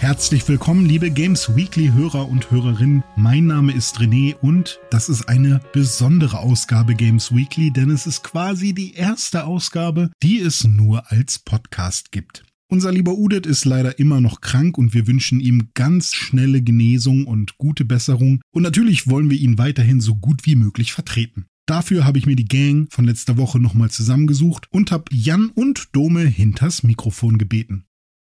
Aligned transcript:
Herzlich 0.00 0.46
willkommen, 0.46 0.86
liebe 0.86 1.10
Games 1.10 1.56
Weekly 1.56 1.90
Hörer 1.92 2.28
und 2.28 2.52
Hörerinnen. 2.52 3.02
Mein 3.16 3.48
Name 3.48 3.72
ist 3.72 3.98
René 3.98 4.36
und 4.36 4.78
das 4.92 5.08
ist 5.08 5.28
eine 5.28 5.60
besondere 5.72 6.38
Ausgabe 6.38 6.94
Games 6.94 7.34
Weekly, 7.34 7.72
denn 7.72 7.90
es 7.90 8.06
ist 8.06 8.22
quasi 8.22 8.72
die 8.72 8.94
erste 8.94 9.44
Ausgabe, 9.44 10.12
die 10.22 10.38
es 10.38 10.62
nur 10.62 11.10
als 11.10 11.40
Podcast 11.40 12.12
gibt. 12.12 12.44
Unser 12.70 12.92
lieber 12.92 13.14
Udet 13.14 13.44
ist 13.44 13.64
leider 13.64 13.98
immer 13.98 14.20
noch 14.20 14.40
krank 14.40 14.78
und 14.78 14.94
wir 14.94 15.08
wünschen 15.08 15.40
ihm 15.40 15.70
ganz 15.74 16.14
schnelle 16.14 16.62
Genesung 16.62 17.26
und 17.26 17.58
gute 17.58 17.84
Besserung. 17.84 18.40
Und 18.52 18.62
natürlich 18.62 19.08
wollen 19.08 19.30
wir 19.30 19.38
ihn 19.38 19.58
weiterhin 19.58 20.00
so 20.00 20.14
gut 20.14 20.46
wie 20.46 20.54
möglich 20.54 20.92
vertreten. 20.92 21.46
Dafür 21.66 22.04
habe 22.04 22.18
ich 22.18 22.26
mir 22.26 22.36
die 22.36 22.46
Gang 22.46 22.86
von 22.92 23.04
letzter 23.04 23.36
Woche 23.36 23.58
nochmal 23.58 23.90
zusammengesucht 23.90 24.68
und 24.70 24.92
habe 24.92 25.06
Jan 25.10 25.48
und 25.48 25.88
Dome 25.92 26.20
hinters 26.20 26.84
Mikrofon 26.84 27.36
gebeten. 27.36 27.87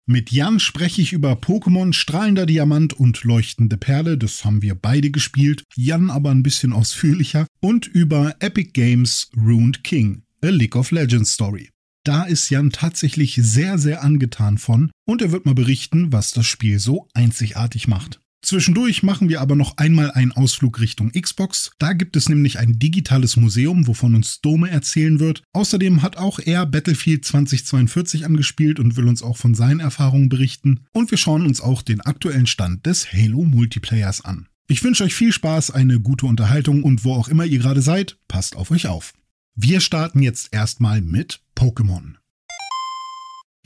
Mit 0.09 0.31
Jan 0.31 0.61
spreche 0.61 1.01
ich 1.01 1.11
über 1.11 1.33
Pokémon 1.33 1.91
Strahlender 1.91 2.45
Diamant 2.45 2.93
und 2.93 3.25
Leuchtende 3.25 3.75
Perle, 3.75 4.17
das 4.17 4.45
haben 4.45 4.61
wir 4.61 4.73
beide 4.73 5.11
gespielt, 5.11 5.63
Jan 5.75 6.09
aber 6.09 6.31
ein 6.31 6.43
bisschen 6.43 6.71
ausführlicher, 6.71 7.45
und 7.59 7.87
über 7.87 8.33
Epic 8.39 8.71
Games 8.71 9.29
Ruined 9.35 9.83
King, 9.83 10.21
a 10.41 10.47
League 10.47 10.77
of 10.77 10.91
Legends 10.91 11.33
Story. 11.33 11.71
Da 12.05 12.23
ist 12.23 12.49
Jan 12.49 12.69
tatsächlich 12.69 13.35
sehr, 13.35 13.77
sehr 13.77 14.01
angetan 14.01 14.57
von 14.57 14.91
und 15.05 15.21
er 15.21 15.33
wird 15.33 15.45
mal 15.45 15.55
berichten, 15.55 16.13
was 16.13 16.31
das 16.31 16.45
Spiel 16.45 16.79
so 16.79 17.09
einzigartig 17.13 17.89
macht. 17.89 18.21
Zwischendurch 18.47 19.03
machen 19.03 19.27
wir 19.27 19.41
aber 19.41 19.57
noch 19.57 19.75
einmal 19.75 20.09
einen 20.11 20.31
Ausflug 20.31 20.79
Richtung 20.79 21.11
Xbox. 21.11 21.71
Da 21.79 21.91
gibt 21.91 22.15
es 22.15 22.29
nämlich 22.29 22.59
ein 22.59 22.79
digitales 22.79 23.35
Museum, 23.35 23.87
wovon 23.87 24.15
uns 24.15 24.39
Dome 24.39 24.69
erzählen 24.69 25.19
wird. 25.19 25.43
Außerdem 25.51 26.01
hat 26.01 26.15
auch 26.15 26.39
er 26.39 26.65
Battlefield 26.65 27.25
2042 27.25 28.23
angespielt 28.23 28.79
und 28.79 28.95
will 28.95 29.09
uns 29.09 29.21
auch 29.21 29.35
von 29.35 29.53
seinen 29.53 29.81
Erfahrungen 29.81 30.29
berichten. 30.29 30.85
Und 30.93 31.11
wir 31.11 31.17
schauen 31.17 31.45
uns 31.45 31.59
auch 31.59 31.81
den 31.81 31.99
aktuellen 31.99 32.47
Stand 32.47 32.85
des 32.85 33.11
Halo 33.11 33.43
Multiplayers 33.43 34.23
an. 34.23 34.47
Ich 34.69 34.81
wünsche 34.81 35.03
euch 35.03 35.13
viel 35.13 35.33
Spaß, 35.33 35.71
eine 35.71 35.99
gute 35.99 36.25
Unterhaltung 36.25 36.83
und 36.83 37.03
wo 37.03 37.15
auch 37.15 37.27
immer 37.27 37.43
ihr 37.43 37.59
gerade 37.59 37.81
seid, 37.81 38.17
passt 38.29 38.55
auf 38.55 38.71
euch 38.71 38.87
auf. 38.87 39.13
Wir 39.55 39.81
starten 39.81 40.21
jetzt 40.21 40.53
erstmal 40.53 41.01
mit 41.01 41.41
Pokémon. 41.53 42.13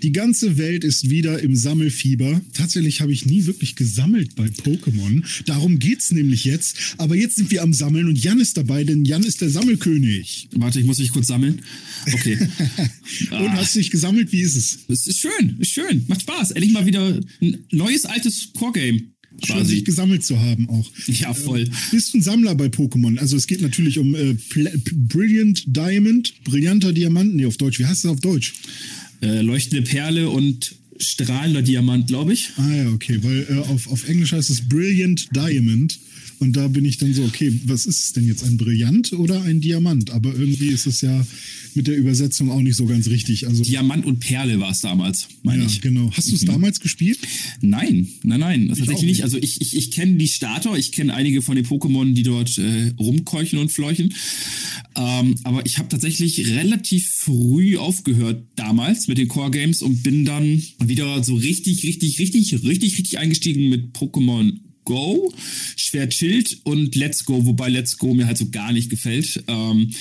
Die 0.02 0.12
ganze 0.12 0.58
Welt 0.58 0.84
ist 0.84 1.10
wieder 1.10 1.42
im 1.42 1.56
Sammelfieber. 1.56 2.42
Tatsächlich 2.54 3.02
habe 3.02 3.12
ich 3.12 3.26
nie 3.26 3.46
wirklich 3.46 3.76
gesammelt 3.76 4.36
bei 4.36 4.46
Pokémon. 4.46 5.24
Darum 5.46 5.80
geht's 5.80 6.12
nämlich 6.12 6.46
jetzt. 6.46 6.96
Aber 6.98 7.16
jetzt 7.16 7.36
sind 7.36 7.52
wir 7.52 7.62
am 7.62 7.74
Sammeln 7.74 8.08
und 8.08 8.22
Jan 8.22 8.40
ist 8.40 8.58
dabei, 8.58 8.84
denn 8.84 9.06
Jan 9.06 9.24
ist 9.24 9.42
der 9.42 9.50
Sammelkönig. 9.50 10.50
Warte, 10.56 10.80
ich 10.80 10.86
muss 10.86 11.00
mich 11.00 11.12
kurz 11.12 11.28
sammeln. 11.28 11.62
Okay. 12.12 12.38
und 13.32 13.32
ah. 13.32 13.54
hast 13.58 13.76
du 13.76 13.80
dich 13.80 13.92
gesammelt? 13.92 14.32
Wie 14.32 14.42
ist 14.42 14.56
es? 14.56 14.80
Es 14.88 15.06
ist 15.06 15.20
schön, 15.20 15.58
ist 15.60 15.72
schön. 15.72 16.04
Macht 16.08 16.22
Spaß. 16.22 16.52
Endlich 16.52 16.74
mal 16.74 16.86
wieder 16.86 17.20
ein 17.42 17.58
neues, 17.72 18.06
altes 18.06 18.50
Core-Game. 18.58 19.12
Schön, 19.44 19.66
sich 19.66 19.86
gesammelt 19.86 20.24
zu 20.24 20.40
haben 20.40 20.70
auch. 20.70 20.92
Ja, 21.08 21.34
voll. 21.34 21.62
Ähm, 21.62 21.72
bist 21.92 22.14
du 22.14 22.18
ein 22.18 22.22
Sammler 22.22 22.54
bei 22.54 22.66
Pokémon? 22.66 23.18
Also 23.18 23.38
es 23.38 23.48
geht 23.48 23.62
natürlich 23.62 23.98
um 23.98 24.14
äh, 24.14 24.36
Brilliant 24.94 25.64
Diamond, 25.68 26.44
brillanter 26.44 26.92
Diamant. 26.92 27.34
Nee, 27.36 27.46
auf 27.46 27.58
Deutsch. 27.58 27.80
Wie 27.80 27.86
heißt 27.86 28.04
das 28.04 28.12
auf 28.12 28.20
Deutsch? 28.20 28.54
Äh, 29.22 29.42
leuchtende 29.42 29.84
Perle 29.84 30.30
und 30.30 30.76
strahlender 30.98 31.62
Diamant, 31.62 32.08
glaube 32.08 32.34
ich. 32.34 32.50
Ah 32.58 32.76
ja, 32.76 32.90
okay, 32.90 33.20
weil 33.22 33.48
äh, 33.50 33.60
auf, 33.72 33.92
auf 33.92 34.08
Englisch 34.08 34.34
heißt 34.34 34.50
es 34.50 34.68
Brilliant 34.68 35.36
Diamond. 35.36 36.00
Und 36.42 36.56
da 36.58 36.68
bin 36.68 36.86
ich 36.86 36.98
dann 36.98 37.14
so, 37.14 37.24
okay, 37.24 37.54
was 37.66 37.86
ist 37.86 38.04
es 38.04 38.14
denn 38.14 38.26
jetzt? 38.26 38.44
Ein 38.44 38.58
Brillant 38.58 39.14
oder 39.14 39.44
ein 39.44 39.62
Diamant? 39.62 40.10
Aber 40.10 40.34
irgendwie 40.34 40.70
ist 40.70 40.88
es 40.88 41.02
ja 41.02 41.24
mit 41.76 41.86
der 41.86 41.96
Übersetzung 41.96 42.50
auch 42.50 42.62
nicht 42.62 42.76
so 42.76 42.88
ganz 42.88 43.08
richtig. 43.10 43.48
Also 43.48 43.64
Diamant 43.64 44.08
und 44.08 44.22
Perle 44.22 44.60
war 44.60 44.72
es 44.72 44.82
damals, 44.82 45.28
meine 45.44 45.62
ja, 45.62 45.70
ich. 45.70 45.82
genau. 45.82 46.10
Hast 46.14 46.32
du 46.32 46.36
es 46.36 46.42
mhm. 46.42 46.48
damals 46.48 46.80
gespielt? 46.80 47.20
Nein, 47.62 48.08
nein, 48.24 48.40
nein. 48.40 48.68
Das 48.70 48.80
tatsächlich 48.80 49.06
nicht. 49.06 49.24
Also 49.24 49.38
ich, 49.38 49.62
ich, 49.62 49.76
ich 49.76 49.92
kenne 49.92 50.16
die 50.16 50.28
Starter, 50.28 50.76
ich 50.76 50.92
kenne 50.92 51.14
einige 51.14 51.44
von 51.44 51.56
den 51.56 51.66
Pokémon, 51.66 52.12
die 52.16 52.24
dort 52.24 52.58
äh, 52.58 52.92
rumkeuchen 52.98 53.60
und 53.60 53.72
fleuchen. 53.72 54.12
Ähm, 54.96 55.36
aber 55.44 55.64
ich 55.68 55.78
habe 55.78 55.90
tatsächlich 55.90 56.48
relativ 56.50 57.08
früh 57.08 57.78
aufgehört 57.78 58.44
damals 58.56 59.08
mit 59.08 59.20
den 59.20 59.28
Core 59.28 59.52
Games 59.52 59.84
und 59.84 60.02
bin 60.02 60.26
dann 60.26 60.64
wieder 60.84 61.24
so 61.24 61.36
richtig, 61.36 61.84
richtig, 61.84 62.18
richtig, 62.18 62.64
richtig, 62.64 62.98
richtig 62.98 63.20
eingestiegen 63.20 63.70
mit 63.70 63.96
Pokémon 63.96 64.54
Go, 64.86 65.34
Schwert 65.76 66.14
Schild 66.14 66.60
und 66.64 66.96
Let's 66.96 67.26
Go, 67.26 67.46
wobei 67.46 67.70
Let's 67.70 67.98
Go 67.98 68.14
mir 68.14 68.28
halt 68.28 68.38
so 68.38 68.50
gar 68.50 68.72
nicht 68.72 68.90
gefällt. 68.90 69.44
Ähm, 69.48 69.92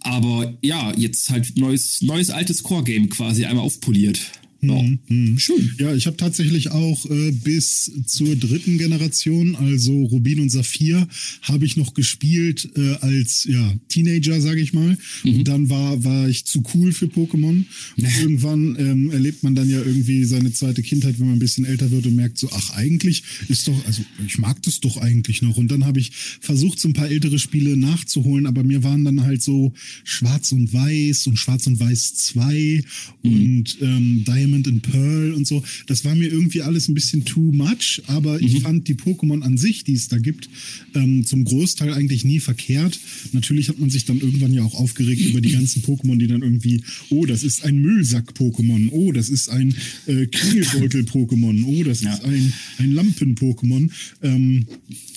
aber 0.00 0.52
ja, 0.62 0.92
jetzt 0.96 1.30
halt 1.30 1.56
neues, 1.56 2.02
neues 2.02 2.30
altes 2.30 2.62
Core-Game 2.62 3.08
quasi 3.08 3.46
einmal 3.46 3.64
aufpoliert. 3.64 4.20
Ja, 4.68 4.82
mhm. 4.82 4.98
mhm. 5.08 5.38
schön. 5.38 5.74
Ja, 5.78 5.94
ich 5.94 6.06
habe 6.06 6.16
tatsächlich 6.16 6.70
auch 6.70 7.08
äh, 7.10 7.32
bis 7.32 7.90
zur 8.06 8.36
dritten 8.36 8.78
Generation, 8.78 9.56
also 9.56 10.04
Rubin 10.04 10.40
und 10.40 10.50
Saphir, 10.50 11.06
habe 11.42 11.66
ich 11.66 11.76
noch 11.76 11.94
gespielt 11.94 12.68
äh, 12.76 12.94
als 13.00 13.44
ja, 13.44 13.74
Teenager, 13.88 14.40
sage 14.40 14.60
ich 14.60 14.72
mal. 14.72 14.96
Mhm. 15.24 15.34
Und 15.34 15.48
dann 15.48 15.68
war, 15.68 16.04
war 16.04 16.28
ich 16.28 16.44
zu 16.44 16.62
cool 16.74 16.92
für 16.92 17.06
Pokémon. 17.06 17.64
Und 17.96 18.04
irgendwann 18.20 18.76
ähm, 18.78 19.10
erlebt 19.10 19.42
man 19.42 19.54
dann 19.54 19.68
ja 19.68 19.78
irgendwie 19.78 20.24
seine 20.24 20.52
zweite 20.52 20.82
Kindheit, 20.82 21.18
wenn 21.18 21.26
man 21.26 21.36
ein 21.36 21.40
bisschen 21.40 21.64
älter 21.64 21.90
wird 21.90 22.06
und 22.06 22.16
merkt 22.16 22.38
so, 22.38 22.48
ach, 22.52 22.70
eigentlich 22.70 23.22
ist 23.48 23.68
doch, 23.68 23.86
also 23.86 24.02
ich 24.26 24.38
mag 24.38 24.62
das 24.62 24.80
doch 24.80 24.96
eigentlich 24.96 25.42
noch. 25.42 25.56
Und 25.56 25.70
dann 25.70 25.84
habe 25.84 26.00
ich 26.00 26.12
versucht, 26.40 26.80
so 26.80 26.88
ein 26.88 26.94
paar 26.94 27.10
ältere 27.10 27.38
Spiele 27.38 27.76
nachzuholen, 27.76 28.46
aber 28.46 28.62
mir 28.62 28.82
waren 28.82 29.04
dann 29.04 29.22
halt 29.22 29.42
so 29.42 29.72
Schwarz 30.04 30.52
und 30.52 30.72
Weiß 30.72 31.26
und 31.26 31.36
Schwarz 31.38 31.66
und 31.66 31.80
Weiß 31.80 32.14
2 32.14 32.82
mhm. 33.22 33.32
und 33.32 33.76
ähm, 33.80 34.24
Diamond 34.24 34.53
Diamond 34.54 34.68
and 34.68 34.82
Pearl 34.82 35.32
und 35.34 35.46
so. 35.46 35.62
Das 35.86 36.04
war 36.04 36.14
mir 36.14 36.28
irgendwie 36.28 36.62
alles 36.62 36.88
ein 36.88 36.94
bisschen 36.94 37.24
too 37.24 37.52
much, 37.52 38.02
aber 38.06 38.38
mhm. 38.38 38.46
ich 38.46 38.60
fand 38.60 38.88
die 38.88 38.94
Pokémon 38.94 39.42
an 39.42 39.58
sich, 39.58 39.84
die 39.84 39.94
es 39.94 40.08
da 40.08 40.18
gibt, 40.18 40.48
ähm, 40.94 41.26
zum 41.26 41.44
Großteil 41.44 41.92
eigentlich 41.92 42.24
nie 42.24 42.40
verkehrt. 42.40 42.98
Natürlich 43.32 43.68
hat 43.68 43.78
man 43.78 43.90
sich 43.90 44.04
dann 44.04 44.20
irgendwann 44.20 44.52
ja 44.52 44.62
auch 44.62 44.74
aufgeregt 44.74 45.22
über 45.22 45.40
die 45.40 45.52
ganzen 45.52 45.82
Pokémon, 45.84 46.18
die 46.18 46.26
dann 46.26 46.42
irgendwie, 46.42 46.82
oh, 47.10 47.26
das 47.26 47.42
ist 47.42 47.64
ein 47.64 47.80
Müllsack-Pokémon, 47.80 48.90
oh, 48.90 49.12
das 49.12 49.28
ist 49.28 49.48
ein 49.48 49.74
äh, 50.06 50.26
Kringelbeutel-Pokémon, 50.26 51.64
oh, 51.64 51.82
das 51.82 52.02
ja. 52.02 52.14
ist 52.14 52.24
ein, 52.24 52.52
ein 52.78 52.92
Lampen-Pokémon. 52.92 53.90
Ähm, 54.22 54.66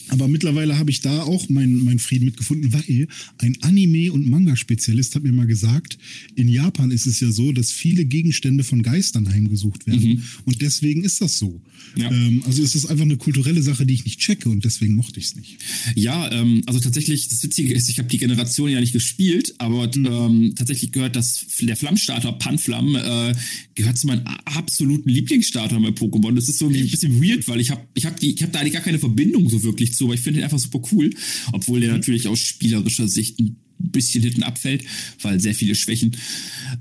aber 0.09 0.27
mittlerweile 0.27 0.77
habe 0.77 0.89
ich 0.89 1.01
da 1.01 1.23
auch 1.23 1.49
meinen 1.49 1.83
mein 1.83 1.99
Frieden 1.99 2.25
mitgefunden, 2.25 2.71
weil 2.71 3.07
ein 3.39 3.57
Anime- 3.61 4.11
und 4.11 4.29
Manga-Spezialist 4.29 5.15
hat 5.15 5.23
mir 5.23 5.33
mal 5.33 5.47
gesagt, 5.47 5.97
in 6.35 6.47
Japan 6.47 6.91
ist 6.91 7.07
es 7.07 7.19
ja 7.19 7.31
so, 7.31 7.51
dass 7.51 7.71
viele 7.71 8.05
Gegenstände 8.05 8.63
von 8.63 8.83
Geistern 8.83 9.26
heimgesucht 9.31 9.87
werden. 9.87 10.09
Mhm. 10.09 10.23
Und 10.45 10.61
deswegen 10.61 11.03
ist 11.03 11.21
das 11.21 11.37
so. 11.37 11.61
Ja. 11.95 12.11
Ähm, 12.11 12.43
also 12.45 12.63
es 12.63 12.75
ist 12.75 12.85
einfach 12.85 13.05
eine 13.05 13.17
kulturelle 13.17 13.61
Sache, 13.61 13.85
die 13.85 13.93
ich 13.93 14.05
nicht 14.05 14.19
checke 14.19 14.49
und 14.49 14.65
deswegen 14.65 14.95
mochte 14.95 15.19
ich 15.19 15.27
es 15.27 15.35
nicht. 15.35 15.57
Ja, 15.95 16.31
ähm, 16.31 16.61
also 16.65 16.79
tatsächlich, 16.79 17.29
das 17.29 17.43
Witzige 17.43 17.73
ist, 17.73 17.89
ich 17.89 17.99
habe 17.99 18.07
die 18.07 18.17
Generation 18.17 18.69
ja 18.69 18.79
nicht 18.79 18.93
gespielt, 18.93 19.55
aber 19.57 19.87
mhm. 19.87 20.05
ähm, 20.05 20.55
tatsächlich 20.55 20.91
gehört 20.91 21.15
das, 21.15 21.45
der 21.59 21.75
Flammstarter 21.75 22.33
Panflam 22.33 22.95
äh, 22.95 23.35
gehört 23.75 23.97
zu 23.97 24.07
meinen 24.07 24.25
absoluten 24.45 25.09
Lieblingsstartern 25.09 25.81
bei 25.81 25.89
Pokémon. 25.89 26.35
Das 26.35 26.49
ist 26.49 26.59
so 26.59 26.67
ein 26.67 26.73
bisschen 26.73 27.21
weird, 27.21 27.47
weil 27.47 27.59
ich 27.59 27.71
habe 27.71 27.81
ich 27.93 28.05
hab 28.05 28.21
hab 28.21 28.51
da 28.51 28.67
gar 28.67 28.81
keine 28.81 28.99
Verbindung 28.99 29.49
so 29.49 29.63
wirklich 29.63 29.93
zu, 29.93 30.05
aber 30.05 30.13
ich 30.13 30.21
finde 30.21 30.39
ihn 30.39 30.43
einfach 30.43 30.59
super 30.59 30.81
cool, 30.91 31.09
obwohl 31.51 31.79
der 31.79 31.89
mhm. 31.89 31.97
natürlich 31.97 32.27
aus 32.27 32.39
spielerischer 32.39 33.07
Sicht 33.07 33.39
ein 33.39 33.57
bisschen 33.79 34.23
hinten 34.23 34.43
abfällt, 34.43 34.83
weil 35.21 35.39
sehr 35.39 35.53
viele 35.53 35.75
Schwächen. 35.75 36.15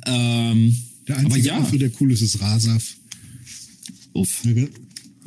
Ähm, 0.06 0.76
der 1.08 1.18
einzige 1.18 1.52
aber 1.52 1.72
ja. 1.72 1.78
der 1.78 1.90
cool 2.00 2.12
ist, 2.12 2.22
ist 2.22 2.40
Rasaf. 2.40 2.96
Uff. 4.12 4.42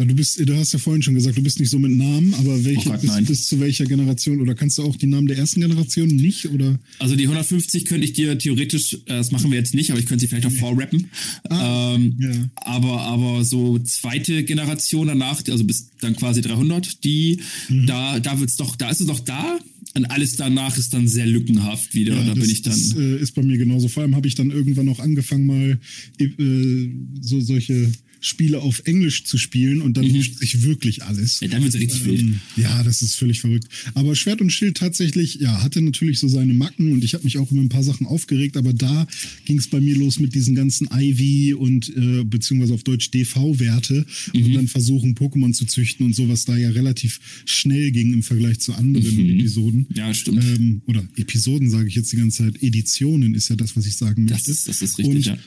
Du 0.06 0.16
bist, 0.16 0.40
du 0.40 0.56
hast 0.56 0.72
ja 0.72 0.80
vorhin 0.80 1.02
schon 1.02 1.16
gesagt, 1.16 1.38
du 1.38 1.44
bist 1.44 1.60
nicht 1.60 1.70
so 1.70 1.78
mit 1.78 1.92
Namen, 1.92 2.34
aber 2.36 2.64
welche 2.64 2.88
oh 2.88 2.92
Gott, 2.94 3.02
bist, 3.02 3.26
bist 3.26 3.48
zu 3.50 3.60
welcher 3.60 3.86
Generation 3.86 4.40
oder 4.40 4.56
kannst 4.56 4.78
du 4.78 4.84
auch 4.84 4.96
die 4.96 5.08
Namen 5.08 5.28
der 5.28 5.38
ersten 5.38 5.60
Generation 5.60 6.08
nicht 6.08 6.46
oder? 6.46 6.80
Also 7.00 7.18
die 7.18 7.24
150 7.24 7.84
könnte 7.84 8.06
ich 8.06 8.14
dir 8.14 8.38
theoretisch, 8.38 8.94
äh, 8.94 8.98
das 9.08 9.32
machen 9.32 9.52
wir 9.52 9.58
jetzt 9.58 9.74
nicht, 9.74 9.92
aber 9.92 10.00
ich 10.00 10.06
könnte 10.06 10.22
sie 10.22 10.28
vielleicht 10.30 10.48
auch 10.48 10.52
vorrappen. 10.52 11.10
Ah, 11.50 11.96
ähm, 11.96 12.16
ja. 12.18 12.32
Aber 12.56 13.02
aber 13.02 13.44
so 13.44 13.78
zweite 13.80 14.46
Generation 14.46 15.08
danach, 15.08 15.44
also 15.50 15.66
bis 15.66 15.90
dann 16.00 16.16
quasi 16.16 16.42
300, 16.42 17.04
die 17.04 17.42
mhm. 17.68 17.86
da 17.86 18.20
da 18.22 18.40
wird's 18.40 18.56
doch, 18.56 18.78
da 18.78 18.90
ist 18.90 19.02
es 19.02 19.08
doch 19.08 19.20
da 19.20 19.60
und 19.96 20.06
alles 20.06 20.36
danach 20.36 20.78
ist 20.78 20.94
dann 20.94 21.08
sehr 21.08 21.26
lückenhaft 21.26 21.94
wieder. 21.96 22.16
Ja, 22.16 22.24
da 22.24 22.36
das, 22.36 22.40
bin 22.40 22.50
ich 22.50 22.62
dann. 22.62 22.74
Das 22.74 22.96
äh, 22.96 23.18
ist 23.18 23.34
bei 23.34 23.42
mir 23.42 23.58
genauso. 23.58 23.88
Vor 23.88 24.04
allem 24.04 24.16
habe 24.16 24.28
ich 24.28 24.36
dann 24.36 24.52
irgendwann 24.52 24.90
auch 24.90 25.00
angefangen, 25.00 25.46
mal 25.48 25.80
äh, 26.20 26.90
so 27.22 27.42
solche 27.42 27.92
Spiele 28.22 28.60
auf 28.62 28.82
Englisch 28.86 29.24
zu 29.24 29.38
spielen 29.38 29.82
und 29.82 29.98
dann 29.98 30.06
mhm. 30.06 30.14
mischt 30.14 30.38
sich 30.38 30.64
wirklich 30.64 31.04
alles. 31.04 31.40
Ja, 31.40 31.48
dann 31.48 31.64
wird 31.64 31.74
es 31.74 31.80
richtig 31.80 32.02
ähm, 32.02 32.08
wild. 32.08 32.36
Ja, 32.58 32.84
das 32.84 33.02
ist 33.02 33.16
völlig 33.16 33.40
verrückt. 33.40 33.68
Aber 33.94 34.16
Schwert 34.16 34.42
und 34.42 34.50
Schild 34.50 34.78
tatsächlich, 34.78 35.36
ja, 35.36 35.64
hatte 35.64 35.82
natürlich 35.82 36.20
so 36.20 36.28
seine 36.28 36.54
Macken 36.54 36.92
und 36.92 37.04
ich 37.04 37.14
habe 37.14 37.24
mich 37.24 37.38
auch 37.38 37.52
über 37.52 37.62
ein 37.62 37.70
paar 37.70 37.84
Sachen 37.84 38.08
aufgeregt, 38.08 38.58
aber 38.58 38.74
da 38.74 39.08
ging 39.46 39.58
es 39.58 39.68
bei 39.68 39.80
mir 39.80 39.96
los 39.96 40.20
mit 40.20 40.36
diesen 40.36 40.56
ganzen 40.56 40.90
IV 40.94 41.56
und 41.56 41.90
äh, 41.96 42.24
beziehungsweise 42.24 42.74
auf 42.74 42.84
Deutsch 42.84 43.12
DV-Werte 43.12 44.06
mhm. 44.34 44.44
und 44.44 44.54
dann 44.54 44.68
versuchen, 44.68 45.16
Pokémon 45.16 45.54
zu 45.54 45.66
züchten 45.66 46.06
und 46.06 46.16
sowas 46.16 46.46
da 46.46 46.58
ja 46.58 46.70
relativ 46.70 47.20
schnell 47.46 47.92
ging 47.92 48.14
im 48.14 48.24
Vergleich 48.24 48.60
zu 48.60 48.74
anderen 48.74 49.16
mhm. 49.16 49.40
Episoden. 49.40 49.88
Ja, 49.94 50.14
stimmt. 50.14 50.44
Ähm, 50.44 50.82
oder 50.88 51.08
Episoden 51.16 51.70
sage 51.70 51.88
ich 51.88 51.96
jetzt 51.96 52.12
die 52.12 52.18
ganze 52.18 52.44
Zeit. 52.44 52.62
Editionen 52.62 53.34
ist 53.36 53.50
ja 53.50 53.56
das, 53.56 53.76
was 53.76 53.86
ich 53.86 53.96
sagen 53.96 54.26
möchte. 54.26 54.38
Das 54.38 54.48
ist, 54.48 54.68
das 54.68 54.82
ist 54.82 54.98
richtig, 54.98 55.16
und 55.16 55.26
ja 55.26 55.38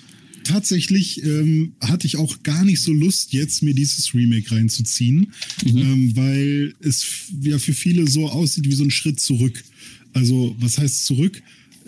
tatsächlich 0.45 1.23
ähm, 1.25 1.73
hatte 1.81 2.07
ich 2.07 2.17
auch 2.17 2.43
gar 2.43 2.65
nicht 2.65 2.81
so 2.81 2.93
Lust, 2.93 3.33
jetzt 3.33 3.63
mir 3.63 3.75
dieses 3.75 4.15
Remake 4.15 4.51
reinzuziehen, 4.51 5.33
mhm. 5.65 5.79
ähm, 5.79 6.17
weil 6.17 6.75
es 6.81 7.07
ja 7.41 7.59
für 7.59 7.75
viele 7.75 8.09
so 8.09 8.29
aussieht 8.29 8.69
wie 8.69 8.75
so 8.75 8.85
ein 8.85 8.91
Schritt 8.91 9.21
zurück. 9.21 9.63
Also, 10.13 10.55
was 10.59 10.79
heißt 10.79 11.07
zurück? 11.07 11.43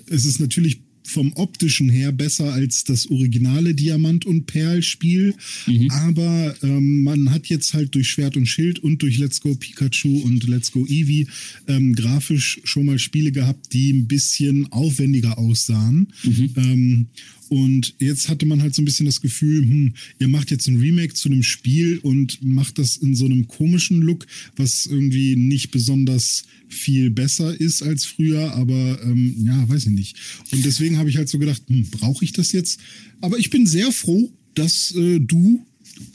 Es 0.06 0.24
ist 0.24 0.40
natürlich 0.40 0.80
vom 1.06 1.32
optischen 1.34 1.90
her 1.90 2.12
besser 2.12 2.52
als 2.52 2.84
das 2.84 3.10
originale 3.10 3.74
Diamant- 3.74 4.24
und 4.24 4.46
Perl-Spiel. 4.46 5.34
Mhm. 5.66 5.90
Aber 5.90 6.56
ähm, 6.62 7.02
man 7.02 7.30
hat 7.30 7.46
jetzt 7.46 7.74
halt 7.74 7.94
durch 7.94 8.08
Schwert 8.08 8.36
und 8.36 8.46
Schild 8.46 8.78
und 8.78 9.02
durch 9.02 9.18
Let's 9.18 9.40
Go 9.40 9.54
Pikachu 9.54 10.20
und 10.20 10.48
Let's 10.48 10.72
Go 10.72 10.86
Eevee 10.86 11.26
ähm, 11.68 11.94
grafisch 11.94 12.60
schon 12.64 12.86
mal 12.86 12.98
Spiele 12.98 13.32
gehabt, 13.32 13.72
die 13.72 13.92
ein 13.92 14.08
bisschen 14.08 14.72
aufwendiger 14.72 15.38
aussahen. 15.38 16.08
Mhm. 16.24 16.50
Ähm, 16.56 17.06
und 17.48 17.94
jetzt 17.98 18.28
hatte 18.28 18.46
man 18.46 18.62
halt 18.62 18.74
so 18.74 18.82
ein 18.82 18.84
bisschen 18.84 19.06
das 19.06 19.20
Gefühl, 19.20 19.62
hm, 19.62 19.94
ihr 20.18 20.28
macht 20.28 20.50
jetzt 20.50 20.66
ein 20.66 20.78
Remake 20.78 21.14
zu 21.14 21.28
einem 21.28 21.42
Spiel 21.42 21.98
und 21.98 22.42
macht 22.42 22.78
das 22.78 22.96
in 22.96 23.14
so 23.14 23.24
einem 23.24 23.48
komischen 23.48 24.00
Look, 24.00 24.26
was 24.56 24.86
irgendwie 24.86 25.36
nicht 25.36 25.70
besonders 25.70 26.44
viel 26.68 27.10
besser 27.10 27.58
ist 27.58 27.82
als 27.82 28.04
früher, 28.04 28.54
aber 28.54 29.00
ähm, 29.02 29.34
ja, 29.46 29.68
weiß 29.68 29.86
ich 29.86 29.92
nicht. 29.92 30.16
Und 30.50 30.64
deswegen 30.64 30.98
habe 30.98 31.10
ich 31.10 31.16
halt 31.16 31.28
so 31.28 31.38
gedacht, 31.38 31.62
hm, 31.68 31.88
brauche 31.90 32.24
ich 32.24 32.32
das 32.32 32.52
jetzt? 32.52 32.80
Aber 33.20 33.38
ich 33.38 33.50
bin 33.50 33.66
sehr 33.66 33.92
froh, 33.92 34.32
dass 34.54 34.94
äh, 34.96 35.20
du 35.20 35.64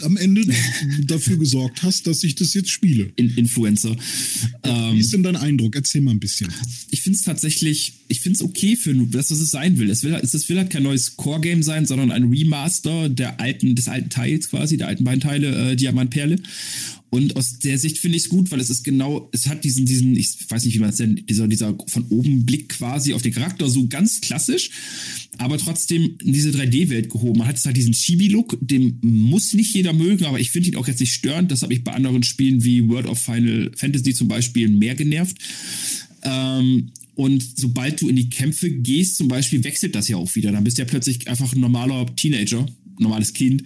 am 0.01 0.17
Ende 0.17 0.45
dafür 1.05 1.37
gesorgt 1.37 1.83
hast, 1.83 2.07
dass 2.07 2.23
ich 2.23 2.35
das 2.35 2.53
jetzt 2.53 2.69
spiele. 2.69 3.11
In 3.15 3.29
Influencer. 3.35 3.95
Ja, 4.65 4.93
wie 4.93 4.99
ist 4.99 5.13
denn 5.13 5.23
dein 5.23 5.35
Eindruck? 5.35 5.75
Erzähl 5.75 6.01
mal 6.01 6.11
ein 6.11 6.19
bisschen. 6.19 6.51
Ich 6.91 7.01
finde 7.01 7.17
es 7.17 7.23
tatsächlich, 7.23 7.93
ich 8.07 8.21
finde 8.21 8.37
es 8.37 8.41
okay 8.41 8.75
für 8.75 8.93
das, 8.93 9.31
was 9.31 9.39
es 9.39 9.51
sein 9.51 9.77
will. 9.77 9.89
Es 9.89 10.03
will, 10.03 10.13
es 10.13 10.49
will 10.49 10.57
halt 10.57 10.69
kein 10.69 10.83
neues 10.83 11.17
Core-Game 11.17 11.63
sein, 11.63 11.85
sondern 11.85 12.11
ein 12.11 12.25
Remaster 12.25 13.09
der 13.09 13.39
alten, 13.39 13.75
des 13.75 13.87
alten 13.87 14.09
Teils 14.09 14.49
quasi, 14.49 14.77
der 14.77 14.87
alten 14.87 15.03
beiden 15.03 15.21
Teile, 15.21 15.71
äh, 15.71 15.75
Diamant 15.75 16.09
Perle. 16.09 16.37
Und 17.09 17.35
aus 17.35 17.59
der 17.59 17.79
Sicht 17.79 17.97
finde 17.97 18.17
ich 18.17 18.23
es 18.23 18.29
gut, 18.29 18.51
weil 18.51 18.59
es 18.59 18.69
ist 18.69 18.83
genau, 18.83 19.29
es 19.31 19.47
hat 19.47 19.63
diesen, 19.63 19.85
diesen, 19.85 20.15
ich 20.15 20.29
weiß 20.47 20.65
nicht, 20.65 20.75
wie 20.75 20.79
man 20.79 20.89
es 20.89 21.00
nennt, 21.00 21.29
dieser, 21.29 21.47
dieser 21.47 21.75
von 21.88 22.06
oben 22.09 22.45
Blick 22.45 22.69
quasi 22.69 23.13
auf 23.13 23.21
den 23.21 23.33
Charakter, 23.33 23.67
so 23.67 23.88
ganz 23.88 24.21
klassisch, 24.21 24.69
aber 25.38 25.57
trotzdem 25.57 26.17
in 26.23 26.33
diese 26.33 26.51
3D-Welt 26.51 27.09
gehoben. 27.09 27.39
Man 27.39 27.47
hat 27.47 27.56
jetzt 27.56 27.65
halt 27.65 27.77
diesen 27.77 27.94
Chibi-Look, 27.94 28.57
den 28.61 29.00
muss 29.01 29.53
nicht 29.53 29.73
jeder 29.73 29.94
mögen, 29.94 30.25
aber 30.25 30.39
ich 30.39 30.51
finde 30.51 30.69
ihn 30.69 30.75
auch 30.75 30.88
jetzt 30.88 31.00
nicht 31.00 31.13
störend. 31.13 31.51
Das 31.51 31.63
habe 31.63 31.73
ich 31.73 31.83
bei 31.83 31.94
anderen 31.94 32.23
Spielen 32.23 32.63
wie 32.63 32.88
World 32.88 33.07
of 33.07 33.19
Final 33.19 33.71
Fantasy 33.75 34.13
zum 34.13 34.27
Beispiel 34.27 34.67
mehr 34.67 34.95
genervt. 34.95 35.38
Ähm, 36.23 36.91
und 37.15 37.44
sobald 37.55 38.00
du 38.00 38.07
in 38.07 38.15
die 38.15 38.29
Kämpfe 38.29 38.71
gehst, 38.71 39.17
zum 39.17 39.27
Beispiel, 39.27 39.63
wechselt 39.65 39.94
das 39.94 40.07
ja 40.07 40.15
auch 40.15 40.35
wieder. 40.35 40.53
Dann 40.53 40.63
bist 40.63 40.77
du 40.77 40.83
ja 40.83 40.88
plötzlich 40.88 41.27
einfach 41.27 41.51
ein 41.51 41.59
normaler 41.59 42.05
Teenager 42.15 42.65
normales 43.00 43.34
Kind, 43.34 43.63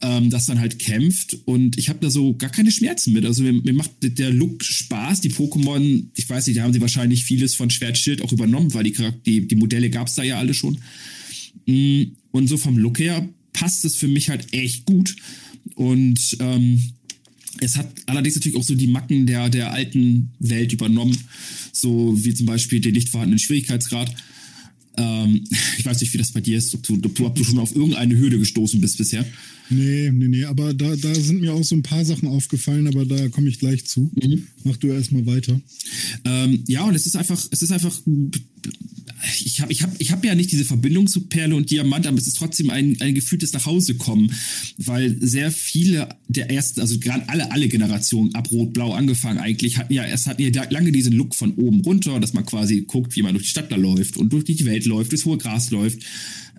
ähm, 0.00 0.30
das 0.30 0.46
dann 0.46 0.60
halt 0.60 0.78
kämpft. 0.78 1.36
Und 1.44 1.78
ich 1.78 1.88
habe 1.88 1.98
da 2.00 2.10
so 2.10 2.34
gar 2.34 2.50
keine 2.50 2.70
Schmerzen 2.70 3.12
mit. 3.12 3.24
Also 3.24 3.42
mir, 3.42 3.52
mir, 3.52 3.72
macht 3.72 3.90
der 4.00 4.30
Look 4.30 4.64
Spaß. 4.64 5.20
Die 5.20 5.30
Pokémon, 5.30 6.04
ich 6.16 6.28
weiß 6.28 6.46
nicht, 6.46 6.58
da 6.58 6.62
haben 6.62 6.72
sie 6.72 6.80
wahrscheinlich 6.80 7.24
vieles 7.24 7.54
von 7.54 7.70
Schwertschild 7.70 8.22
auch 8.22 8.32
übernommen, 8.32 8.74
weil 8.74 8.84
die, 8.84 8.96
die, 9.26 9.48
die 9.48 9.56
Modelle 9.56 9.90
gab 9.90 10.08
es 10.08 10.14
da 10.14 10.22
ja 10.22 10.38
alle 10.38 10.54
schon. 10.54 10.78
Mm, 11.66 12.02
und 12.30 12.48
so 12.48 12.56
vom 12.56 12.78
Look 12.78 12.98
her 12.98 13.28
passt 13.52 13.84
es 13.84 13.96
für 13.96 14.08
mich 14.08 14.28
halt 14.28 14.52
echt 14.52 14.84
gut. 14.86 15.14
Und 15.74 16.36
ähm, 16.40 16.82
es 17.60 17.76
hat 17.76 17.88
allerdings 18.06 18.34
natürlich 18.34 18.58
auch 18.58 18.64
so 18.64 18.74
die 18.74 18.86
Macken 18.86 19.26
der, 19.26 19.48
der 19.48 19.72
alten 19.72 20.30
Welt 20.38 20.72
übernommen, 20.72 21.16
so 21.72 22.14
wie 22.16 22.34
zum 22.34 22.46
Beispiel 22.46 22.80
den 22.80 22.94
nicht 22.94 23.10
vorhandenen 23.10 23.38
Schwierigkeitsgrad. 23.38 24.14
Ähm, 24.96 25.44
ich 25.78 25.84
weiß 25.84 26.00
nicht, 26.00 26.12
wie 26.12 26.18
das 26.18 26.32
bei 26.32 26.40
dir 26.40 26.58
ist, 26.58 26.74
ob 26.74 26.82
du, 26.82 27.00
ob 27.24 27.34
du 27.34 27.44
schon 27.44 27.58
auf 27.58 27.74
irgendeine 27.74 28.16
Hürde 28.16 28.38
gestoßen 28.38 28.80
bist 28.80 28.98
bisher. 28.98 29.24
Nee, 29.70 30.10
nee, 30.12 30.28
nee, 30.28 30.44
aber 30.44 30.74
da, 30.74 30.94
da 30.96 31.14
sind 31.14 31.40
mir 31.40 31.54
auch 31.54 31.64
so 31.64 31.74
ein 31.74 31.82
paar 31.82 32.04
Sachen 32.04 32.28
aufgefallen, 32.28 32.86
aber 32.86 33.06
da 33.06 33.28
komme 33.28 33.48
ich 33.48 33.58
gleich 33.58 33.86
zu. 33.86 34.10
Mhm. 34.22 34.46
Mach 34.64 34.76
du 34.76 34.88
erstmal 34.88 35.24
weiter. 35.24 35.60
Ähm, 36.24 36.64
ja, 36.66 36.84
und 36.84 36.94
es 36.94 37.06
ist 37.06 37.16
einfach, 37.16 37.42
es 37.50 37.62
ist 37.62 37.72
einfach 37.72 37.98
ich 39.44 39.60
habe 39.60 39.72
ich 39.72 39.82
hab, 39.82 39.90
ich 39.98 40.12
hab 40.12 40.24
ja 40.24 40.34
nicht 40.34 40.50
diese 40.50 40.64
Verbindung 40.64 41.06
zu 41.06 41.26
Perle 41.26 41.54
und 41.54 41.70
Diamant, 41.70 42.06
aber 42.06 42.18
es 42.18 42.26
ist 42.26 42.36
trotzdem 42.36 42.70
ein, 42.70 42.96
ein 43.00 43.14
gefühltes 43.14 43.52
Nachhausekommen, 43.52 44.32
weil 44.78 45.16
sehr 45.20 45.52
viele 45.52 46.08
der 46.28 46.50
ersten, 46.50 46.80
also 46.80 46.98
gerade 46.98 47.28
alle, 47.28 47.50
alle 47.52 47.68
Generationen 47.68 48.34
ab 48.34 48.50
Rot-Blau 48.50 48.92
angefangen 48.92 49.38
eigentlich, 49.38 49.78
hatten 49.78 49.92
ja, 49.92 50.04
es 50.04 50.26
hatten 50.26 50.42
ja 50.42 50.64
lange 50.70 50.92
diesen 50.92 51.12
Look 51.12 51.34
von 51.34 51.54
oben 51.54 51.80
runter, 51.80 52.18
dass 52.20 52.32
man 52.32 52.44
quasi 52.44 52.82
guckt, 52.82 53.16
wie 53.16 53.22
man 53.22 53.34
durch 53.34 53.44
die 53.44 53.50
Stadt 53.50 53.70
da 53.70 53.76
läuft 53.76 54.16
und 54.16 54.32
durch 54.32 54.44
die 54.44 54.64
Welt 54.64 54.86
läuft, 54.86 55.12
durchs 55.12 55.24
hohe 55.24 55.38
Gras 55.38 55.70
läuft. 55.70 56.00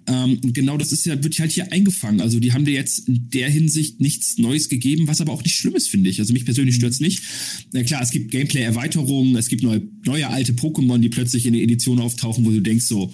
Ähm, 0.06 0.40
genau 0.42 0.78
das 0.78 0.92
ist 0.92 1.06
ja, 1.06 1.22
wird 1.24 1.38
halt 1.40 1.52
hier 1.52 1.72
eingefangen. 1.72 2.22
Also 2.22 2.40
die 2.40 2.52
haben 2.52 2.66
dir 2.66 2.74
jetzt 2.74 3.08
in 3.08 3.30
der 3.30 3.50
Hinsicht 3.50 4.02
nichts 4.02 4.38
Neues 4.38 4.70
gegeben, 4.70 5.08
was 5.08 5.22
aber 5.22 5.32
auch 5.32 5.44
nicht 5.44 5.56
schlimm 5.56 5.76
ist, 5.76 5.90
finde 5.90 6.10
ich. 6.10 6.20
Also 6.20 6.34
mich 6.34 6.46
persönlich 6.46 6.76
stört's 6.76 7.00
nicht. 7.00 7.24
Na 7.72 7.84
klar, 7.84 8.02
es 8.02 8.12
gibt 8.12 8.32
Gameplay-Erweiterungen, 8.32 9.36
es 9.36 9.48
gibt 9.48 9.64
neue, 9.64 9.82
neue 10.06 10.28
alte 10.30 10.54
Pokémon, 10.54 11.00
die 11.00 11.10
plötzlich 11.10 11.46
in 11.46 11.54
der 11.54 11.62
Edition 11.62 12.00
auftauchen, 12.00 12.46
wo 12.46 12.52
du 12.52 12.62
denkst 12.62 12.86
so, 12.86 13.14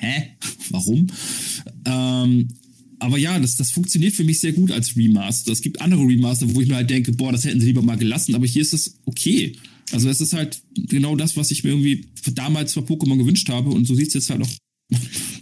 hä? 0.00 0.30
Warum? 0.70 1.06
Ähm, 1.84 2.48
aber 2.98 3.18
ja, 3.18 3.38
das, 3.38 3.56
das 3.56 3.70
funktioniert 3.70 4.14
für 4.14 4.24
mich 4.24 4.40
sehr 4.40 4.52
gut 4.52 4.72
als 4.72 4.96
Remaster. 4.96 5.52
Es 5.52 5.60
gibt 5.60 5.80
andere 5.80 6.02
Remaster, 6.02 6.52
wo 6.54 6.60
ich 6.60 6.68
mir 6.68 6.76
halt 6.76 6.90
denke, 6.90 7.12
boah, 7.12 7.32
das 7.32 7.44
hätten 7.44 7.60
sie 7.60 7.66
lieber 7.66 7.82
mal 7.82 7.96
gelassen, 7.98 8.34
aber 8.34 8.46
hier 8.46 8.62
ist 8.62 8.72
es 8.72 8.98
okay. 9.04 9.56
Also 9.92 10.08
es 10.08 10.20
ist 10.20 10.32
halt 10.32 10.62
genau 10.74 11.14
das, 11.14 11.36
was 11.36 11.50
ich 11.50 11.62
mir 11.62 11.70
irgendwie 11.70 12.06
damals 12.32 12.74
bei 12.74 12.80
Pokémon 12.80 13.18
gewünscht 13.18 13.48
habe 13.50 13.70
und 13.70 13.86
so 13.86 13.94
sieht 13.94 14.08
es 14.08 14.14
jetzt 14.14 14.30
halt 14.30 14.42
auch 14.42 14.50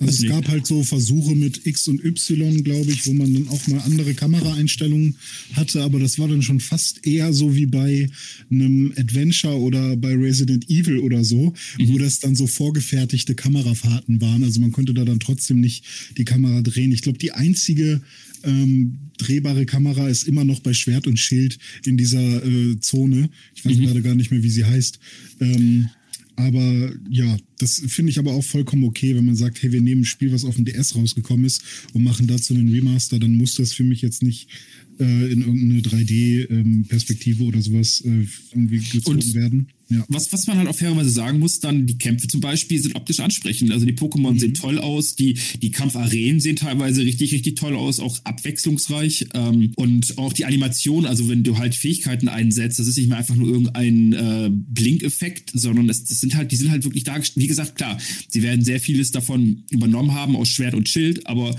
also 0.07 0.25
es 0.25 0.31
gab 0.31 0.49
halt 0.49 0.67
so 0.67 0.83
Versuche 0.83 1.35
mit 1.35 1.67
X 1.67 1.89
und 1.89 2.05
Y, 2.05 2.63
glaube 2.65 2.91
ich, 2.91 3.07
wo 3.07 3.13
man 3.13 3.33
dann 3.33 3.49
auch 3.49 3.67
mal 3.69 3.81
andere 3.81 4.15
Kameraeinstellungen 4.15 5.17
hatte, 5.55 5.83
aber 5.83 5.99
das 5.99 6.19
war 6.19 6.29
dann 6.29 6.43
schon 6.43 6.61
fast 6.61 7.07
eher 7.07 7.33
so 7.33 7.55
wie 7.55 7.67
bei 7.67 8.09
einem 8.51 8.93
Adventure 8.97 9.59
oder 9.59 9.97
bei 9.97 10.15
Resident 10.15 10.69
Evil 10.69 10.99
oder 10.99 11.25
so, 11.25 11.53
mhm. 11.79 11.89
wo 11.89 11.99
das 11.99 12.21
dann 12.21 12.37
so 12.37 12.47
vorgefertigte 12.47 13.35
Kamerafahrten 13.35 14.21
waren. 14.21 14.43
Also 14.43 14.61
man 14.61 14.73
konnte 14.73 14.95
da 14.95 15.05
dann 15.05 15.21
trotzdem 15.21 15.61
nicht 15.61 15.85
die 16.17 16.25
Kamera 16.25 16.63
drehen. 16.63 16.93
Ich 16.93 17.03
glaube, 17.03 17.19
die 17.19 17.33
einzige 17.33 18.01
ähm, 18.45 18.99
drehbare 19.19 19.67
Kamera 19.67 20.09
ist 20.09 20.27
immer 20.27 20.45
noch 20.45 20.61
bei 20.61 20.73
Schwert 20.73 21.07
und 21.07 21.19
Schild 21.19 21.59
in 21.85 21.97
dieser 21.97 22.45
äh, 22.45 22.79
Zone. 22.81 23.31
Ich 23.55 23.65
weiß 23.65 23.77
mhm. 23.77 23.85
gerade 23.85 24.03
gar 24.03 24.15
nicht 24.15 24.31
mehr, 24.31 24.43
wie 24.43 24.51
sie 24.51 24.65
heißt. 24.65 24.99
Ähm, 25.41 25.89
aber 26.37 26.93
ja, 27.11 27.37
das 27.59 27.83
finde 27.87 28.11
ich 28.11 28.19
aber 28.19 28.33
auch 28.33 28.45
vollkommen 28.45 28.85
okay, 28.85 29.15
wenn 29.15 29.25
man 29.25 29.37
sagt, 29.37 29.63
hey, 29.63 29.73
wir 29.73 29.81
nehmen 29.81 30.03
ein 30.03 30.07
Spiel, 30.07 30.33
was 30.33 30.45
auf 30.45 30.57
dem 30.57 30.65
DS 30.65 30.95
rausgekommen 30.97 31.45
ist 31.45 31.63
und 31.93 32.03
machen 32.03 32.27
dazu 32.27 32.55
einen 32.55 32.73
Remaster, 32.73 33.19
dann 33.19 33.35
muss 33.35 33.55
das 33.55 33.73
für 33.73 33.85
mich 33.85 34.03
jetzt 34.03 34.23
nicht 34.23 34.49
äh, 35.03 35.33
in 35.33 35.41
irgendeine 35.41 35.81
3D-Perspektive 35.81 37.43
ähm, 37.43 37.49
oder 37.49 37.61
sowas 37.61 38.03
äh, 38.07 38.27
irgendwie 38.53 38.79
gezogen 38.79 39.19
und 39.19 39.35
werden. 39.35 39.67
Ja. 39.93 40.05
Was, 40.09 40.33
was 40.33 40.47
man 40.47 40.57
halt 40.57 40.69
auch 40.69 40.75
fairerweise 40.75 41.11
sagen 41.11 41.39
muss, 41.39 41.61
dann 41.61 41.87
die 41.87 41.99
Kämpfe 41.99 42.27
zum 42.27 42.41
Beispiel 42.41 42.81
sind 42.81 42.95
optisch 42.95 43.21
ansprechend. 43.21 43.73
Also 43.73 43.85
die 43.85 43.93
Pokémon 43.93 44.33
mhm. 44.33 44.39
sehen 44.39 44.55
toll 44.55 44.79
aus, 44.79 45.17
die, 45.17 45.39
die 45.61 45.71
Kampfarenen 45.71 46.41
sehen 46.41 46.57
teilweise 46.57 47.03
richtig, 47.03 47.33
richtig 47.33 47.57
toll 47.57 47.75
aus, 47.75 48.01
auch 48.01 48.19
abwechslungsreich. 48.25 49.27
Ähm, 49.35 49.73
und 49.77 50.17
auch 50.19 50.33
die 50.33 50.47
Animation, 50.47 51.05
also 51.05 51.29
wenn 51.29 51.43
du 51.43 51.59
halt 51.59 51.75
Fähigkeiten 51.75 52.29
einsetzt, 52.29 52.79
das 52.79 52.87
ist 52.87 52.97
nicht 52.97 53.09
mehr 53.09 53.19
einfach 53.19 53.35
nur 53.35 53.49
irgendein 53.49 54.13
äh, 54.13 54.51
Blinkeffekt, 54.51 55.51
sondern 55.55 55.89
es, 55.91 56.05
das 56.05 56.21
sind 56.21 56.37
halt, 56.37 56.53
die 56.53 56.57
sind 56.57 56.71
halt 56.71 56.85
wirklich 56.85 57.05
dargestellt. 57.05 57.43
Wie 57.43 57.49
gesagt, 57.49 57.77
klar, 57.77 57.99
sie 58.29 58.43
werden 58.43 58.65
sehr 58.65 58.81
vieles 58.81 59.11
davon 59.11 59.65
übernommen 59.71 60.15
haben 60.15 60.37
aus 60.37 60.49
Schwert 60.49 60.75
und 60.75 60.89
Schild, 60.89 61.27
aber 61.27 61.55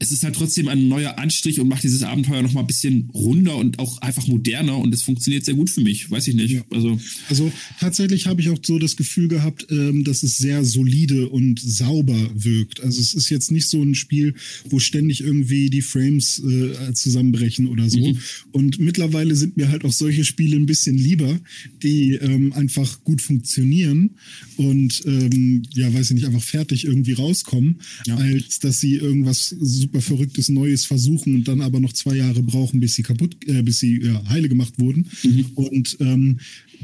es 0.00 0.12
ist 0.12 0.24
halt 0.24 0.34
trotzdem 0.34 0.68
ein 0.68 0.88
neuer 0.88 1.18
Anstrich 1.18 1.60
und 1.60 1.68
macht 1.68 1.82
dieses 1.82 2.02
Abenteuer 2.02 2.40
noch 2.40 2.54
mal 2.54 2.62
ein 2.62 2.66
bisschen 2.66 3.10
runder 3.12 3.56
und 3.56 3.78
auch 3.78 3.98
einfach 3.98 4.26
moderner 4.26 4.78
und 4.78 4.94
es 4.94 5.02
funktioniert 5.02 5.44
sehr 5.44 5.54
gut 5.54 5.68
für 5.68 5.82
mich. 5.82 6.10
Weiß 6.10 6.26
ich 6.26 6.34
nicht. 6.34 6.52
Ja. 6.52 6.62
Also, 6.70 6.98
also 7.28 7.52
tatsächlich 7.78 8.26
habe 8.26 8.40
ich 8.40 8.48
auch 8.48 8.58
so 8.62 8.78
das 8.78 8.96
Gefühl 8.96 9.28
gehabt, 9.28 9.66
ähm, 9.70 10.02
dass 10.04 10.22
es 10.22 10.38
sehr 10.38 10.64
solide 10.64 11.28
und 11.28 11.60
sauber 11.60 12.30
wirkt. 12.34 12.80
Also 12.80 12.98
es 12.98 13.12
ist 13.12 13.28
jetzt 13.28 13.52
nicht 13.52 13.68
so 13.68 13.82
ein 13.82 13.94
Spiel, 13.94 14.34
wo 14.70 14.78
ständig 14.78 15.20
irgendwie 15.20 15.68
die 15.68 15.82
Frames 15.82 16.42
äh, 16.42 16.94
zusammenbrechen 16.94 17.66
oder 17.66 17.90
so. 17.90 17.98
Mhm. 17.98 18.18
Und 18.52 18.78
mittlerweile 18.80 19.36
sind 19.36 19.58
mir 19.58 19.68
halt 19.68 19.84
auch 19.84 19.92
solche 19.92 20.24
Spiele 20.24 20.56
ein 20.56 20.66
bisschen 20.66 20.96
lieber, 20.96 21.38
die 21.82 22.14
ähm, 22.14 22.54
einfach 22.54 23.04
gut 23.04 23.20
funktionieren 23.20 24.12
und 24.56 25.02
ähm, 25.04 25.62
ja, 25.74 25.92
weiß 25.92 26.10
ich 26.10 26.14
nicht, 26.14 26.26
einfach 26.26 26.42
fertig 26.42 26.86
irgendwie 26.86 27.12
rauskommen, 27.12 27.80
ja. 28.06 28.16
als 28.16 28.60
dass 28.60 28.80
sie 28.80 28.94
irgendwas 28.94 29.54
super 29.60 29.89
super 29.90 30.00
verrücktes 30.00 30.48
Neues 30.48 30.84
versuchen 30.84 31.34
und 31.34 31.48
dann 31.48 31.60
aber 31.60 31.80
noch 31.80 31.92
zwei 31.92 32.16
Jahre 32.16 32.42
brauchen, 32.42 32.80
bis 32.80 32.94
sie 32.94 33.02
kaputt, 33.02 33.36
äh, 33.46 33.62
bis 33.62 33.80
sie 33.80 34.00
ja, 34.02 34.22
heile 34.28 34.48
gemacht 34.48 34.74
wurden. 34.78 35.06
Mhm. 35.22 35.46
Und 35.54 35.96
ähm, 36.00 36.38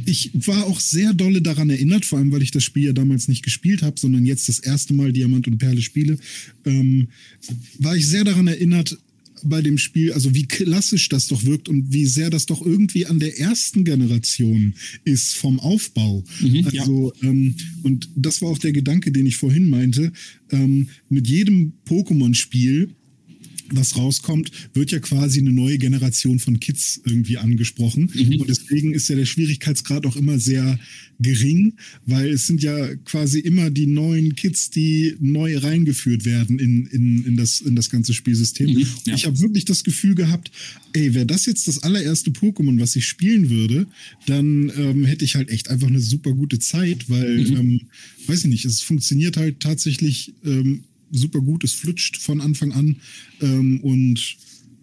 ich 0.04 0.30
war 0.34 0.66
auch 0.66 0.80
sehr 0.80 1.14
dolle 1.14 1.40
daran 1.40 1.70
erinnert, 1.70 2.04
vor 2.04 2.18
allem 2.18 2.32
weil 2.32 2.42
ich 2.42 2.50
das 2.50 2.64
Spiel 2.64 2.86
ja 2.86 2.92
damals 2.92 3.28
nicht 3.28 3.44
gespielt 3.44 3.82
habe, 3.82 3.98
sondern 3.98 4.26
jetzt 4.26 4.48
das 4.48 4.58
erste 4.58 4.92
Mal 4.92 5.12
Diamant 5.12 5.46
und 5.46 5.58
Perle 5.58 5.80
spiele, 5.80 6.18
ähm, 6.64 7.08
war 7.78 7.96
ich 7.96 8.06
sehr 8.06 8.24
daran 8.24 8.48
erinnert, 8.48 8.98
bei 9.46 9.62
dem 9.62 9.78
Spiel, 9.78 10.12
also 10.12 10.34
wie 10.34 10.46
klassisch 10.46 11.08
das 11.08 11.28
doch 11.28 11.44
wirkt 11.44 11.68
und 11.68 11.92
wie 11.92 12.06
sehr 12.06 12.30
das 12.30 12.46
doch 12.46 12.64
irgendwie 12.64 13.06
an 13.06 13.18
der 13.18 13.38
ersten 13.38 13.84
Generation 13.84 14.74
ist 15.04 15.34
vom 15.34 15.60
Aufbau. 15.60 16.24
Mhm, 16.40 16.66
also, 16.66 17.12
ja. 17.20 17.28
ähm, 17.28 17.54
und 17.82 18.08
das 18.14 18.42
war 18.42 18.50
auch 18.50 18.58
der 18.58 18.72
Gedanke, 18.72 19.12
den 19.12 19.26
ich 19.26 19.36
vorhin 19.36 19.68
meinte. 19.68 20.12
Ähm, 20.50 20.88
mit 21.08 21.28
jedem 21.28 21.72
Pokémon-Spiel 21.86 22.90
was 23.70 23.96
rauskommt, 23.96 24.50
wird 24.74 24.90
ja 24.92 25.00
quasi 25.00 25.40
eine 25.40 25.52
neue 25.52 25.78
Generation 25.78 26.38
von 26.38 26.60
Kids 26.60 27.00
irgendwie 27.04 27.38
angesprochen. 27.38 28.10
Mhm. 28.14 28.40
Und 28.40 28.48
deswegen 28.48 28.94
ist 28.94 29.08
ja 29.08 29.16
der 29.16 29.26
Schwierigkeitsgrad 29.26 30.06
auch 30.06 30.16
immer 30.16 30.38
sehr 30.38 30.78
gering, 31.18 31.74
weil 32.04 32.28
es 32.28 32.46
sind 32.46 32.62
ja 32.62 32.94
quasi 32.96 33.40
immer 33.40 33.70
die 33.70 33.86
neuen 33.86 34.36
Kids, 34.36 34.70
die 34.70 35.14
neu 35.20 35.56
reingeführt 35.58 36.24
werden 36.24 36.58
in, 36.58 36.86
in, 36.86 37.24
in, 37.24 37.36
das, 37.36 37.60
in 37.60 37.74
das 37.74 37.90
ganze 37.90 38.12
Spielsystem. 38.12 38.70
Mhm, 38.70 38.86
ja. 39.06 39.14
Ich 39.14 39.24
habe 39.24 39.40
wirklich 39.40 39.64
das 39.64 39.84
Gefühl 39.84 40.14
gehabt, 40.14 40.50
ey, 40.92 41.14
wäre 41.14 41.26
das 41.26 41.46
jetzt 41.46 41.68
das 41.68 41.82
allererste 41.82 42.30
Pokémon, 42.30 42.78
was 42.80 42.96
ich 42.96 43.06
spielen 43.06 43.50
würde, 43.50 43.86
dann 44.26 44.70
ähm, 44.76 45.04
hätte 45.04 45.24
ich 45.24 45.36
halt 45.36 45.50
echt 45.50 45.68
einfach 45.68 45.88
eine 45.88 46.00
super 46.00 46.32
gute 46.32 46.58
Zeit, 46.58 47.08
weil, 47.08 47.38
mhm. 47.38 47.56
ähm, 47.56 47.80
weiß 48.26 48.40
ich 48.40 48.50
nicht, 48.50 48.64
es 48.64 48.82
funktioniert 48.82 49.36
halt 49.36 49.60
tatsächlich 49.60 50.34
ähm, 50.44 50.84
super 51.10 51.40
gut, 51.40 51.64
es 51.64 51.72
flutscht 51.72 52.16
von 52.16 52.40
Anfang 52.40 52.72
an. 52.72 52.96
Ähm, 53.40 53.80
und 53.80 54.36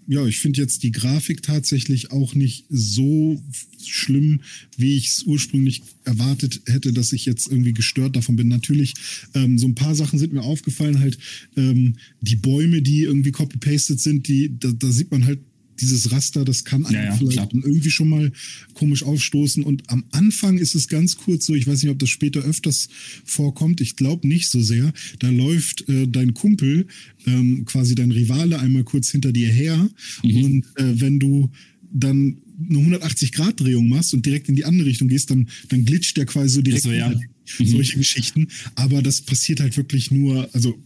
ja, 0.07 0.25
ich 0.25 0.39
finde 0.39 0.61
jetzt 0.61 0.83
die 0.83 0.91
Grafik 0.91 1.41
tatsächlich 1.43 2.11
auch 2.11 2.35
nicht 2.35 2.65
so 2.69 3.41
schlimm, 3.85 4.41
wie 4.77 4.97
ich 4.97 5.07
es 5.07 5.23
ursprünglich 5.23 5.83
erwartet 6.03 6.61
hätte, 6.65 6.91
dass 6.91 7.13
ich 7.13 7.25
jetzt 7.25 7.47
irgendwie 7.47 7.73
gestört 7.73 8.15
davon 8.15 8.35
bin. 8.35 8.47
Natürlich, 8.47 8.93
ähm, 9.33 9.57
so 9.57 9.67
ein 9.67 9.75
paar 9.75 9.95
Sachen 9.95 10.19
sind 10.19 10.33
mir 10.33 10.43
aufgefallen, 10.43 10.99
halt 10.99 11.17
ähm, 11.55 11.95
die 12.21 12.35
Bäume, 12.35 12.81
die 12.81 13.03
irgendwie 13.03 13.31
copy-pasted 13.31 13.99
sind, 13.99 14.27
die, 14.27 14.51
da, 14.59 14.71
da 14.71 14.91
sieht 14.91 15.11
man 15.11 15.25
halt 15.25 15.39
dieses 15.79 16.11
Raster, 16.11 16.45
das 16.45 16.63
kann 16.63 16.85
einem 16.85 16.95
ja, 16.95 17.05
ja, 17.05 17.15
vielleicht 17.15 17.49
klar. 17.49 17.49
irgendwie 17.63 17.89
schon 17.89 18.09
mal 18.09 18.31
komisch 18.73 19.03
aufstoßen. 19.03 19.63
Und 19.63 19.89
am 19.89 20.03
Anfang 20.11 20.57
ist 20.57 20.75
es 20.75 20.87
ganz 20.87 21.17
kurz 21.17 21.45
so, 21.45 21.53
ich 21.53 21.67
weiß 21.67 21.83
nicht, 21.83 21.91
ob 21.91 21.99
das 21.99 22.09
später 22.09 22.41
öfters 22.41 22.89
vorkommt, 23.25 23.81
ich 23.81 23.95
glaube 23.95 24.27
nicht 24.27 24.49
so 24.49 24.61
sehr. 24.61 24.93
Da 25.19 25.29
läuft 25.29 25.87
äh, 25.89 26.07
dein 26.07 26.33
Kumpel, 26.33 26.87
ähm, 27.25 27.65
quasi 27.65 27.95
dein 27.95 28.11
Rivale, 28.11 28.59
einmal 28.59 28.83
kurz 28.83 29.09
hinter 29.09 29.31
dir 29.31 29.49
her. 29.49 29.89
Mhm. 30.23 30.43
Und 30.43 30.65
äh, 30.75 30.99
wenn 30.99 31.19
du 31.19 31.49
dann 31.91 32.37
eine 32.69 32.97
180-Grad-Drehung 32.97 33.87
machst 33.87 34.13
und 34.13 34.25
direkt 34.25 34.49
in 34.49 34.55
die 34.55 34.65
andere 34.65 34.87
Richtung 34.87 35.07
gehst, 35.07 35.31
dann, 35.31 35.49
dann 35.69 35.85
glitscht 35.85 36.17
der 36.17 36.25
quasi 36.25 36.49
so 36.49 36.61
direkt. 36.61 36.85
Also, 36.85 36.97
ja. 36.97 37.13
Mhm. 37.59 37.65
Solche 37.65 37.97
Geschichten. 37.97 38.47
Aber 38.75 39.01
das 39.01 39.21
passiert 39.21 39.59
halt 39.59 39.75
wirklich 39.75 40.11
nur, 40.11 40.49
also 40.53 40.81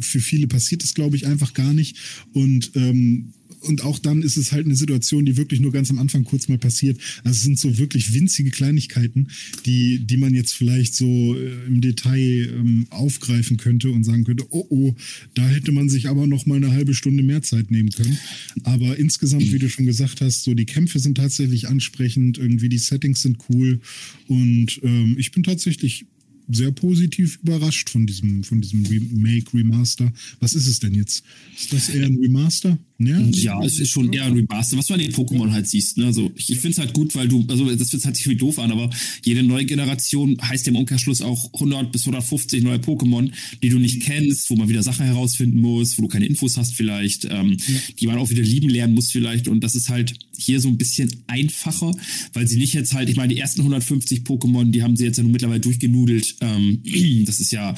für 0.00 0.20
viele 0.20 0.46
passiert 0.46 0.84
es, 0.84 0.94
glaube 0.94 1.16
ich, 1.16 1.26
einfach 1.26 1.52
gar 1.52 1.72
nicht. 1.72 1.96
Und 2.32 2.70
ähm, 2.76 3.32
und 3.66 3.82
auch 3.82 3.98
dann 3.98 4.22
ist 4.22 4.36
es 4.36 4.52
halt 4.52 4.66
eine 4.66 4.76
Situation, 4.76 5.24
die 5.24 5.36
wirklich 5.36 5.60
nur 5.60 5.72
ganz 5.72 5.90
am 5.90 5.98
Anfang 5.98 6.24
kurz 6.24 6.48
mal 6.48 6.58
passiert. 6.58 6.98
Also 7.24 7.36
es 7.36 7.42
sind 7.42 7.58
so 7.58 7.78
wirklich 7.78 8.14
winzige 8.14 8.50
Kleinigkeiten, 8.50 9.28
die, 9.64 9.98
die 9.98 10.16
man 10.16 10.34
jetzt 10.34 10.52
vielleicht 10.52 10.94
so 10.94 11.34
äh, 11.36 11.66
im 11.66 11.80
Detail 11.80 12.50
ähm, 12.54 12.86
aufgreifen 12.90 13.56
könnte 13.56 13.90
und 13.90 14.04
sagen 14.04 14.24
könnte, 14.24 14.46
oh 14.50 14.66
oh, 14.70 14.94
da 15.34 15.46
hätte 15.46 15.72
man 15.72 15.88
sich 15.88 16.08
aber 16.08 16.26
noch 16.26 16.46
mal 16.46 16.56
eine 16.56 16.72
halbe 16.72 16.94
Stunde 16.94 17.22
mehr 17.22 17.42
Zeit 17.42 17.70
nehmen 17.70 17.90
können. 17.90 18.18
Aber 18.64 18.96
insgesamt, 18.98 19.52
wie 19.52 19.58
du 19.58 19.68
schon 19.68 19.86
gesagt 19.86 20.20
hast, 20.20 20.44
so 20.44 20.54
die 20.54 20.66
Kämpfe 20.66 20.98
sind 20.98 21.16
tatsächlich 21.16 21.68
ansprechend, 21.68 22.38
irgendwie 22.38 22.68
die 22.68 22.78
Settings 22.78 23.22
sind 23.22 23.38
cool 23.48 23.80
und 24.28 24.80
ähm, 24.82 25.16
ich 25.18 25.32
bin 25.32 25.42
tatsächlich 25.42 26.06
sehr 26.48 26.70
positiv 26.70 27.38
überrascht 27.42 27.90
von 27.90 28.06
diesem, 28.06 28.44
von 28.44 28.60
diesem 28.60 28.84
Remake, 28.86 29.52
Remaster. 29.54 30.12
Was 30.40 30.54
ist 30.54 30.66
es 30.66 30.78
denn 30.80 30.94
jetzt? 30.94 31.24
Ist 31.56 31.72
das 31.72 31.88
eher 31.88 32.06
ein 32.06 32.16
Remaster? 32.16 32.78
Ja, 32.98 33.18
ja 33.20 33.62
es 33.62 33.78
ist 33.78 33.90
schon 33.90 34.12
eher 34.12 34.24
ein 34.24 34.32
Remaster, 34.32 34.76
was 34.76 34.86
du 34.86 34.94
an 34.94 35.00
den 35.00 35.12
Pokémon 35.12 35.50
halt 35.50 35.68
siehst. 35.68 35.98
Ne? 35.98 36.06
Also 36.06 36.30
ich, 36.34 36.50
ich 36.50 36.58
finde 36.58 36.72
es 36.72 36.78
halt 36.78 36.94
gut, 36.94 37.14
weil 37.14 37.28
du, 37.28 37.44
also 37.48 37.68
das 37.74 37.92
wird 37.92 38.04
halt 38.04 38.16
sich 38.16 38.28
wie 38.28 38.36
doof 38.36 38.58
an, 38.58 38.72
aber 38.72 38.90
jede 39.24 39.42
neue 39.42 39.66
Generation 39.66 40.36
heißt 40.40 40.66
im 40.68 40.76
Umkehrschluss 40.76 41.20
auch 41.20 41.52
100 41.54 41.92
bis 41.92 42.02
150 42.02 42.62
neue 42.62 42.78
Pokémon, 42.78 43.30
die 43.62 43.68
du 43.68 43.78
nicht 43.78 44.02
kennst, 44.02 44.48
wo 44.48 44.56
man 44.56 44.68
wieder 44.68 44.82
Sachen 44.82 45.04
herausfinden 45.04 45.60
muss, 45.60 45.98
wo 45.98 46.02
du 46.02 46.08
keine 46.08 46.26
Infos 46.26 46.56
hast 46.56 46.74
vielleicht, 46.74 47.26
ähm, 47.26 47.56
ja. 47.58 47.74
die 48.00 48.06
man 48.06 48.18
auch 48.18 48.30
wieder 48.30 48.42
lieben 48.42 48.70
lernen 48.70 48.94
muss 48.94 49.10
vielleicht. 49.10 49.48
Und 49.48 49.60
das 49.62 49.74
ist 49.74 49.88
halt 49.90 50.14
hier 50.36 50.60
so 50.60 50.68
ein 50.68 50.78
bisschen 50.78 51.10
einfacher, 51.26 51.92
weil 52.32 52.46
sie 52.46 52.56
nicht 52.56 52.74
jetzt 52.74 52.94
halt, 52.94 53.08
ich 53.08 53.16
meine, 53.16 53.34
die 53.34 53.40
ersten 53.40 53.60
150 53.60 54.20
Pokémon, 54.20 54.70
die 54.70 54.82
haben 54.82 54.96
sie 54.96 55.04
jetzt 55.04 55.16
ja 55.16 55.22
nun 55.22 55.32
mittlerweile 55.32 55.60
durchgenudelt. 55.60 56.36
Ähm, 56.40 56.82
das 57.26 57.40
ist 57.40 57.52
ja, 57.52 57.74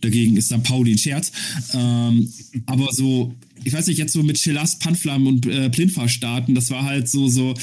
dagegen 0.00 0.36
ist 0.36 0.50
dann 0.50 0.62
Pauli 0.62 0.92
ein 0.92 0.98
Scherz. 0.98 1.32
Ähm, 1.72 2.28
aber 2.66 2.92
so 2.92 3.34
ich 3.64 3.72
weiß 3.72 3.86
nicht, 3.86 3.98
jetzt 3.98 4.12
so 4.12 4.22
mit 4.22 4.36
Chelas, 4.36 4.78
Panflam 4.78 5.26
und 5.26 5.46
äh, 5.46 5.70
Plinfa 5.70 6.08
starten, 6.08 6.54
das 6.54 6.70
war 6.70 6.84
halt 6.84 7.08
so, 7.08 7.28
so, 7.28 7.54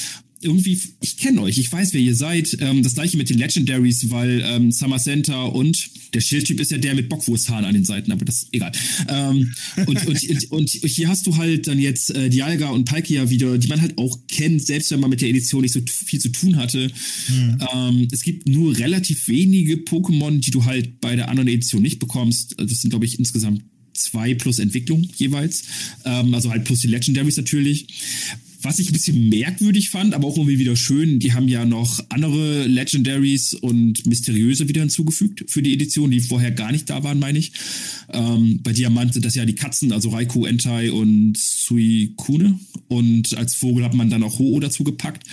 irgendwie, 0.42 0.80
ich 1.02 1.18
kenne 1.18 1.42
euch, 1.42 1.58
ich 1.58 1.72
weiß, 1.72 1.94
wer 1.94 2.02
ihr 2.02 2.16
seid. 2.16 2.58
Ähm, 2.60 2.84
das 2.84 2.96
gleiche 2.96 3.18
mit 3.18 3.30
den 3.30 3.38
Legendaries, 3.38 4.10
weil 4.10 4.44
ähm, 4.46 4.72
Summer 4.72 5.00
Center 5.00 5.54
und 5.54 5.90
der 6.14 6.22
Schildtyp 6.22 6.60
ist 6.60 6.72
ja 6.72 6.78
der 6.78 6.96
mit 6.96 7.10
Bockwursthaaren 7.10 7.66
an 7.66 7.74
den 7.74 7.86
Seiten, 7.86 8.12
aber 8.12 8.26
das 8.26 8.44
ist 8.44 8.50
egal. 8.52 8.72
Ähm, 9.08 9.54
und, 9.86 10.08
und, 10.08 10.30
und, 10.30 10.52
und, 10.52 10.70
hier 10.70 11.08
hast 11.08 11.26
du 11.28 11.38
halt 11.38 11.68
dann 11.68 11.80
jetzt 11.80 12.10
äh, 12.12 12.30
Dialga 12.30 12.70
und 12.70 12.86
Palkia 12.86 13.30
wieder, 13.30 13.58
die 13.58 13.68
man 13.68 13.82
halt 13.82 13.98
auch 13.98 14.20
kennt, 14.28 14.62
selbst 14.66 14.92
wenn 14.92 15.00
man 15.00 15.10
mit 15.10 15.22
der 15.22 15.30
Edition 15.30 15.62
nicht 15.62 15.74
so 15.74 15.82
viel 15.88 16.20
zu 16.20 16.30
tun 16.30 16.58
hatte. 16.58 16.92
Mhm. 17.30 18.08
Es 18.12 18.24
gibt 18.24 18.48
nur 18.48 18.78
relativ 18.78 19.28
wenige 19.28 19.76
Pokémon, 19.76 20.40
die 20.40 20.52
du 20.52 20.66
halt 20.66 21.00
bei 21.00 21.16
der 21.16 21.30
anderen 21.30 21.48
Edition 21.48 21.82
nicht 21.82 22.00
bekommst. 22.00 22.56
Das 22.58 22.82
sind, 22.82 22.90
glaube 22.90 23.06
ich, 23.06 23.20
insgesamt 23.20 23.64
zwei 23.94 24.34
plus 24.34 24.60
Entwicklung 24.60 25.08
jeweils. 25.16 25.64
Ähm, 26.06 26.34
also 26.34 26.52
halt 26.52 26.64
plus 26.66 26.80
die 26.80 26.88
Legendaries 26.88 27.38
natürlich. 27.38 27.88
Was 28.64 28.80
ich 28.80 28.90
ein 28.90 28.94
bisschen 28.94 29.30
merkwürdig 29.30 29.90
fand, 29.90 30.14
aber 30.14 30.28
auch 30.28 30.38
irgendwie 30.38 30.60
wieder 30.60 30.76
schön, 30.76 31.20
die 31.20 31.34
haben 31.34 31.48
ja 31.48 31.66
noch 31.66 32.00
andere 32.10 32.68
Legendaries 32.68 33.54
und 33.54 34.06
Mysteriöse 34.06 34.68
wieder 34.68 34.82
hinzugefügt 34.82 35.46
für 35.48 35.62
die 35.62 35.74
Edition, 35.74 36.12
die 36.12 36.20
vorher 36.20 36.52
gar 36.52 36.72
nicht 36.72 36.90
da 36.90 37.04
waren, 37.04 37.20
meine 37.20 37.40
ich. 37.40 37.54
Ähm, 38.10 38.60
bei 38.62 38.72
Diamant 38.72 39.14
sind 39.14 39.26
das 39.26 39.36
ja 39.36 39.46
die 39.46 39.56
Katzen, 39.56 39.92
also 39.92 40.10
Raikou, 40.10 40.46
Entai 40.46 40.92
und 40.92 41.38
Suikune. 41.38 42.60
Und 42.88 43.36
als 43.38 43.56
Vogel 43.56 43.84
hat 43.84 43.94
man 43.94 44.10
dann 44.10 44.24
auch 44.24 44.38
Ho-Oh 44.38 44.60
dazu 44.60 44.84
gepackt. 44.84 45.24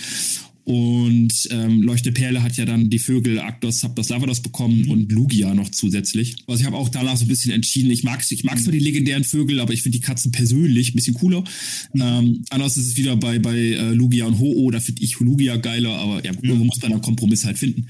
Und 0.69 1.49
ähm, 1.49 1.81
Leuchte 1.81 2.11
Perle 2.11 2.43
hat 2.43 2.55
ja 2.57 2.63
dann 2.63 2.91
die 2.91 2.99
Vögel 2.99 3.39
Arctos, 3.39 3.79
Zapdos, 3.79 4.09
Lavados 4.09 4.41
bekommen 4.41 4.83
mhm. 4.83 4.91
und 4.91 5.11
Lugia 5.11 5.55
noch 5.55 5.71
zusätzlich. 5.71 6.35
Also 6.45 6.61
ich 6.61 6.67
habe 6.67 6.77
auch 6.77 6.89
danach 6.89 7.17
so 7.17 7.25
ein 7.25 7.27
bisschen 7.27 7.51
entschieden, 7.51 7.89
ich 7.89 8.03
mag 8.03 8.23
ich 8.29 8.43
mag 8.43 8.59
zwar 8.59 8.71
die 8.71 8.77
legendären 8.77 9.23
Vögel, 9.23 9.61
aber 9.61 9.73
ich 9.73 9.81
finde 9.81 9.97
die 9.97 10.03
Katzen 10.03 10.31
persönlich 10.31 10.93
ein 10.93 10.95
bisschen 10.95 11.15
cooler. 11.15 11.43
Mhm. 11.93 12.01
Ähm, 12.01 12.45
anders 12.51 12.77
ist 12.77 12.85
es 12.85 12.97
wieder 12.97 13.15
bei, 13.15 13.39
bei 13.39 13.57
äh, 13.57 13.93
Lugia 13.93 14.27
und 14.27 14.37
Ho-Oh, 14.37 14.69
da 14.69 14.79
finde 14.79 15.01
ich 15.01 15.19
Lugia 15.19 15.55
geiler, 15.55 15.95
aber 15.95 16.23
ja, 16.23 16.33
ja. 16.39 16.53
man 16.53 16.67
muss 16.67 16.79
man 16.83 16.91
einen 16.91 17.01
Kompromiss 17.01 17.45
halt 17.45 17.57
finden. 17.57 17.87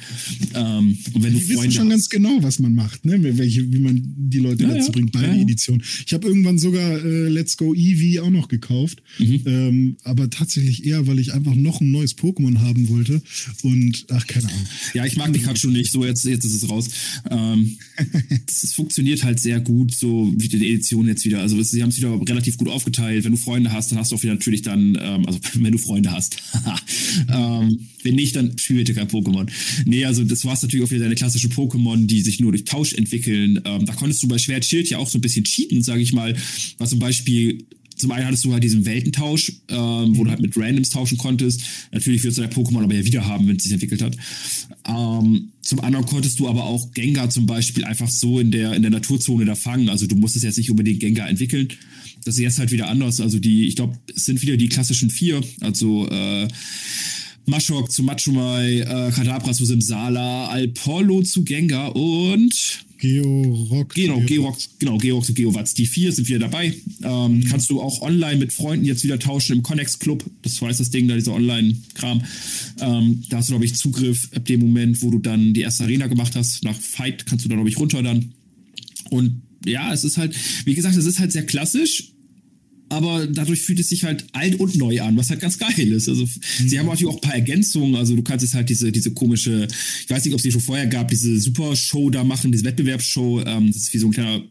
Ähm, 0.55 0.98
und 1.13 1.21
wenn 1.21 1.33
du 1.33 1.39
Freunde 1.39 1.63
wissen 1.63 1.71
schon 1.74 1.83
hast, 1.88 1.89
ganz 1.89 2.09
genau, 2.09 2.38
was 2.39 2.59
man 2.59 2.75
macht, 2.75 3.03
ne? 3.03 3.21
Welche, 3.38 3.69
wie 3.74 3.79
man 3.79 4.01
die 4.15 4.39
Leute 4.39 4.63
ja, 4.63 4.69
dazu 4.69 4.86
ja, 4.86 4.91
bringt, 4.93 5.12
beide 5.12 5.36
ja. 5.36 5.41
Editionen. 5.41 5.83
Ich 6.05 6.13
habe 6.13 6.25
irgendwann 6.25 6.57
sogar 6.57 7.03
äh, 7.03 7.27
Let's 7.27 7.57
Go 7.57 7.74
Eevee 7.74 8.21
auch 8.21 8.29
noch 8.29 8.48
gekauft, 8.48 9.03
mhm. 9.17 9.41
ähm, 9.45 9.98
aber 10.05 10.29
tatsächlich 10.29 10.86
eher, 10.86 11.07
weil 11.07 11.19
ich 11.19 11.33
einfach 11.33 11.55
noch 11.55 11.81
ein 11.81 11.91
neues 11.91 12.17
Pokémon 12.17 12.59
habe 12.59 12.69
haben 12.70 12.88
wollte. 12.90 13.22
Und 13.64 14.06
ach, 14.10 14.26
keine 14.28 14.48
Ahnung. 14.48 14.68
Ja, 14.94 15.06
ich 15.06 15.18
mag 15.18 15.34
Pikachu 15.34 15.70
nicht. 15.70 15.92
So, 15.92 16.06
jetzt, 16.06 16.24
jetzt 16.26 16.46
ist 16.46 16.54
es 16.54 16.70
raus. 16.70 16.90
Ähm, 17.30 17.78
es 18.48 18.74
funktioniert 18.74 19.24
halt 19.24 19.40
sehr 19.40 19.60
gut, 19.60 19.94
so 19.94 20.34
wie 20.38 20.48
die 20.48 20.72
Edition 20.72 21.08
jetzt 21.08 21.26
wieder. 21.26 21.40
Also 21.42 21.62
sie 21.62 21.82
haben 21.82 21.90
es 21.90 21.98
wieder 21.98 22.20
relativ 22.28 22.58
gut 22.58 22.70
aufgeteilt. 22.70 23.26
Wenn 23.26 23.32
du 23.32 23.38
Freunde 23.38 23.72
hast, 23.72 23.92
dann 23.92 24.00
hast 24.00 24.12
du 24.12 24.16
auch 24.16 24.24
wieder 24.24 24.34
natürlich 24.34 24.62
dann, 24.62 24.98
ähm, 25.02 25.26
also 25.26 25.40
wenn 25.56 25.72
du 25.72 25.78
Freunde 25.78 26.12
hast. 26.12 26.38
ähm, 27.30 27.88
wenn 28.04 28.16
nicht, 28.16 28.36
dann 28.36 28.58
spiel 28.58 28.78
bitte 28.78 28.94
kein 28.94 29.08
Pokémon. 29.08 29.50
Nee, 29.86 30.06
also 30.06 30.24
das 30.24 30.46
war 30.46 30.54
es 30.54 30.62
natürlich 30.62 30.86
auch 30.86 30.92
wieder 30.92 31.04
deine 31.04 31.16
klassische 31.16 31.50
Pokémon, 31.50 32.06
die 32.06 32.22
sich 32.22 32.40
nur 32.40 32.52
durch 32.52 32.64
Tausch 32.64 32.94
entwickeln. 32.94 33.60
Ähm, 33.66 33.86
da 33.86 33.94
konntest 33.94 34.24
du 34.24 34.28
bei 34.28 34.38
Schwert 34.38 34.66
Schild 34.66 34.90
ja 34.90 35.00
auch 35.00 35.10
so 35.10 35.18
ein 35.18 35.22
bisschen 35.22 35.44
cheaten, 35.44 35.82
sage 35.82 36.02
ich 36.02 36.14
mal. 36.14 36.36
Was 36.78 36.92
zum 36.92 37.00
Beispiel 37.00 37.66
zum 38.00 38.12
einen 38.12 38.25
hattest 38.25 38.46
du 38.46 38.53
halt 38.53 38.63
diesen 38.63 38.86
Weltentausch, 38.86 39.51
ähm, 39.68 40.18
wo 40.18 40.24
du 40.24 40.29
halt 40.29 40.39
mit 40.39 40.56
Randoms 40.56 40.89
tauschen 40.89 41.18
konntest. 41.18 41.62
Natürlich 41.91 42.24
wirst 42.24 42.38
du 42.38 42.41
dein 42.41 42.51
Pokémon 42.51 42.84
aber 42.84 42.96
ja 42.96 43.03
wieder 43.03 43.25
haben, 43.25 43.48
wenn 43.48 43.58
es 43.58 43.63
sich 43.63 43.74
entwickelt 43.74 44.01
hat. 44.01 44.15
Ähm, 44.88 45.50
zum 45.62 45.82
anderen 45.82 46.06
konntest 46.06 46.39
du 46.39 46.48
aber 46.48 46.63
auch 46.63 46.91
Gengar 46.94 47.29
zum 47.29 47.46
Beispiel 47.46 47.84
einfach 47.84 48.10
so 48.10 48.39
in 48.39 48.51
der, 48.51 48.74
in 48.74 48.82
der 48.82 48.91
Naturzone 48.91 49.44
da 49.44 49.56
fangen. 49.56 49.89
Also 49.89 50.08
du 50.08 50.15
musstest 50.15 50.46
jetzt 50.46 50.58
nicht 50.58 50.72
unbedingt 50.72 51.01
Gengar 51.01 51.29
entwickeln. 51.29 51.68
Das 52.24 52.36
ist 52.36 52.41
jetzt 52.41 52.60
halt 52.60 52.72
wieder 52.72 52.88
anders. 52.88 53.20
Also 53.20 53.38
die, 53.39 53.68
ich 53.68 53.75
glaube, 53.75 54.00
es 54.15 54.25
sind 54.25 54.41
wieder 54.41 54.56
die 54.56 54.70
klassischen 54.70 55.10
vier. 55.10 55.41
Also 55.60 56.08
äh, 56.10 56.48
Mashok 57.46 57.91
zu 57.91 58.03
Machumai, 58.03 58.79
äh, 58.79 59.12
Kadabra 59.12 59.51
zu 59.51 59.65
Simsala, 59.65 60.48
Alpollo 60.48 61.22
zu 61.24 61.44
Gengar 61.44 61.96
und 61.96 62.86
Georock. 63.00 63.96
Genau, 63.96 64.20
Georock, 64.20 64.58
genau, 64.77 64.98
Georock 64.98 65.29
und 65.29 65.36
Geowatts. 65.36 65.74
Die 65.74 65.86
vier 65.86 66.12
sind 66.12 66.27
wieder 66.27 66.39
dabei. 66.39 66.74
Ähm, 67.01 67.38
mhm. 67.38 67.44
Kannst 67.46 67.70
du 67.70 67.82
auch 67.82 68.01
online 68.01 68.38
mit 68.38 68.51
Freunden 68.51 68.86
jetzt 68.86 69.03
wieder 69.03 69.18
tauschen 69.18 69.56
im 69.56 69.63
Connex 69.63 70.00
Club. 70.00 70.24
Das 70.41 70.62
heißt 70.62 70.82
das 70.82 70.89
Ding, 70.89 71.08
da 71.08 71.15
dieser 71.15 71.34
Online-Kram. 71.34 72.22
Ähm, 72.82 73.24
da 73.29 73.38
hast 73.38 73.50
du, 73.50 73.53
glaube 73.53 73.65
ich, 73.65 73.75
Zugriff 73.75 74.29
ab 74.36 74.44
dem 74.46 74.60
Moment, 74.60 75.01
wo 75.01 75.12
du 75.12 75.20
dann 75.20 75.53
die 75.53 75.62
erste 75.62 75.86
Arena 75.86 76.08
gemacht 76.08 76.36
hast. 76.36 76.63
Nach 76.65 76.75
Fight 76.75 77.25
kannst 77.25 77.46
du 77.46 77.50
da, 77.50 77.56
glaube 77.56 77.70
ich, 77.70 77.79
runter 77.79 78.03
dann. 78.03 78.34
Und 79.10 79.41
ja, 79.65 79.94
es 79.94 80.03
ist 80.03 80.18
halt, 80.18 80.36
wie 80.65 80.75
gesagt, 80.75 80.98
es 80.98 81.06
ist 81.06 81.20
halt 81.20 81.32
sehr 81.32 81.46
klassisch 81.46 82.12
aber 82.89 83.27
dadurch 83.27 83.62
fühlt 83.62 83.79
es 83.79 83.89
sich 83.89 84.03
halt 84.03 84.25
alt 84.34 84.60
und 84.60 84.75
neu 84.75 85.01
an, 85.01 85.15
was 85.15 85.29
halt 85.29 85.39
ganz 85.39 85.58
geil 85.58 85.91
ist. 85.91 86.10
Also 86.10 86.25
mhm. 86.25 86.67
sie 86.67 86.79
haben 86.79 86.88
natürlich 86.88 87.13
auch 87.13 87.17
ein 87.17 87.22
paar 87.22 87.36
Ergänzungen. 87.36 87.96
Also 87.96 88.15
du 88.15 88.24
kannst 88.24 88.43
jetzt 88.43 88.55
halt 88.55 88.69
diese, 88.69 88.91
diese 88.91 89.12
komische, 89.12 89.67
ich 90.03 90.10
weiß 90.10 90.25
nicht, 90.25 90.34
ob 90.34 90.39
es 90.39 90.43
die 90.43 90.51
schon 90.51 90.62
vorher 90.62 90.88
gab, 90.88 91.10
diese 91.10 91.39
Super-Show 91.39 92.10
da 92.10 92.24
machen, 92.24 92.51
diese 92.51 92.65
Wettbewerbsshow. 92.65 93.41
Ähm, 93.46 93.67
das 93.67 93.77
ist 93.77 93.93
wie 93.93 94.00
so 94.00 94.08
ein 94.08 94.13
kleiner 94.13 94.43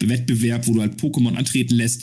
Wettbewerb, 0.00 0.66
wo 0.66 0.74
du 0.74 0.80
halt 0.80 1.00
Pokémon 1.00 1.34
antreten 1.34 1.74
lässt, 1.74 2.02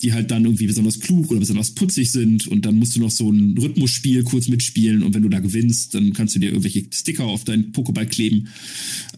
die 0.00 0.12
halt 0.12 0.30
dann 0.30 0.44
irgendwie 0.44 0.66
besonders 0.66 1.00
klug 1.00 1.30
oder 1.30 1.40
besonders 1.40 1.72
putzig 1.72 2.12
sind 2.12 2.46
und 2.46 2.64
dann 2.64 2.76
musst 2.76 2.94
du 2.94 3.00
noch 3.00 3.10
so 3.10 3.30
ein 3.30 3.56
Rhythmusspiel 3.58 4.22
kurz 4.22 4.48
mitspielen 4.48 5.02
und 5.02 5.14
wenn 5.14 5.22
du 5.22 5.28
da 5.28 5.40
gewinnst, 5.40 5.94
dann 5.94 6.12
kannst 6.12 6.34
du 6.34 6.38
dir 6.38 6.48
irgendwelche 6.50 6.84
Sticker 6.92 7.24
auf 7.24 7.44
deinen 7.44 7.72
Pokéball 7.72 8.06
kleben. 8.06 8.48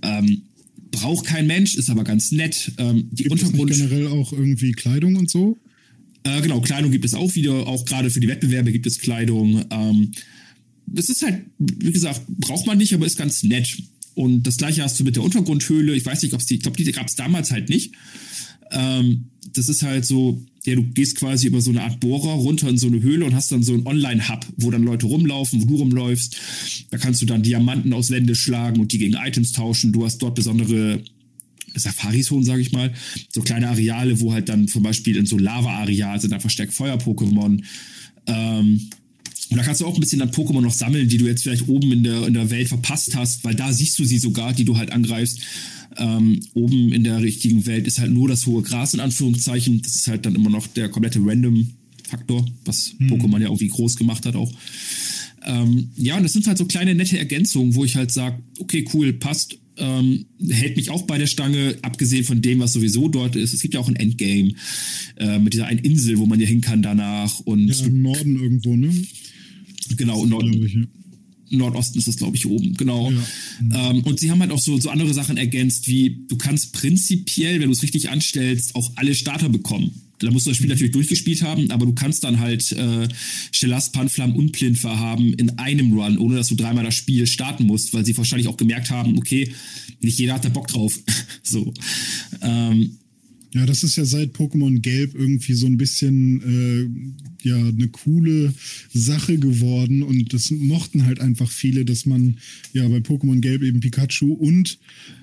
Ähm, 0.03 0.43
braucht 0.91 1.27
kein 1.27 1.47
Mensch, 1.47 1.75
ist 1.75 1.91
aber 1.91 2.05
ganz 2.05 2.33
nett. 2.33 2.73
Ähm, 2.79 3.09
die 3.11 3.25
Gibt 3.25 3.33
Untergrund 3.33 3.73
generell 3.73 4.07
auch 4.07 4.33
irgendwie 4.33 4.73
Kleidung 4.73 5.17
und 5.17 5.29
so? 5.29 5.59
Äh, 6.25 6.41
genau, 6.41 6.61
Kleidung 6.61 6.91
gibt 6.91 7.05
es 7.05 7.15
auch 7.15 7.35
wieder, 7.35 7.67
auch 7.67 7.85
gerade 7.85 8.11
für 8.11 8.21
die 8.21 8.29
Wettbewerbe 8.29 8.73
gibt 8.73 8.87
es 8.87 8.99
Kleidung. 8.99 9.65
Ähm, 9.71 10.13
das 10.87 11.09
ist 11.09 11.23
halt, 11.23 11.45
wie 11.59 11.93
gesagt, 11.93 12.23
braucht 12.29 12.67
man 12.67 12.79
nicht, 12.79 12.93
aber 12.95 13.07
ist 13.07 13.17
ganz 13.17 13.43
nett. 13.43 13.77
Und 14.15 14.47
das 14.47 14.57
gleiche 14.57 14.83
hast 14.83 14.99
du 14.99 15.05
mit 15.05 15.17
der 15.17 15.23
Untergrundhöhle. 15.23 15.95
Ich 15.95 16.07
weiß 16.07 16.23
nicht, 16.23 16.35
ob 16.35 16.41
es 16.41 16.47
die, 16.47 16.55
ich 16.55 16.63
glaube, 16.63 16.77
die 16.77 16.91
gab 16.93 17.09
es 17.09 17.17
damals 17.17 17.51
halt 17.51 17.69
nicht. 17.69 17.95
Ähm, 18.71 19.27
das 19.53 19.69
ist 19.69 19.83
halt 19.83 20.07
so, 20.07 20.43
ja, 20.65 20.75
du 20.75 20.83
gehst 20.83 21.17
quasi 21.17 21.47
über 21.47 21.61
so 21.61 21.71
eine 21.71 21.83
Art 21.83 22.01
Bohrer 22.01 22.33
runter 22.33 22.69
in 22.69 22.79
so 22.79 22.87
eine 22.87 23.03
Höhle 23.03 23.25
und 23.25 23.35
hast 23.35 23.53
dann 23.53 23.63
so 23.63 23.75
einen 23.75 23.87
Online-Hub, 23.87 24.47
wo 24.57 24.71
dann 24.71 24.83
Leute 24.83 25.07
rumlaufen, 25.07 25.63
wo 25.63 25.67
du 25.67 25.77
rumläufst. 25.77 26.37
Da 26.91 26.99
kannst 26.99 27.21
du 27.23 27.27
dann 27.27 27.43
Diamanten 27.43 27.93
aus 27.93 28.11
Wände 28.11 28.35
schlagen 28.35 28.81
und 28.81 28.93
die 28.93 28.99
gegen 28.99 29.15
Items 29.15 29.53
tauschen. 29.53 29.93
Du 29.93 30.05
hast 30.05 30.19
dort 30.19 30.35
besondere 30.35 31.03
Safari-Zonen, 31.77 32.45
sage 32.45 32.63
ich 32.63 32.73
mal, 32.73 32.93
so 33.33 33.43
kleine 33.43 33.69
Areale, 33.69 34.21
wo 34.21 34.33
halt 34.33 34.49
dann 34.49 34.69
zum 34.69 34.83
Beispiel 34.83 35.17
in 35.17 35.27
so 35.27 35.39
Lava-Areal 35.39 36.21
sind 36.21 36.31
dann 36.31 36.41
verstärkt 36.41 36.75
Feuer-Pokémon. 36.75 37.63
Ähm, 38.27 38.81
und 39.51 39.59
da 39.59 39.63
kannst 39.63 39.81
du 39.81 39.87
auch 39.87 39.95
ein 39.95 40.01
bisschen 40.01 40.19
dann 40.19 40.31
Pokémon 40.31 40.63
noch 40.63 40.73
sammeln, 40.73 41.09
die 41.09 41.19
du 41.19 41.27
jetzt 41.27 41.43
vielleicht 41.43 41.69
oben 41.69 41.93
in 41.93 42.03
der, 42.03 42.27
in 42.27 42.35
der 42.35 42.51
Welt 42.51 42.69
verpasst 42.69 43.15
hast, 43.15 43.45
weil 43.45 43.55
da 43.55 43.73
siehst 43.73 43.99
du 43.99 44.05
sie 44.05 44.19
sogar, 44.19 44.53
die 44.53 44.65
du 44.65 44.77
halt 44.77 44.91
angreifst. 44.91 45.41
Ähm, 45.97 46.41
oben 46.55 46.93
in 46.93 47.05
der 47.05 47.23
richtigen 47.23 47.67
Welt 47.67 47.87
ist 47.87 48.01
halt 48.01 48.11
nur 48.11 48.27
das 48.27 48.47
hohe 48.47 48.63
Gras 48.63 48.95
in 48.95 49.01
Anführungszeichen. 49.01 49.81
Das 49.83 49.95
ist 49.95 50.09
halt 50.09 50.27
dann 50.27 50.35
immer 50.35 50.51
noch 50.51 50.67
der 50.67 50.89
komplette 50.89 51.21
Random-Faktor, 51.23 52.47
was 52.65 52.95
hm. 52.99 53.13
Pokémon 53.13 53.39
ja 53.39 53.47
irgendwie 53.47 53.69
groß 53.69 53.97
gemacht 53.97 54.27
hat 54.27 54.35
auch. 54.35 54.53
Ähm, 55.45 55.91
ja, 55.97 56.17
und 56.17 56.23
das 56.23 56.33
sind 56.33 56.47
halt 56.47 56.59
so 56.59 56.65
kleine 56.65 56.95
nette 56.95 57.19
Ergänzungen, 57.19 57.75
wo 57.75 57.85
ich 57.85 57.97
halt 57.97 58.11
sage, 58.11 58.43
okay, 58.59 58.89
cool, 58.93 59.13
passt 59.13 59.59
ähm, 59.77 60.27
hält 60.49 60.77
mich 60.77 60.91
auch 60.91 61.03
bei 61.03 61.19
der 61.19 61.27
Stange, 61.27 61.77
abgesehen 61.83 62.25
von 62.25 62.41
dem, 62.43 62.61
was 62.61 62.73
sowieso 62.73 63.09
dort 63.09 63.37
ist. 63.37 63.53
Es 63.53 63.61
gibt 63.61 63.75
ja 63.75 63.81
auch 63.81 63.89
ein 63.89 63.97
Endgame 63.97 64.53
äh, 65.17 65.39
mit 65.39 65.55
dieser 65.55 65.67
einen 65.67 65.81
Insel, 65.81 66.19
wo 66.19 66.27
man 66.27 66.41
ja 66.41 66.47
hin 66.47 66.61
kann 66.61 66.83
danach. 66.83 67.41
Und 67.41 67.69
ja, 67.69 67.87
im 67.87 68.03
Norden 68.03 68.37
irgendwo, 68.37 68.77
ne? 68.77 68.93
Genau, 69.97 70.25
Norden. 70.27 70.65
Ich, 70.65 70.75
ja. 70.75 70.83
Nordosten 71.51 71.99
ist 71.99 72.09
das, 72.09 72.17
glaube 72.17 72.37
ich, 72.37 72.47
oben, 72.47 72.75
genau. 72.75 73.11
Ja. 73.11 73.91
Ähm, 73.91 74.03
und 74.03 74.19
sie 74.19 74.31
haben 74.31 74.41
halt 74.41 74.51
auch 74.51 74.59
so, 74.59 74.79
so 74.81 74.91
andere 74.91 75.15
Sachen 75.15 75.37
ergänzt, 75.37 75.87
wie 75.89 76.25
du 76.29 76.37
kannst 76.37 76.73
prinzipiell, 76.73 77.61
wenn 77.61 77.69
du 77.69 77.73
es 77.73 77.83
richtig 77.83 78.11
anstellst, 78.11 78.75
auch 78.75 78.93
alle 78.97 79.15
Starter 79.15 79.49
bekommen. 79.49 79.93
Da 80.19 80.31
musst 80.31 80.47
du 80.47 80.51
das 80.51 80.57
Spiel 80.57 80.69
natürlich 80.69 80.93
durchgespielt 80.93 81.43
haben, 81.43 81.71
aber 81.71 81.87
du 81.87 81.93
kannst 81.93 82.25
dann 82.25 82.39
halt 82.39 82.71
äh, 82.73 83.09
Shelas, 83.51 83.91
Panflam 83.91 84.37
und 84.37 84.53
Plinfer 84.53 84.99
haben 84.99 85.35
in 85.35 85.59
einem 85.59 85.93
Run, 85.93 86.19
ohne 86.19 86.37
dass 86.37 86.49
du 86.49 86.55
dreimal 86.55 86.85
das 86.85 86.95
Spiel 86.95 87.27
starten 87.27 87.67
musst, 87.67 87.93
weil 87.95 88.05
sie 88.05 88.17
wahrscheinlich 88.17 88.49
auch 88.49 88.57
gemerkt 88.57 88.91
haben, 88.91 89.19
okay, 89.19 89.53
nicht 90.01 90.19
jeder 90.19 90.35
hat 90.35 90.45
da 90.45 90.49
Bock 90.49 90.69
drauf. 90.69 90.99
so. 91.43 91.73
Ähm, 92.43 92.99
ja, 93.55 93.67
das 93.67 93.85
ist 93.85 93.97
ja 93.97 94.05
seit 94.05 94.35
Pokémon 94.35 94.81
Gelb 94.81 95.15
irgendwie 95.15 95.55
so 95.55 95.67
ein 95.67 95.77
bisschen 95.77 96.43
äh, 96.43 97.15
ja 97.45 97.57
eine 97.57 97.89
coole 97.89 98.55
Sache 98.93 99.39
geworden 99.39 100.03
und 100.03 100.33
das 100.33 100.51
mochten 100.51 101.05
halt 101.05 101.21
einfach 101.21 101.51
viele, 101.51 101.85
dass 101.85 102.07
man 102.07 102.37
ja 102.73 102.87
bei 102.89 102.99
Pokémon 102.99 103.41
Gelb 103.41 103.63
eben 103.63 103.81
Pikachu 103.81 104.33
und 104.33 104.79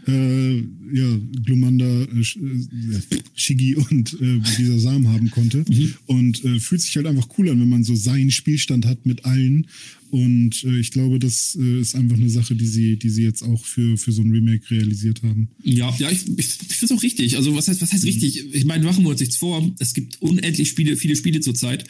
äh, 0.07 0.57
ja 0.57 1.19
Glumanda, 1.45 1.85
äh, 1.85 2.19
äh 2.19 3.21
Shigi 3.35 3.75
und 3.75 4.13
äh, 4.21 4.39
dieser 4.57 4.79
Samen 4.79 5.07
haben 5.09 5.31
konnte 5.31 5.63
mhm. 5.67 5.93
und 6.05 6.43
äh, 6.45 6.59
fühlt 6.59 6.81
sich 6.81 6.95
halt 6.95 7.07
einfach 7.07 7.27
cool 7.37 7.49
an, 7.49 7.59
wenn 7.59 7.69
man 7.69 7.83
so 7.83 7.95
seinen 7.95 8.31
Spielstand 8.31 8.85
hat 8.85 9.05
mit 9.05 9.25
allen 9.25 9.67
und 10.11 10.65
äh, 10.65 10.77
ich 10.77 10.91
glaube, 10.91 11.19
das 11.19 11.57
äh, 11.59 11.79
ist 11.79 11.95
einfach 11.95 12.17
eine 12.17 12.29
Sache, 12.29 12.53
die 12.53 12.67
sie, 12.67 12.97
die 12.97 13.09
sie 13.09 13.23
jetzt 13.23 13.43
auch 13.43 13.63
für, 13.63 13.97
für 13.97 14.11
so 14.11 14.21
ein 14.21 14.29
Remake 14.29 14.69
realisiert 14.69 15.23
haben. 15.23 15.47
Ja, 15.63 15.95
ja, 15.99 16.11
ich, 16.11 16.27
ich, 16.27 16.37
ich 16.37 16.75
finde 16.75 16.85
es 16.85 16.91
auch 16.91 17.01
richtig. 17.01 17.37
Also 17.37 17.55
was 17.55 17.69
heißt, 17.69 17.81
was 17.81 17.93
heißt 17.93 18.03
richtig? 18.03 18.53
Ich 18.53 18.65
meine, 18.65 18.83
machen 18.83 19.05
wir 19.05 19.09
uns 19.09 19.21
nichts 19.21 19.37
vor. 19.37 19.73
Es 19.79 19.93
gibt 19.93 20.21
unendlich 20.21 20.67
Spiele, 20.67 20.97
viele 20.97 21.15
Spiele 21.15 21.39
zurzeit. 21.39 21.85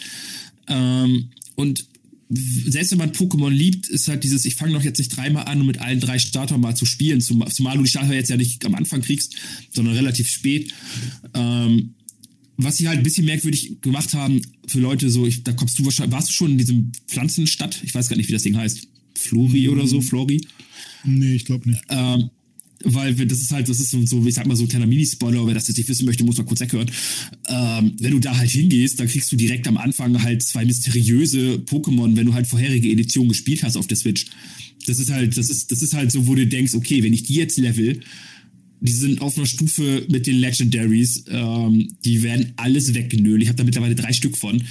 Ähm, 0.68 1.30
und 1.56 1.86
selbst 2.34 2.92
wenn 2.92 2.98
man 2.98 3.12
Pokémon 3.12 3.50
liebt, 3.50 3.90
ist 3.90 4.08
halt 4.08 4.24
dieses, 4.24 4.46
ich 4.46 4.56
fange 4.56 4.74
doch 4.74 4.84
jetzt 4.84 5.00
nicht 5.00 5.16
dreimal 5.16 5.46
an, 5.46 5.62
um 5.62 5.68
mit 5.68 5.80
allen 5.80 6.00
drei 6.00 6.18
Startern 6.18 6.62
mal 6.62 6.76
zu 6.76 6.86
spielen, 6.86 7.20
zumal 7.20 7.78
du 7.78 7.84
die 7.84 7.90
Starter 7.90 8.14
jetzt 8.14 8.30
ja 8.30 8.38
nicht 8.38 8.66
am 8.66 8.76
Anfang 8.76 9.02
kriegst, 9.02 9.36
sondern 9.74 9.96
relativ 9.96 10.30
spät. 10.30 10.74
Ähm, 11.34 11.94
was 12.58 12.78
sie 12.78 12.88
halt 12.88 13.00
ein 13.00 13.04
bisschen 13.04 13.26
merkwürdig 13.26 13.82
gemacht 13.82 14.14
haben 14.14 14.42
für 14.68 14.80
Leute, 14.80 15.10
so, 15.10 15.26
ich, 15.26 15.44
da 15.44 15.52
kommst 15.52 15.78
du 15.80 15.86
wahrscheinlich, 15.86 16.14
warst 16.14 16.30
du 16.30 16.34
schon 16.34 16.52
in 16.52 16.58
diesem 16.58 16.92
Pflanzenstadt? 17.08 17.82
Ich 17.84 17.94
weiß 17.94 18.08
gar 18.08 18.16
nicht, 18.16 18.30
wie 18.30 18.34
das 18.34 18.44
Ding 18.44 18.56
heißt. 18.56 18.88
Flori 19.16 19.68
oder 19.70 19.86
so, 19.88 20.02
Flori? 20.02 20.42
Nee, 21.04 21.36
ich 21.36 21.46
glaube 21.46 21.70
nicht. 21.70 21.82
Ähm, 21.90 22.30
weil 22.84 23.14
das 23.14 23.40
ist 23.40 23.52
halt, 23.52 23.70
das 23.70 23.80
ist 23.80 23.92
so, 23.92 24.26
ich 24.26 24.34
sag 24.34 24.46
mal, 24.46 24.56
so 24.56 24.64
ein 24.64 24.70
kleiner 24.70 24.88
Mini-Spoiler, 24.88 25.46
wer 25.46 25.54
das 25.54 25.68
jetzt 25.68 25.78
nicht 25.78 25.90
wissen 25.90 26.06
möchte, 26.06 26.24
muss 26.24 26.38
mal 26.38 26.44
kurz 26.44 26.60
weghören. 26.60 26.90
Ähm, 27.48 27.94
wenn 28.00 28.12
du 28.12 28.20
da 28.20 28.38
halt 28.38 28.50
hingehst, 28.50 29.00
dann 29.00 29.08
kriegst 29.08 29.32
du 29.32 29.36
direkt 29.36 29.68
am 29.68 29.78
Anfang 29.78 30.22
halt 30.22 30.44
zwei 30.44 30.66
mysteriöse 30.66 31.56
Pokémon, 31.66 32.16
wenn 32.16 32.26
du 32.26 32.34
halt 32.34 32.48
vorherige 32.48 32.90
Editionen 32.90 33.30
gespielt 33.30 33.64
hast 33.64 33.78
auf 33.78 33.88
der 33.88 33.98
Switch. 33.98 34.26
Das 34.88 35.00
ist 35.00 35.12
halt, 35.12 35.38
das 35.38 35.50
ist, 35.50 35.72
das 35.72 35.82
ist 35.82 35.94
halt 35.94 36.12
so, 36.12 36.28
wo 36.28 36.36
du 36.36 36.48
denkst, 36.48 36.74
okay, 36.74 37.04
wenn 37.04 37.14
ich 37.14 37.24
die 37.24 37.36
jetzt 37.36 37.58
level, 37.58 38.00
die 38.82 38.92
sind 38.92 39.22
auf 39.22 39.38
einer 39.38 39.46
Stufe 39.46 40.06
mit 40.10 40.28
den 40.28 40.38
Legendaries. 40.38 41.24
Ähm, 41.30 41.88
die 42.04 42.24
werden 42.24 42.54
alles 42.58 42.94
weggenölt. 42.94 43.42
Ich 43.42 43.48
habe 43.48 43.58
da 43.58 43.64
mittlerweile 43.64 43.96
drei 43.96 44.12
Stück 44.12 44.36
von, 44.36 44.64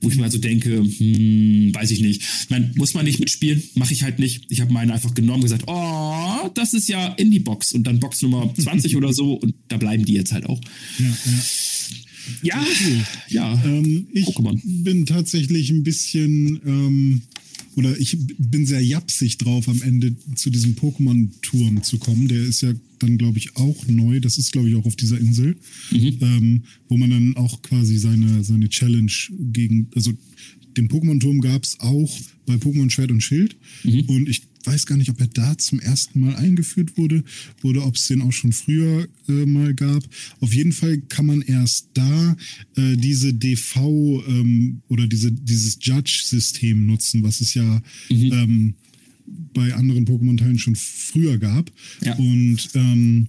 wo 0.00 0.08
ich 0.08 0.16
mir 0.16 0.24
also 0.24 0.38
denke, 0.38 0.82
hm, 0.82 1.74
weiß 1.74 1.90
ich 1.90 2.00
nicht. 2.00 2.22
Ich 2.22 2.50
meine, 2.50 2.72
muss 2.76 2.94
man 2.94 3.04
nicht 3.04 3.20
mitspielen, 3.20 3.62
mache 3.74 3.92
ich 3.92 4.02
halt 4.02 4.18
nicht. 4.18 4.46
Ich 4.48 4.62
habe 4.62 4.72
meine 4.72 4.94
einfach 4.94 5.12
genommen 5.12 5.42
und 5.42 5.50
gesagt, 5.50 5.64
oh, 5.66 6.50
das 6.54 6.72
ist 6.72 6.88
ja 6.88 7.08
in 7.14 7.30
die 7.30 7.40
Box 7.40 7.72
und 7.72 7.84
dann 7.84 8.00
Box 8.00 8.22
Nummer 8.22 8.52
20 8.56 8.96
oder 8.96 9.12
so 9.12 9.34
und 9.34 9.54
da 9.68 9.76
bleiben 9.76 10.04
die 10.04 10.14
jetzt 10.14 10.32
halt 10.32 10.46
auch. 10.46 10.60
Ja, 10.98 11.06
ja. 11.06 11.42
Ja, 12.42 12.66
ja. 13.28 13.64
Ähm, 13.64 14.08
ich 14.12 14.26
Pokémon. 14.26 14.60
bin 14.64 15.06
tatsächlich 15.06 15.70
ein 15.70 15.82
bisschen 15.82 16.60
ähm, 16.64 17.22
oder 17.76 17.98
ich 17.98 18.16
bin 18.38 18.66
sehr 18.66 18.82
japsig 18.82 19.38
drauf, 19.38 19.68
am 19.68 19.80
Ende 19.82 20.14
zu 20.34 20.50
diesem 20.50 20.74
Pokémon-Turm 20.74 21.82
zu 21.82 21.98
kommen. 21.98 22.28
Der 22.28 22.42
ist 22.42 22.60
ja 22.60 22.72
dann, 22.98 23.18
glaube 23.18 23.38
ich, 23.38 23.56
auch 23.56 23.86
neu. 23.86 24.20
Das 24.20 24.38
ist, 24.38 24.52
glaube 24.52 24.68
ich, 24.68 24.76
auch 24.76 24.86
auf 24.86 24.96
dieser 24.96 25.18
Insel, 25.18 25.56
mhm. 25.90 26.18
ähm, 26.20 26.62
wo 26.88 26.96
man 26.96 27.10
dann 27.10 27.36
auch 27.36 27.62
quasi 27.62 27.98
seine, 27.98 28.44
seine 28.44 28.68
Challenge 28.68 29.12
gegen, 29.52 29.88
also 29.94 30.12
den 30.76 30.88
Pokémon-Turm 30.88 31.40
gab 31.40 31.64
es 31.64 31.78
auch 31.80 32.18
bei 32.46 32.54
Pokémon 32.54 32.90
Schwert 32.90 33.10
und 33.10 33.22
Schild. 33.22 33.56
Mhm. 33.84 34.02
Und 34.02 34.28
ich 34.28 34.42
weiß 34.64 34.86
gar 34.86 34.96
nicht, 34.96 35.10
ob 35.10 35.20
er 35.20 35.26
da 35.28 35.56
zum 35.56 35.80
ersten 35.80 36.20
Mal 36.20 36.36
eingeführt 36.36 36.96
wurde 36.96 37.24
oder 37.62 37.86
ob 37.86 37.96
es 37.96 38.06
den 38.06 38.22
auch 38.22 38.32
schon 38.32 38.52
früher 38.52 39.08
äh, 39.28 39.46
mal 39.46 39.74
gab. 39.74 40.02
Auf 40.40 40.54
jeden 40.54 40.72
Fall 40.72 40.98
kann 40.98 41.26
man 41.26 41.42
erst 41.42 41.88
da 41.94 42.36
äh, 42.76 42.96
diese 42.96 43.34
DV 43.34 44.22
ähm, 44.28 44.82
oder 44.88 45.06
diese, 45.06 45.32
dieses 45.32 45.78
Judge-System 45.80 46.86
nutzen, 46.86 47.22
was 47.22 47.40
es 47.40 47.54
ja 47.54 47.82
mhm. 48.10 48.32
ähm, 48.32 48.74
bei 49.54 49.74
anderen 49.74 50.06
Pokémon-Teilen 50.06 50.58
schon 50.58 50.76
früher 50.76 51.38
gab. 51.38 51.70
Ja. 52.04 52.14
Und 52.16 52.68
ähm, 52.74 53.28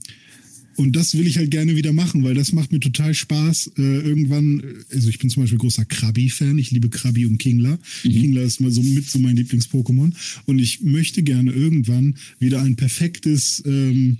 und 0.79 0.95
das 0.95 1.17
will 1.17 1.27
ich 1.27 1.37
halt 1.37 1.51
gerne 1.51 1.75
wieder 1.75 1.91
machen, 1.91 2.23
weil 2.23 2.35
das 2.35 2.53
macht 2.53 2.71
mir 2.71 2.79
total 2.79 3.13
Spaß. 3.13 3.71
Äh, 3.77 3.81
irgendwann, 3.81 4.63
also 4.89 5.09
ich 5.09 5.19
bin 5.19 5.29
zum 5.29 5.43
Beispiel 5.43 5.59
großer 5.59 5.83
Krabi-Fan. 5.83 6.57
Ich 6.57 6.71
liebe 6.71 6.87
Krabi 6.87 7.25
und 7.25 7.37
Kingler. 7.37 7.77
Mhm. 8.05 8.09
Kingler 8.09 8.43
ist 8.43 8.61
mal 8.61 8.71
so 8.71 8.81
mit 8.81 9.05
so 9.05 9.19
mein 9.19 9.35
Lieblings-Pokémon. 9.35 10.13
Und 10.45 10.59
ich 10.59 10.79
möchte 10.79 11.21
gerne 11.21 11.51
irgendwann 11.51 12.15
wieder 12.39 12.61
ein 12.61 12.77
perfektes 12.77 13.61
ähm, 13.65 14.19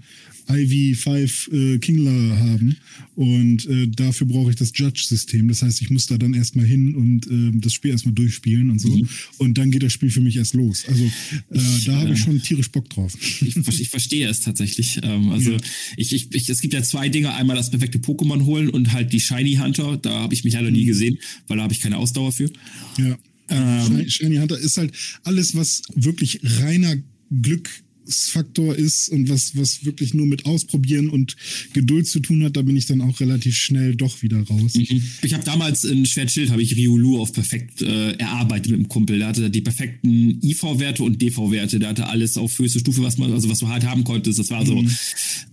Ivy 0.49 0.95
5 0.95 1.49
äh, 1.51 1.77
Kingler 1.79 2.39
haben. 2.39 2.77
Und 3.15 3.67
äh, 3.67 3.87
dafür 3.87 4.27
brauche 4.27 4.49
ich 4.49 4.55
das 4.55 4.71
Judge-System. 4.73 5.47
Das 5.47 5.61
heißt, 5.61 5.81
ich 5.81 5.89
muss 5.89 6.07
da 6.07 6.17
dann 6.17 6.33
erstmal 6.33 6.65
hin 6.65 6.95
und 6.95 7.27
äh, 7.27 7.59
das 7.59 7.73
Spiel 7.73 7.91
erstmal 7.91 8.13
durchspielen 8.13 8.69
und 8.69 8.79
so. 8.79 8.89
Mhm. 8.89 9.07
Und 9.37 9.57
dann 9.57 9.71
geht 9.71 9.83
das 9.83 9.93
Spiel 9.93 10.09
für 10.09 10.21
mich 10.21 10.37
erst 10.37 10.53
los. 10.53 10.85
Also 10.87 11.03
äh, 11.03 11.09
ich, 11.57 11.85
da 11.85 11.97
habe 11.97 12.13
ich 12.13 12.19
äh, 12.19 12.23
schon 12.23 12.41
tierisch 12.41 12.71
Bock 12.71 12.89
drauf. 12.89 13.13
Ich, 13.41 13.55
ich 13.55 13.89
verstehe 13.89 14.27
es 14.27 14.41
tatsächlich. 14.41 14.99
Ähm, 15.03 15.29
also 15.29 15.51
ja. 15.51 15.57
ich, 15.97 16.13
ich, 16.13 16.33
ich, 16.33 16.49
es 16.49 16.61
gibt 16.61 16.73
ja 16.73 16.81
zwei 16.81 17.09
Dinge. 17.09 17.33
Einmal 17.33 17.55
das 17.55 17.69
perfekte 17.69 17.99
Pokémon 17.99 18.45
holen 18.45 18.69
und 18.69 18.91
halt 18.93 19.13
die 19.13 19.19
Shiny 19.19 19.55
Hunter. 19.55 19.97
Da 19.97 20.21
habe 20.21 20.33
ich 20.33 20.43
mich 20.43 20.53
leider 20.53 20.71
nie 20.71 20.83
mhm. 20.83 20.87
gesehen, 20.87 21.19
weil 21.47 21.57
da 21.57 21.63
habe 21.63 21.73
ich 21.73 21.79
keine 21.79 21.97
Ausdauer 21.97 22.31
für. 22.31 22.49
Ja. 22.97 23.17
Ähm, 23.49 24.07
Shiny 24.07 24.37
Hunter 24.37 24.57
ist 24.57 24.77
halt 24.77 24.93
alles, 25.23 25.55
was 25.55 25.81
wirklich 25.95 26.39
reiner 26.43 26.95
Glück 27.29 27.69
Faktor 28.09 28.75
ist 28.75 29.09
und 29.09 29.29
was, 29.29 29.55
was 29.55 29.85
wirklich 29.85 30.13
nur 30.13 30.25
mit 30.25 30.45
Ausprobieren 30.45 31.09
und 31.09 31.35
Geduld 31.73 32.07
zu 32.07 32.19
tun 32.19 32.43
hat, 32.43 32.57
da 32.57 32.61
bin 32.61 32.75
ich 32.75 32.85
dann 32.85 33.01
auch 33.01 33.19
relativ 33.19 33.57
schnell 33.57 33.95
doch 33.95 34.21
wieder 34.21 34.41
raus. 34.41 34.75
Mhm. 34.75 35.01
Ich 35.21 35.33
habe 35.33 35.43
damals 35.43 35.83
in 35.83 36.05
Schwertschild 36.05 36.49
habe 36.49 36.61
ich 36.61 36.75
Riolu 36.75 37.21
auf 37.21 37.33
perfekt 37.33 37.81
äh, 37.81 38.11
erarbeitet 38.13 38.71
mit 38.71 38.79
dem 38.79 38.87
Kumpel. 38.89 39.19
Der 39.19 39.27
hatte 39.27 39.49
die 39.49 39.61
perfekten 39.61 40.39
IV-Werte 40.43 41.03
und 41.03 41.21
DV-Werte. 41.21 41.79
Der 41.79 41.89
hatte 41.89 42.07
alles 42.07 42.37
auf 42.37 42.57
höchste 42.57 42.79
Stufe, 42.79 43.03
was 43.03 43.17
man, 43.17 43.31
also 43.31 43.49
was 43.49 43.59
du 43.59 43.67
halt 43.67 43.85
haben 43.85 44.03
konntest. 44.03 44.39
Das 44.39 44.49
war 44.49 44.65
so, 44.65 44.81
mhm 44.81 44.89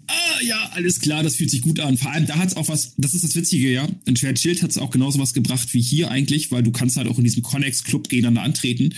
ah, 0.09 0.43
ja, 0.43 0.71
alles 0.73 1.01
klar, 1.01 1.23
das 1.23 1.37
fühlt 1.37 1.51
sich 1.51 1.63
gut 1.63 1.81
an. 1.81 1.97
Vor 1.97 2.11
allem, 2.11 2.27
da 2.27 2.37
hat 2.37 2.49
es 2.49 2.57
auch 2.57 2.69
was, 2.69 2.93
das 2.97 3.15
ist 3.15 3.25
das 3.25 3.35
Witzige, 3.35 3.71
ja. 3.71 3.89
In 4.05 4.17
Schwert 4.17 4.39
Schild 4.39 4.63
hat 4.63 4.71
es 4.71 4.79
auch 4.79 4.91
genauso 4.91 5.19
was 5.19 5.35
gebracht 5.35 5.73
wie 5.73 5.81
hier 5.81 6.11
eigentlich, 6.11 6.51
weil 6.51 6.63
du 6.63 6.71
kannst 6.71 6.97
halt 6.97 7.09
auch 7.09 7.19
in 7.19 7.25
diesem 7.25 7.43
Connex-Club 7.43 8.09
gegeneinander 8.09 8.43
antreten. 8.43 8.95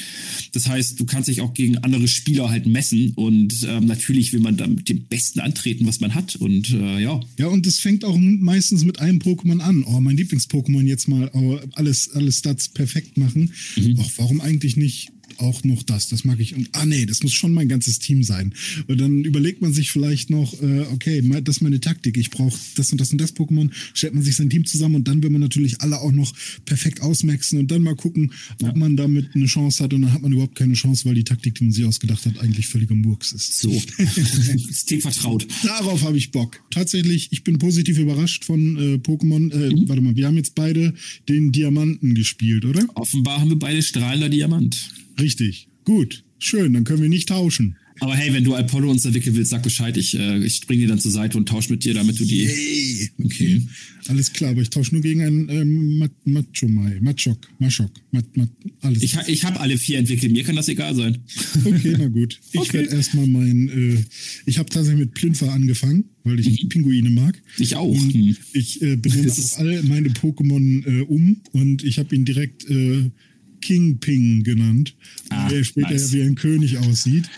Das 0.52 0.68
heißt, 0.68 0.98
du 0.98 1.04
kannst 1.04 1.28
dich 1.28 1.40
auch 1.40 1.54
gegen 1.54 1.78
andere 1.78 2.08
Spieler 2.08 2.50
halt 2.50 2.66
messen 2.66 3.12
und 3.14 3.54
ähm, 3.66 3.86
natürlich 3.86 4.32
will 4.32 4.40
man 4.40 4.56
dann 4.56 4.74
mit 4.74 4.88
dem 4.88 5.04
Besten 5.04 5.40
antreten, 5.40 5.86
was 5.86 6.00
man 6.00 6.14
hat 6.14 6.36
und 6.36 6.70
äh, 6.70 7.00
ja. 7.00 7.20
Ja, 7.38 7.46
und 7.48 7.66
es 7.66 7.78
fängt 7.78 8.04
auch 8.04 8.16
meistens 8.18 8.84
mit 8.84 9.00
einem 9.00 9.18
Pokémon 9.18 9.60
an. 9.60 9.84
Oh, 9.84 10.00
mein 10.00 10.16
Lieblings-Pokémon 10.16 10.84
jetzt 10.84 11.08
mal 11.08 11.30
oh, 11.32 11.58
alles, 11.74 12.10
alles 12.14 12.38
Stats 12.38 12.68
perfekt 12.68 13.16
machen. 13.16 13.52
Mhm. 13.76 13.98
Och, 13.98 14.10
warum 14.16 14.40
eigentlich 14.40 14.76
nicht 14.76 15.10
auch 15.38 15.64
noch 15.64 15.82
das, 15.82 16.08
das 16.08 16.24
mag 16.24 16.40
ich. 16.40 16.54
Und 16.54 16.68
ah 16.72 16.86
nee, 16.86 17.06
das 17.06 17.22
muss 17.22 17.32
schon 17.32 17.52
mein 17.52 17.68
ganzes 17.68 17.98
Team 17.98 18.22
sein. 18.22 18.54
Und 18.86 19.00
dann 19.00 19.24
überlegt 19.24 19.62
man 19.62 19.72
sich 19.72 19.90
vielleicht 19.90 20.30
noch, 20.30 20.60
äh, 20.62 20.80
okay, 20.92 21.22
das 21.42 21.56
ist 21.56 21.62
meine 21.62 21.80
Taktik, 21.80 22.16
ich 22.16 22.30
brauche 22.30 22.58
das 22.76 22.92
und 22.92 23.00
das 23.00 23.12
und 23.12 23.20
das 23.20 23.34
Pokémon, 23.34 23.70
stellt 23.94 24.14
man 24.14 24.22
sich 24.22 24.36
sein 24.36 24.50
Team 24.50 24.64
zusammen 24.64 24.96
und 24.96 25.08
dann 25.08 25.22
will 25.22 25.30
man 25.30 25.40
natürlich 25.40 25.80
alle 25.80 26.00
auch 26.00 26.12
noch 26.12 26.32
perfekt 26.64 27.00
ausmaxen 27.00 27.58
und 27.58 27.70
dann 27.70 27.82
mal 27.82 27.96
gucken, 27.96 28.32
ob 28.62 28.76
man 28.76 28.96
damit 28.96 29.34
eine 29.34 29.46
Chance 29.46 29.84
hat 29.84 29.92
und 29.94 30.02
dann 30.02 30.12
hat 30.12 30.22
man 30.22 30.32
überhaupt 30.32 30.56
keine 30.56 30.74
Chance, 30.74 31.04
weil 31.04 31.14
die 31.14 31.24
Taktik, 31.24 31.54
die 31.56 31.64
man 31.64 31.72
sich 31.72 31.84
ausgedacht 31.84 32.24
hat, 32.26 32.38
eigentlich 32.38 32.66
völliger 32.66 32.94
Murks 32.94 33.32
ist. 33.32 33.58
So. 33.58 33.70
ist 34.70 34.90
dir 34.90 35.00
vertraut. 35.00 35.46
Darauf 35.64 36.02
habe 36.02 36.16
ich 36.16 36.30
Bock. 36.30 36.60
Tatsächlich, 36.70 37.28
ich 37.30 37.44
bin 37.44 37.58
positiv 37.58 37.98
überrascht 37.98 38.44
von 38.44 38.76
äh, 38.76 38.94
Pokémon. 38.96 39.52
Äh, 39.52 39.74
mhm. 39.74 39.88
Warte 39.88 40.02
mal, 40.02 40.16
wir 40.16 40.26
haben 40.26 40.36
jetzt 40.36 40.54
beide 40.54 40.94
den 41.28 41.52
Diamanten 41.52 42.14
gespielt, 42.14 42.64
oder? 42.64 42.84
Offenbar 42.94 43.40
haben 43.40 43.50
wir 43.50 43.58
beide 43.58 43.82
strahlender 43.82 44.28
Diamant. 44.28 44.90
Richtig. 45.20 45.68
Gut. 45.84 46.24
Schön. 46.38 46.72
Dann 46.72 46.84
können 46.84 47.02
wir 47.02 47.08
nicht 47.08 47.28
tauschen. 47.28 47.76
Aber 48.00 48.14
hey, 48.14 48.32
wenn 48.32 48.44
du 48.44 48.54
Apollo 48.54 48.90
uns 48.90 49.04
entwickeln 49.04 49.36
willst, 49.36 49.50
sag 49.50 49.62
Bescheid. 49.62 49.96
Ich, 49.96 50.16
äh, 50.16 50.38
ich 50.44 50.56
springe 50.56 50.82
dir 50.82 50.88
dann 50.88 51.00
zur 51.00 51.10
Seite 51.10 51.36
und 51.36 51.48
tausche 51.48 51.72
mit 51.72 51.84
dir, 51.84 51.94
damit 51.94 52.18
du 52.18 52.24
die. 52.24 52.46
Hey. 52.46 53.10
Okay. 53.24 53.62
Alles 54.08 54.32
klar, 54.32 54.52
aber 54.52 54.62
ich 54.62 54.70
tausche 54.70 54.94
nur 54.94 55.02
gegen 55.02 55.20
einen 55.20 55.48
ähm, 55.50 56.08
Machomai, 56.24 56.98
Machok, 57.00 57.46
Machok, 57.58 57.90
Mat, 58.10 58.24
Mat, 58.36 58.48
alles. 58.80 59.02
Ich, 59.02 59.16
ich 59.26 59.44
habe 59.44 59.60
alle 59.60 59.76
vier 59.76 59.98
entwickelt, 59.98 60.32
mir 60.32 60.44
kann 60.44 60.56
das 60.56 60.68
egal 60.68 60.94
sein. 60.94 61.18
Okay, 61.62 61.94
na 61.98 62.06
gut. 62.06 62.40
Ich 62.52 62.60
okay. 62.60 62.72
werde 62.74 62.96
erstmal 62.96 63.26
mein. 63.26 63.68
Äh, 63.68 64.04
ich 64.46 64.58
habe 64.58 64.70
tatsächlich 64.70 65.00
mit 65.00 65.14
Plinfer 65.14 65.52
angefangen, 65.52 66.04
weil 66.24 66.40
ich 66.40 66.62
mhm. 66.62 66.68
Pinguine 66.70 67.10
mag. 67.10 67.40
Ich 67.58 67.76
auch. 67.76 67.94
Mhm. 67.94 68.36
ich 68.54 68.80
äh, 68.80 68.96
benenne 68.96 69.30
auch 69.30 69.58
alle 69.58 69.82
meine 69.82 70.08
Pokémon 70.08 70.86
äh, 70.86 71.02
um 71.02 71.42
und 71.52 71.84
ich 71.84 71.98
habe 71.98 72.14
ihn 72.14 72.24
direkt. 72.24 72.68
Äh, 72.70 73.10
King 73.68 73.98
Ping 73.98 74.44
genannt, 74.44 74.94
ah, 75.28 75.46
der 75.50 75.62
später 75.62 75.90
nice. 75.90 76.10
wie 76.14 76.22
ein 76.22 76.36
König 76.36 76.78
aussieht. 76.78 77.28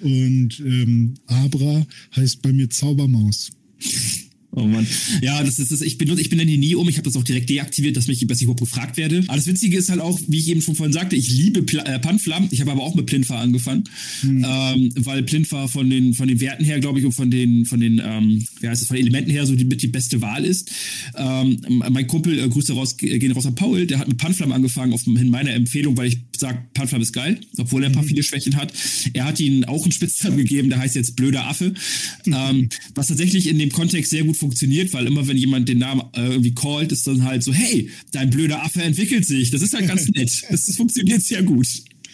Und 0.00 0.60
ähm, 0.60 1.14
Abra 1.26 1.86
heißt 2.14 2.42
bei 2.42 2.52
mir 2.52 2.68
Zaubermaus. 2.68 3.52
Oh 4.58 4.66
Mann. 4.66 4.86
Ja, 5.22 5.42
das 5.44 5.58
ist 5.58 5.70
das. 5.70 5.82
Ich 5.82 5.98
benutze, 5.98 6.20
ich 6.20 6.30
bin 6.30 6.38
dann 6.38 6.48
hier 6.48 6.58
nie 6.58 6.74
um. 6.74 6.88
Ich 6.88 6.96
habe 6.96 7.04
das 7.04 7.16
auch 7.16 7.22
direkt 7.22 7.48
deaktiviert, 7.48 7.96
dass 7.96 8.08
mich, 8.08 8.26
dass 8.26 8.38
ich 8.38 8.44
überhaupt 8.44 8.60
gefragt 8.60 8.96
werde. 8.96 9.22
Aber 9.28 9.36
das 9.36 9.46
Witzige 9.46 9.78
ist 9.78 9.88
halt 9.88 10.00
auch, 10.00 10.18
wie 10.26 10.38
ich 10.38 10.48
eben 10.48 10.62
schon 10.62 10.74
vorhin 10.74 10.92
sagte, 10.92 11.14
ich 11.14 11.30
liebe 11.30 11.62
Pl 11.62 11.80
äh, 11.84 11.98
Panflam. 12.00 12.48
Ich 12.50 12.60
habe 12.60 12.72
aber 12.72 12.82
auch 12.82 12.94
mit 12.96 13.06
Plinfa 13.06 13.40
angefangen, 13.40 13.84
hm. 14.20 14.44
ähm, 14.44 14.92
weil 14.96 15.22
Plinfa 15.22 15.68
von 15.68 15.88
den 15.88 16.14
von 16.14 16.26
den 16.26 16.40
Werten 16.40 16.64
her, 16.64 16.80
glaube 16.80 16.98
ich, 16.98 17.04
und 17.04 17.12
von 17.12 17.30
den 17.30 17.66
von 17.66 17.78
den 17.78 18.02
ähm, 18.04 18.44
wie 18.60 18.68
heißt 18.68 18.82
es, 18.82 18.88
von 18.88 18.96
den 18.96 19.06
Elementen 19.06 19.30
her 19.30 19.46
so 19.46 19.54
die, 19.54 19.64
mit 19.64 19.82
die 19.82 19.88
beste 19.88 20.20
Wahl 20.20 20.44
ist. 20.44 20.70
Ähm, 21.16 21.60
mein 21.68 22.06
Kumpel, 22.06 22.38
äh, 22.38 22.48
Grüße 22.48 22.72
raus, 22.72 22.96
gehen 22.96 23.32
raus 23.32 23.46
an 23.46 23.54
Paul, 23.54 23.86
der 23.86 23.98
hat 23.98 24.08
mit 24.08 24.18
Panflam 24.18 24.52
angefangen 24.52 24.92
auf 24.92 25.06
in 25.06 25.30
meiner 25.30 25.52
Empfehlung, 25.52 25.96
weil 25.96 26.08
ich 26.08 26.18
sage, 26.36 26.58
Panflam 26.74 27.02
ist 27.02 27.12
geil, 27.12 27.40
obwohl 27.56 27.82
er 27.82 27.90
ein 27.90 27.92
paar 27.92 28.02
mhm. 28.02 28.08
viele 28.08 28.22
Schwächen 28.22 28.56
hat. 28.56 28.72
Er 29.12 29.24
hat 29.24 29.40
ihnen 29.40 29.64
auch 29.64 29.82
einen 29.82 29.92
Spitznamen 29.92 30.38
gegeben, 30.38 30.68
der 30.68 30.78
heißt 30.78 30.96
jetzt 30.96 31.16
blöder 31.16 31.46
Affe, 31.46 31.74
mhm. 32.24 32.34
ähm, 32.34 32.68
was 32.94 33.08
tatsächlich 33.08 33.48
in 33.48 33.58
dem 33.58 33.70
Kontext 33.70 34.10
sehr 34.10 34.24
gut 34.24 34.36
funktioniert, 34.36 34.47
weil 34.92 35.06
immer 35.06 35.26
wenn 35.26 35.36
jemand 35.36 35.68
den 35.68 35.78
Namen 35.78 36.02
äh, 36.14 36.28
irgendwie 36.28 36.54
callt, 36.54 36.92
ist 36.92 37.06
dann 37.06 37.24
halt 37.24 37.42
so, 37.42 37.52
hey, 37.52 37.90
dein 38.12 38.30
blöder 38.30 38.62
Affe 38.64 38.82
entwickelt 38.82 39.26
sich. 39.26 39.50
Das 39.50 39.62
ist 39.62 39.74
halt 39.74 39.88
ganz 39.88 40.08
nett. 40.14 40.42
Das, 40.50 40.76
funktioniert 40.76 41.22
sehr 41.22 41.42
gut. 41.42 41.66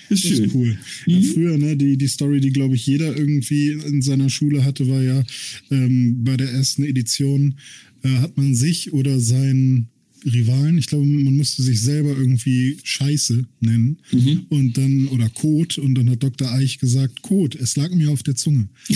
Ist 0.08 0.22
schön. 0.22 0.30
Das 0.30 0.38
ist 0.40 0.54
cool. 0.54 0.78
Mhm. 1.06 1.12
Ja, 1.12 1.32
früher, 1.32 1.58
ne, 1.58 1.76
die, 1.76 1.96
die 1.96 2.08
Story, 2.08 2.40
die, 2.40 2.50
glaube 2.50 2.74
ich, 2.74 2.86
jeder 2.86 3.16
irgendwie 3.16 3.70
in 3.70 4.02
seiner 4.02 4.30
Schule 4.30 4.64
hatte, 4.64 4.88
war 4.88 5.02
ja 5.02 5.24
ähm, 5.70 6.24
bei 6.24 6.36
der 6.36 6.50
ersten 6.50 6.84
Edition 6.84 7.54
äh, 8.02 8.08
hat 8.18 8.36
man 8.36 8.54
sich 8.54 8.92
oder 8.92 9.18
sein 9.20 9.88
Rivalen. 10.24 10.78
Ich 10.78 10.86
glaube, 10.86 11.04
man 11.04 11.36
musste 11.36 11.62
sich 11.62 11.80
selber 11.80 12.10
irgendwie 12.10 12.78
Scheiße 12.82 13.44
nennen. 13.60 13.98
Mhm. 14.12 14.46
Und 14.48 14.76
dann, 14.76 15.08
oder 15.08 15.28
Kot. 15.28 15.78
Und 15.78 15.94
dann 15.94 16.10
hat 16.10 16.22
Dr. 16.22 16.50
Eich 16.52 16.78
gesagt, 16.78 17.22
Kot, 17.22 17.54
es 17.54 17.76
lag 17.76 17.90
mir 17.90 18.10
auf 18.10 18.22
der 18.22 18.34
Zunge. 18.34 18.68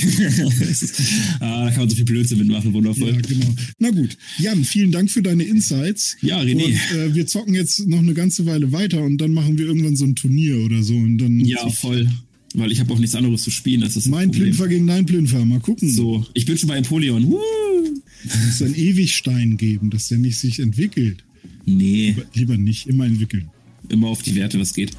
ah, 1.40 1.64
da 1.64 1.70
kann 1.70 1.80
man 1.80 1.90
so 1.90 1.96
viel 1.96 2.04
Blödsinn 2.04 2.38
mitmachen, 2.38 2.72
wundervoll. 2.72 3.14
Ja, 3.14 3.20
genau. 3.20 3.54
Na 3.78 3.90
gut. 3.90 4.16
Jan, 4.38 4.64
vielen 4.64 4.90
Dank 4.90 5.10
für 5.10 5.22
deine 5.22 5.44
Insights. 5.44 6.16
Ja, 6.20 6.40
René. 6.40 6.64
Und, 6.64 6.96
äh, 6.96 7.14
wir 7.14 7.26
zocken 7.26 7.54
jetzt 7.54 7.86
noch 7.86 7.98
eine 7.98 8.14
ganze 8.14 8.46
Weile 8.46 8.72
weiter 8.72 9.02
und 9.02 9.18
dann 9.18 9.32
machen 9.32 9.58
wir 9.58 9.66
irgendwann 9.66 9.96
so 9.96 10.04
ein 10.04 10.14
Turnier 10.14 10.58
oder 10.58 10.82
so. 10.82 10.94
Und 10.94 11.18
dann 11.18 11.40
ja, 11.40 11.68
voll. 11.70 12.08
Weil 12.54 12.72
ich 12.72 12.80
habe 12.80 12.92
auch 12.92 12.98
nichts 12.98 13.14
anderes 13.14 13.42
zu 13.42 13.50
spielen. 13.50 13.82
Das 13.82 13.96
ist 13.96 14.08
mein 14.08 14.30
Plünfer 14.30 14.68
gegen 14.68 14.86
dein 14.86 15.04
Plünfer. 15.04 15.44
Mal 15.44 15.60
gucken. 15.60 15.90
So, 15.90 16.26
ich 16.34 16.46
bin 16.46 16.56
schon 16.56 16.68
bei 16.68 16.76
Empoleon. 16.76 17.30
Woo! 17.30 17.38
Es 18.24 18.46
muss 18.46 18.62
einen 18.62 18.74
Ewigstein 18.74 19.56
geben, 19.56 19.90
dass 19.90 20.08
der 20.08 20.18
nicht 20.18 20.38
sich 20.38 20.58
entwickelt. 20.58 21.24
Nee. 21.66 22.08
Lieber, 22.08 22.24
lieber 22.34 22.58
nicht, 22.58 22.86
immer 22.86 23.06
entwickeln. 23.06 23.50
Immer 23.88 24.08
auf 24.08 24.22
die 24.22 24.34
Werte, 24.34 24.58
was 24.58 24.74
geht. 24.74 24.92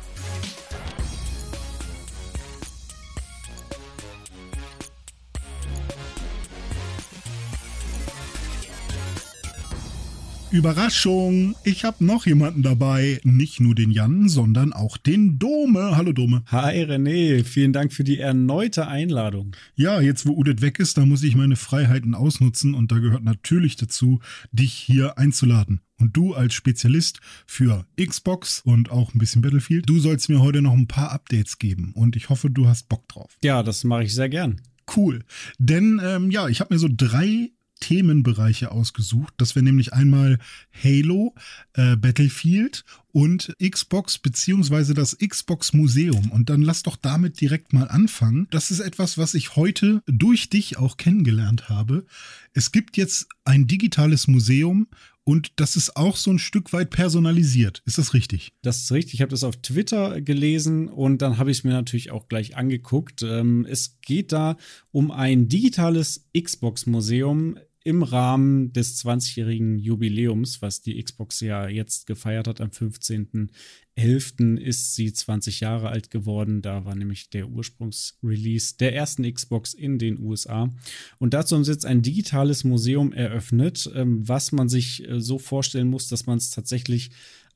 Überraschung, 10.51 11.55
ich 11.63 11.85
habe 11.85 12.03
noch 12.03 12.25
jemanden 12.25 12.63
dabei. 12.63 13.21
Nicht 13.23 13.59
nur 13.59 13.75
den 13.75 13.91
Jan, 13.91 14.27
sondern 14.29 14.73
auch 14.73 14.97
den 14.97 15.37
Dome. 15.37 15.95
Hallo 15.95 16.11
Dome. 16.11 16.41
Hi 16.47 16.83
René, 16.85 17.43
vielen 17.43 17.71
Dank 17.71 17.93
für 17.93 18.03
die 18.03 18.17
erneute 18.17 18.87
Einladung. 18.87 19.55
Ja, 19.75 20.01
jetzt 20.01 20.25
wo 20.25 20.31
Udet 20.31 20.61
weg 20.63 20.79
ist, 20.79 20.97
da 20.97 21.05
muss 21.05 21.21
ich 21.21 21.35
meine 21.35 21.55
Freiheiten 21.55 22.15
ausnutzen 22.15 22.73
und 22.73 22.91
da 22.91 22.97
gehört 22.97 23.23
natürlich 23.23 23.75
dazu, 23.75 24.21
dich 24.51 24.73
hier 24.73 25.19
einzuladen. 25.19 25.81
Und 25.99 26.17
du 26.17 26.33
als 26.33 26.55
Spezialist 26.55 27.19
für 27.45 27.85
Xbox 28.03 28.61
und 28.65 28.89
auch 28.89 29.13
ein 29.13 29.19
bisschen 29.19 29.43
Battlefield, 29.43 29.87
du 29.87 29.99
sollst 29.99 30.29
mir 30.29 30.39
heute 30.39 30.63
noch 30.63 30.73
ein 30.73 30.87
paar 30.87 31.11
Updates 31.11 31.59
geben 31.59 31.91
und 31.93 32.15
ich 32.15 32.29
hoffe, 32.29 32.49
du 32.49 32.67
hast 32.67 32.89
Bock 32.89 33.07
drauf. 33.07 33.37
Ja, 33.43 33.61
das 33.61 33.83
mache 33.83 34.03
ich 34.03 34.15
sehr 34.15 34.29
gern. 34.29 34.61
Cool. 34.95 35.23
Denn 35.59 36.01
ähm, 36.03 36.31
ja, 36.31 36.47
ich 36.47 36.59
habe 36.59 36.73
mir 36.73 36.79
so 36.79 36.89
drei 36.91 37.51
Themenbereiche 37.79 38.71
ausgesucht. 38.71 39.33
Das 39.37 39.55
wäre 39.55 39.63
nämlich 39.63 39.93
einmal 39.93 40.39
Halo, 40.83 41.33
äh, 41.73 41.95
Battlefield 41.95 42.83
und 43.11 43.55
Xbox 43.59 44.17
beziehungsweise 44.17 44.93
das 44.93 45.17
Xbox 45.17 45.73
Museum. 45.73 46.31
Und 46.31 46.49
dann 46.49 46.61
lass 46.61 46.83
doch 46.83 46.95
damit 46.95 47.41
direkt 47.41 47.73
mal 47.73 47.87
anfangen. 47.87 48.47
Das 48.51 48.71
ist 48.71 48.79
etwas, 48.79 49.17
was 49.17 49.33
ich 49.33 49.55
heute 49.55 50.01
durch 50.05 50.49
dich 50.49 50.77
auch 50.77 50.97
kennengelernt 50.97 51.69
habe. 51.69 52.05
Es 52.53 52.71
gibt 52.71 52.97
jetzt 52.97 53.27
ein 53.45 53.67
digitales 53.67 54.27
Museum 54.27 54.87
und 55.29 55.51
das 55.57 55.75
ist 55.75 55.95
auch 55.95 56.15
so 56.15 56.31
ein 56.31 56.39
Stück 56.39 56.73
weit 56.73 56.89
personalisiert. 56.89 57.83
Ist 57.85 57.99
das 57.99 58.15
richtig? 58.15 58.51
Das 58.63 58.77
ist 58.77 58.91
richtig. 58.91 59.13
Ich 59.13 59.21
habe 59.21 59.29
das 59.29 59.43
auf 59.43 59.57
Twitter 59.57 60.21
gelesen 60.21 60.89
und 60.89 61.21
dann 61.21 61.37
habe 61.37 61.51
ich 61.51 61.59
es 61.59 61.63
mir 61.63 61.73
natürlich 61.73 62.09
auch 62.09 62.27
gleich 62.27 62.57
angeguckt. 62.57 63.21
Ähm, 63.21 63.63
es 63.69 63.99
geht 64.01 64.31
da 64.31 64.57
um 64.91 65.11
ein 65.11 65.47
digitales 65.47 66.27
Xbox-Museum 66.35 67.59
im 67.89 68.03
Rahmen 68.03 68.71
des 68.71 69.03
20-jährigen 69.03 69.79
Jubiläums, 69.79 70.61
was 70.61 70.81
die 70.81 71.01
Xbox 71.01 71.39
ja 71.39 71.67
jetzt 71.67 72.05
gefeiert 72.05 72.47
hat 72.47 72.61
am 72.61 72.69
15.11. 72.69 74.57
ist 74.59 74.93
sie 74.93 75.11
20 75.11 75.61
Jahre 75.61 75.89
alt 75.89 76.11
geworden. 76.11 76.61
Da 76.61 76.85
war 76.85 76.93
nämlich 76.93 77.31
der 77.31 77.49
Ursprungsrelease 77.49 78.77
der 78.77 78.93
ersten 78.93 79.23
Xbox 79.33 79.73
in 79.73 79.97
den 79.97 80.19
USA. 80.21 80.69
Und 81.17 81.33
dazu 81.33 81.55
haben 81.55 81.63
sie 81.63 81.71
jetzt 81.71 81.87
ein 81.87 82.03
digitales 82.03 82.63
Museum 82.63 83.11
eröffnet, 83.11 83.89
ähm, 83.95 84.21
was 84.27 84.51
man 84.51 84.69
sich 84.69 85.09
äh, 85.09 85.19
so 85.19 85.39
vorstellen 85.39 85.87
muss, 85.87 86.07
dass 86.09 86.27
man 86.27 86.37
es 86.37 86.51
tatsächlich 86.51 87.09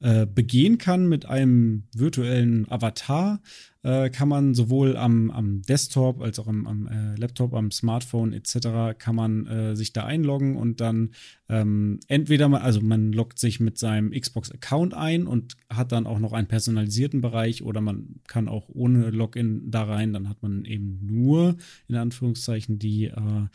äh, 0.04 0.26
begehen 0.26 0.78
kann 0.78 1.08
mit 1.08 1.26
einem 1.26 1.84
virtuellen 1.96 2.70
Avatar, 2.70 3.40
äh, 3.84 4.10
kann 4.10 4.28
man 4.28 4.54
sowohl 4.54 4.98
am, 4.98 5.32
am 5.32 5.62
Desktop 5.62 6.22
als 6.22 6.40
auch 6.40 6.48
am, 6.48 6.68
am 6.68 6.88
äh, 6.88 7.16
Laptop, 7.16 7.54
am 7.54 7.72
Smartphone 7.72 8.34
etc. 8.34 8.98
kann 9.00 9.16
man 9.16 9.48
äh, 9.48 9.76
sich 9.78 9.94
da 9.94 10.04
einloggen 10.06 10.58
und 10.58 10.82
dann 10.82 11.12
ähm, 11.48 12.02
entweder 12.10 12.50
mal, 12.50 12.60
also 12.60 12.82
man 12.82 13.14
loggt 13.14 13.40
sich 13.40 13.62
mit 13.62 13.78
seinem 13.78 14.12
Xbox-Account 14.12 14.94
ein 14.94 15.26
und 15.26 15.56
hat 15.70 15.94
dann 15.94 16.06
auch 16.06 16.20
noch 16.20 16.34
einen 16.34 16.50
personalisierten 16.50 17.22
Bereich 17.22 17.64
oder 17.64 17.80
man 17.80 18.16
kann 18.28 18.50
auch 18.50 18.68
ohne 18.68 19.10
Login 19.10 19.72
da 19.72 19.84
rein, 19.84 20.12
dann 20.12 20.28
hat 20.28 20.44
man 20.44 20.66
eben 20.66 21.00
nur 21.02 21.56
in 21.88 21.96
Anführungszeichen 21.96 22.78
die 22.78 23.06
äh, 23.06 23.48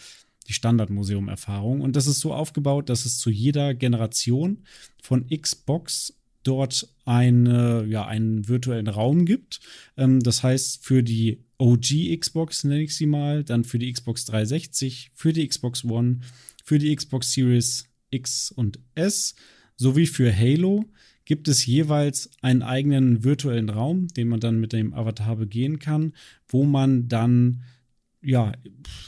die 0.49 0.55
Standardmuseum-Erfahrung. 0.55 1.83
Und 1.83 1.95
das 1.95 2.07
ist 2.07 2.21
so 2.21 2.33
aufgebaut, 2.33 2.89
dass 2.89 3.05
es 3.05 3.19
zu 3.19 3.29
jeder 3.29 3.75
Generation 3.75 4.65
von 5.03 5.27
Xbox 5.29 6.18
dort 6.49 6.89
eine, 7.05 7.85
ja, 7.89 8.07
einen 8.07 8.49
virtuellen 8.49 8.89
Raum 8.89 9.27
gibt. 9.27 9.61
Ähm, 9.97 10.21
das 10.21 10.43
heißt, 10.43 10.85
für 10.85 11.03
die 11.03 11.45
OG 11.59 12.19
Xbox 12.19 12.65
nenne 12.65 12.83
ich 12.83 12.97
sie 12.97 13.07
mal, 13.07 13.45
dann 13.45 13.65
für 13.65 13.79
die 13.79 13.93
Xbox 13.93 14.25
360, 14.25 15.11
für 15.15 15.33
die 15.33 15.47
Xbox 15.47 15.85
One, 15.85 16.21
für 16.65 16.79
die 16.79 16.95
Xbox 16.95 17.33
Series 17.33 17.85
X 18.11 18.51
und 18.51 18.79
S 18.95 19.35
sowie 19.77 20.07
für 20.07 20.35
Halo 20.35 20.87
gibt 21.25 21.47
es 21.49 21.67
jeweils 21.67 22.31
einen 22.41 22.63
eigenen 22.63 23.23
virtuellen 23.23 23.69
Raum, 23.69 24.09
den 24.09 24.29
man 24.29 24.41
dann 24.41 24.59
mit 24.59 24.73
dem 24.73 24.95
Avatar 24.95 25.37
begehen 25.37 25.79
kann, 25.79 26.15
wo 26.49 26.65
man 26.65 27.09
dann 27.09 27.63
ja, 28.21 28.53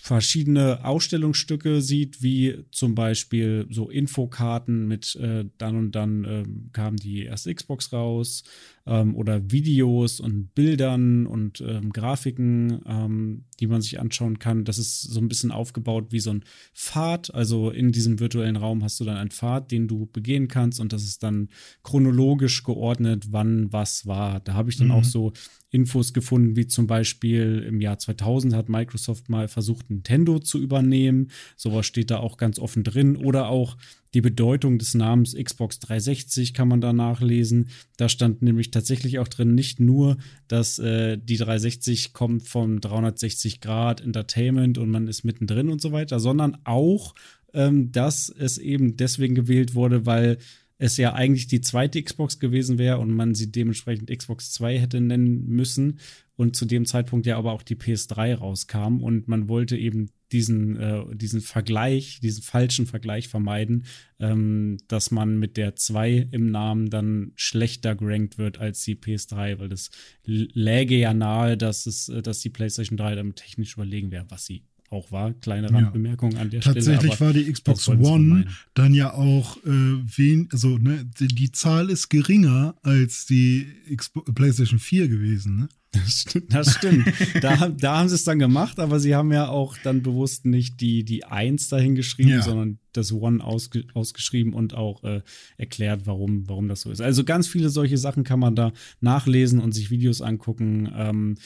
verschiedene 0.02 0.84
Ausstellungsstücke 0.84 1.82
sieht, 1.82 2.22
wie 2.22 2.64
zum 2.70 2.94
Beispiel 2.94 3.66
so 3.68 3.90
Infokarten 3.90 4.86
mit 4.86 5.16
äh, 5.16 5.46
dann 5.58 5.76
und 5.76 5.92
dann 5.92 6.24
äh, 6.24 6.44
kam 6.72 6.96
die 6.96 7.24
erste 7.24 7.52
Xbox 7.54 7.92
raus 7.92 8.44
ähm, 8.86 9.14
oder 9.14 9.50
Videos 9.50 10.20
und 10.20 10.54
Bildern 10.54 11.26
und 11.26 11.60
ähm, 11.60 11.92
Grafiken, 11.92 12.80
ähm, 12.86 13.44
die 13.60 13.66
man 13.66 13.82
sich 13.82 14.00
anschauen 14.00 14.38
kann. 14.38 14.64
Das 14.64 14.78
ist 14.78 15.02
so 15.02 15.20
ein 15.20 15.28
bisschen 15.28 15.52
aufgebaut 15.52 16.06
wie 16.10 16.20
so 16.20 16.30
ein 16.30 16.44
Pfad. 16.74 17.34
Also 17.34 17.70
in 17.70 17.92
diesem 17.92 18.20
virtuellen 18.20 18.56
Raum 18.56 18.82
hast 18.82 18.98
du 19.00 19.04
dann 19.04 19.16
einen 19.16 19.30
Pfad, 19.30 19.70
den 19.70 19.88
du 19.88 20.06
begehen 20.06 20.48
kannst 20.48 20.80
und 20.80 20.92
das 20.92 21.04
ist 21.04 21.22
dann 21.22 21.48
chronologisch 21.82 22.62
geordnet, 22.64 23.28
wann 23.30 23.72
was 23.72 24.06
war. 24.06 24.40
Da 24.40 24.54
habe 24.54 24.70
ich 24.70 24.76
dann 24.76 24.88
mhm. 24.88 24.94
auch 24.94 25.04
so 25.04 25.32
Infos 25.70 26.12
gefunden, 26.12 26.56
wie 26.56 26.66
zum 26.66 26.86
Beispiel 26.86 27.64
im 27.66 27.80
Jahr 27.80 27.98
2000 27.98 28.54
hat 28.54 28.68
Microsoft 28.68 29.28
mal 29.28 29.46
versucht, 29.46 29.88
Nintendo 29.88 30.40
zu 30.40 30.58
übernehmen. 30.58 31.30
Sowas 31.56 31.86
steht 31.86 32.10
da 32.10 32.18
auch 32.18 32.36
ganz 32.36 32.58
offen 32.58 32.82
drin. 32.82 33.16
Oder 33.16 33.48
auch 33.48 33.76
die 34.14 34.20
Bedeutung 34.20 34.78
des 34.78 34.94
Namens 34.94 35.34
Xbox 35.34 35.78
360 35.80 36.52
kann 36.52 36.68
man 36.68 36.80
da 36.80 36.92
nachlesen. 36.92 37.68
Da 37.96 38.08
stand 38.08 38.42
nämlich 38.42 38.70
tatsächlich 38.70 39.18
auch 39.18 39.28
drin, 39.28 39.54
nicht 39.54 39.78
nur, 39.78 40.16
dass 40.48 40.78
äh, 40.78 41.16
die 41.16 41.36
360 41.36 42.12
kommt 42.12 42.48
vom 42.48 42.80
360 42.80 43.60
Grad 43.60 44.00
Entertainment 44.00 44.78
und 44.78 44.90
man 44.90 45.06
ist 45.06 45.24
mittendrin 45.24 45.68
und 45.68 45.80
so 45.80 45.92
weiter, 45.92 46.18
sondern 46.18 46.58
auch, 46.64 47.14
ähm, 47.54 47.92
dass 47.92 48.28
es 48.28 48.58
eben 48.58 48.96
deswegen 48.96 49.34
gewählt 49.34 49.74
wurde, 49.74 50.06
weil 50.06 50.38
es 50.78 50.96
ja 50.96 51.12
eigentlich 51.12 51.46
die 51.46 51.60
zweite 51.60 52.02
Xbox 52.02 52.40
gewesen 52.40 52.78
wäre 52.78 52.98
und 52.98 53.10
man 53.12 53.34
sie 53.34 53.52
dementsprechend 53.52 54.10
Xbox 54.10 54.50
2 54.52 54.78
hätte 54.78 55.00
nennen 55.00 55.46
müssen 55.46 55.98
und 56.36 56.56
zu 56.56 56.64
dem 56.64 56.86
Zeitpunkt 56.86 57.26
ja 57.26 57.36
aber 57.36 57.52
auch 57.52 57.62
die 57.62 57.76
PS3 57.76 58.36
rauskam 58.36 59.02
und 59.02 59.28
man 59.28 59.48
wollte 59.48 59.76
eben 59.76 60.08
diesen, 60.32 60.76
äh, 60.76 61.04
diesen 61.14 61.40
Vergleich, 61.40 62.20
diesen 62.20 62.42
falschen 62.42 62.86
Vergleich 62.86 63.28
vermeiden, 63.28 63.84
ähm, 64.18 64.78
dass 64.88 65.10
man 65.10 65.38
mit 65.38 65.56
der 65.56 65.76
2 65.76 66.28
im 66.30 66.50
Namen 66.50 66.90
dann 66.90 67.32
schlechter 67.36 67.94
gerankt 67.94 68.38
wird 68.38 68.58
als 68.58 68.82
die 68.82 68.96
PS3, 68.96 69.58
weil 69.58 69.68
das 69.68 69.90
läge 70.24 70.96
ja 70.96 71.14
nahe, 71.14 71.56
dass 71.56 71.86
es, 71.86 72.08
äh, 72.08 72.22
dass 72.22 72.40
die 72.40 72.50
PlayStation 72.50 72.96
3 72.96 73.14
damit 73.16 73.36
technisch 73.36 73.74
überlegen 73.74 74.10
wäre, 74.10 74.26
was 74.28 74.46
sie 74.46 74.64
auch 74.90 75.12
war. 75.12 75.32
Kleine 75.34 75.72
Randbemerkung 75.72 76.32
ja. 76.32 76.40
an 76.40 76.50
der 76.50 76.60
Tatsächlich 76.60 76.84
Stelle. 76.84 76.96
Tatsächlich 76.96 77.20
war 77.20 77.32
die 77.32 77.52
Xbox 77.52 77.88
One 77.88 78.46
dann 78.74 78.92
ja 78.92 79.14
auch 79.14 79.56
äh, 79.58 79.68
wen, 79.68 80.48
also 80.52 80.78
ne, 80.78 81.08
die, 81.18 81.28
die, 81.28 81.52
Zahl 81.52 81.90
ist 81.90 82.08
geringer 82.08 82.74
als 82.82 83.24
die 83.24 83.66
Xbox, 83.94 84.32
PlayStation 84.34 84.78
4 84.78 85.08
gewesen, 85.08 85.56
ne? 85.56 85.68
Das 85.92 86.20
stimmt. 86.20 86.54
Das 86.54 86.74
stimmt. 86.74 87.12
da, 87.40 87.68
da 87.68 87.98
haben 87.98 88.08
sie 88.08 88.14
es 88.14 88.22
dann 88.22 88.38
gemacht, 88.38 88.78
aber 88.78 89.00
sie 89.00 89.14
haben 89.14 89.32
ja 89.32 89.48
auch 89.48 89.76
dann 89.82 90.02
bewusst 90.02 90.46
nicht 90.46 90.80
die, 90.80 91.04
die 91.04 91.24
1 91.24 91.68
dahin 91.68 91.96
geschrieben, 91.96 92.30
ja. 92.30 92.42
sondern 92.42 92.78
das 92.92 93.12
One 93.12 93.42
ausge, 93.42 93.84
ausgeschrieben 93.94 94.54
und 94.54 94.74
auch 94.74 95.02
äh, 95.02 95.22
erklärt, 95.56 96.02
warum, 96.06 96.48
warum 96.48 96.68
das 96.68 96.82
so 96.82 96.92
ist. 96.92 97.00
Also 97.00 97.24
ganz 97.24 97.48
viele 97.48 97.70
solche 97.70 97.98
Sachen 97.98 98.22
kann 98.22 98.38
man 98.38 98.54
da 98.54 98.72
nachlesen 99.00 99.58
und 99.58 99.72
sich 99.72 99.90
Videos 99.90 100.22
angucken. 100.22 100.92
Ähm, 100.94 101.36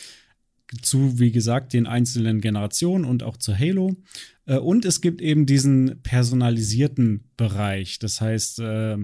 zu, 0.82 1.18
wie 1.18 1.32
gesagt, 1.32 1.72
den 1.72 1.86
einzelnen 1.86 2.40
Generationen 2.40 3.04
und 3.04 3.22
auch 3.22 3.36
zu 3.36 3.56
Halo. 3.56 3.96
Äh, 4.46 4.58
und 4.58 4.84
es 4.84 5.00
gibt 5.00 5.20
eben 5.20 5.46
diesen 5.46 6.02
personalisierten 6.02 7.30
Bereich. 7.36 7.98
Das 7.98 8.20
heißt, 8.20 8.60
äh, 8.60 8.96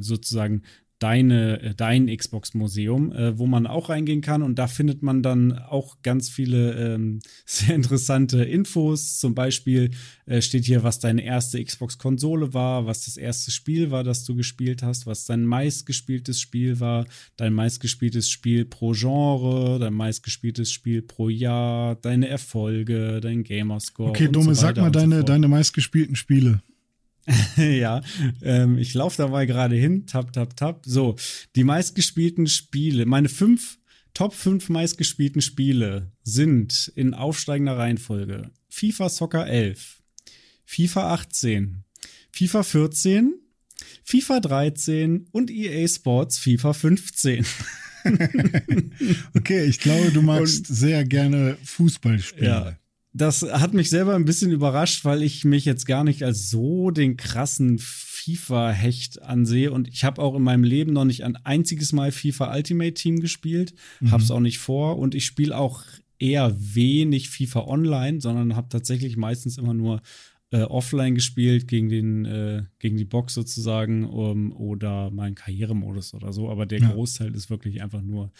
sozusagen 0.00 0.62
deine, 0.98 1.60
äh, 1.62 1.74
dein 1.74 2.06
Xbox-Museum, 2.14 3.12
äh, 3.12 3.38
wo 3.38 3.46
man 3.46 3.66
auch 3.66 3.88
reingehen 3.88 4.20
kann. 4.20 4.42
Und 4.42 4.58
da 4.58 4.66
findet 4.66 5.02
man 5.02 5.22
dann 5.22 5.58
auch 5.58 5.96
ganz 6.02 6.28
viele 6.28 6.94
ähm, 6.94 7.20
sehr 7.46 7.74
interessante 7.74 8.42
Infos. 8.42 9.18
Zum 9.18 9.34
Beispiel 9.34 9.90
äh, 10.26 10.42
steht 10.42 10.64
hier, 10.64 10.82
was 10.82 10.98
deine 10.98 11.22
erste 11.22 11.62
Xbox-Konsole 11.62 12.52
war, 12.54 12.86
was 12.86 13.04
das 13.04 13.16
erste 13.16 13.50
Spiel 13.50 13.90
war, 13.90 14.04
das 14.04 14.24
du 14.24 14.34
gespielt 14.34 14.82
hast, 14.82 15.06
was 15.06 15.24
dein 15.24 15.44
meistgespieltes 15.44 16.40
Spiel 16.40 16.80
war, 16.80 17.06
dein 17.36 17.52
meistgespieltes 17.52 18.28
Spiel 18.28 18.64
pro 18.64 18.92
Genre, 18.92 19.78
dein 19.78 19.94
meistgespieltes 19.94 20.72
Spiel 20.72 21.02
pro 21.02 21.28
Jahr, 21.28 21.96
deine 21.96 22.28
Erfolge, 22.28 23.20
dein 23.20 23.44
Gamerscore. 23.44 24.10
Okay, 24.10 24.28
Dumme, 24.28 24.54
so 24.54 24.62
sag 24.62 24.76
mal 24.76 24.90
deine, 24.90 25.18
so 25.18 25.22
deine 25.22 25.48
meistgespielten 25.48 26.16
Spiele. 26.16 26.62
ja, 27.56 28.02
ähm, 28.42 28.78
ich 28.78 28.94
laufe 28.94 29.16
dabei 29.18 29.46
gerade 29.46 29.76
hin, 29.76 30.06
tap, 30.06 30.32
tap, 30.32 30.56
tap. 30.56 30.82
So, 30.86 31.16
die 31.56 31.64
meistgespielten 31.64 32.46
Spiele, 32.46 33.06
meine 33.06 33.28
fünf, 33.28 33.78
Top 34.18 34.34
5 34.34 34.68
meistgespielten 34.70 35.40
Spiele 35.40 36.10
sind 36.24 36.90
in 36.96 37.14
aufsteigender 37.14 37.78
Reihenfolge 37.78 38.50
FIFA 38.68 39.10
Soccer 39.10 39.46
11, 39.46 40.02
FIFA 40.64 41.14
18, 41.14 41.84
FIFA 42.32 42.62
14, 42.64 43.34
FIFA 44.02 44.40
13 44.40 45.28
und 45.30 45.52
EA 45.52 45.86
Sports 45.86 46.38
FIFA 46.38 46.72
15. 46.72 47.46
okay, 49.36 49.64
ich 49.66 49.78
glaube, 49.78 50.10
du 50.10 50.22
magst 50.22 50.68
und, 50.68 50.76
sehr 50.76 51.04
gerne 51.04 51.56
Fußballspiele. 51.62 52.46
Ja, 52.46 52.76
das 53.12 53.42
hat 53.42 53.74
mich 53.74 53.90
selber 53.90 54.14
ein 54.14 54.24
bisschen 54.24 54.52
überrascht, 54.52 55.04
weil 55.04 55.22
ich 55.22 55.44
mich 55.44 55.64
jetzt 55.64 55.86
gar 55.86 56.04
nicht 56.04 56.22
als 56.22 56.50
so 56.50 56.90
den 56.90 57.16
krassen 57.16 57.78
FIFA-Hecht 57.78 59.22
ansehe. 59.22 59.72
Und 59.72 59.88
ich 59.88 60.04
habe 60.04 60.20
auch 60.22 60.34
in 60.34 60.42
meinem 60.42 60.64
Leben 60.64 60.92
noch 60.92 61.04
nicht 61.04 61.24
ein 61.24 61.36
einziges 61.36 61.92
Mal 61.92 62.12
FIFA 62.12 62.54
Ultimate 62.54 62.94
Team 62.94 63.20
gespielt. 63.20 63.74
Mhm. 64.00 64.10
Habe 64.10 64.22
es 64.22 64.30
auch 64.30 64.40
nicht 64.40 64.58
vor. 64.58 64.98
Und 64.98 65.14
ich 65.14 65.24
spiele 65.24 65.56
auch 65.56 65.82
eher 66.18 66.54
wenig 66.58 67.30
FIFA 67.30 67.60
Online, 67.66 68.20
sondern 68.20 68.56
habe 68.56 68.68
tatsächlich 68.68 69.16
meistens 69.16 69.56
immer 69.56 69.74
nur 69.74 70.02
äh, 70.50 70.62
offline 70.62 71.14
gespielt 71.14 71.68
gegen 71.68 71.88
den 71.88 72.24
äh, 72.24 72.64
gegen 72.78 72.96
die 72.96 73.04
Box 73.04 73.34
sozusagen 73.34 74.04
um, 74.04 74.52
oder 74.52 75.10
meinen 75.10 75.34
Karrieremodus 75.34 76.14
oder 76.14 76.32
so. 76.32 76.50
Aber 76.50 76.66
der 76.66 76.80
ja. 76.80 76.90
Großteil 76.90 77.34
ist 77.34 77.50
wirklich 77.50 77.82
einfach 77.82 78.02
nur 78.02 78.32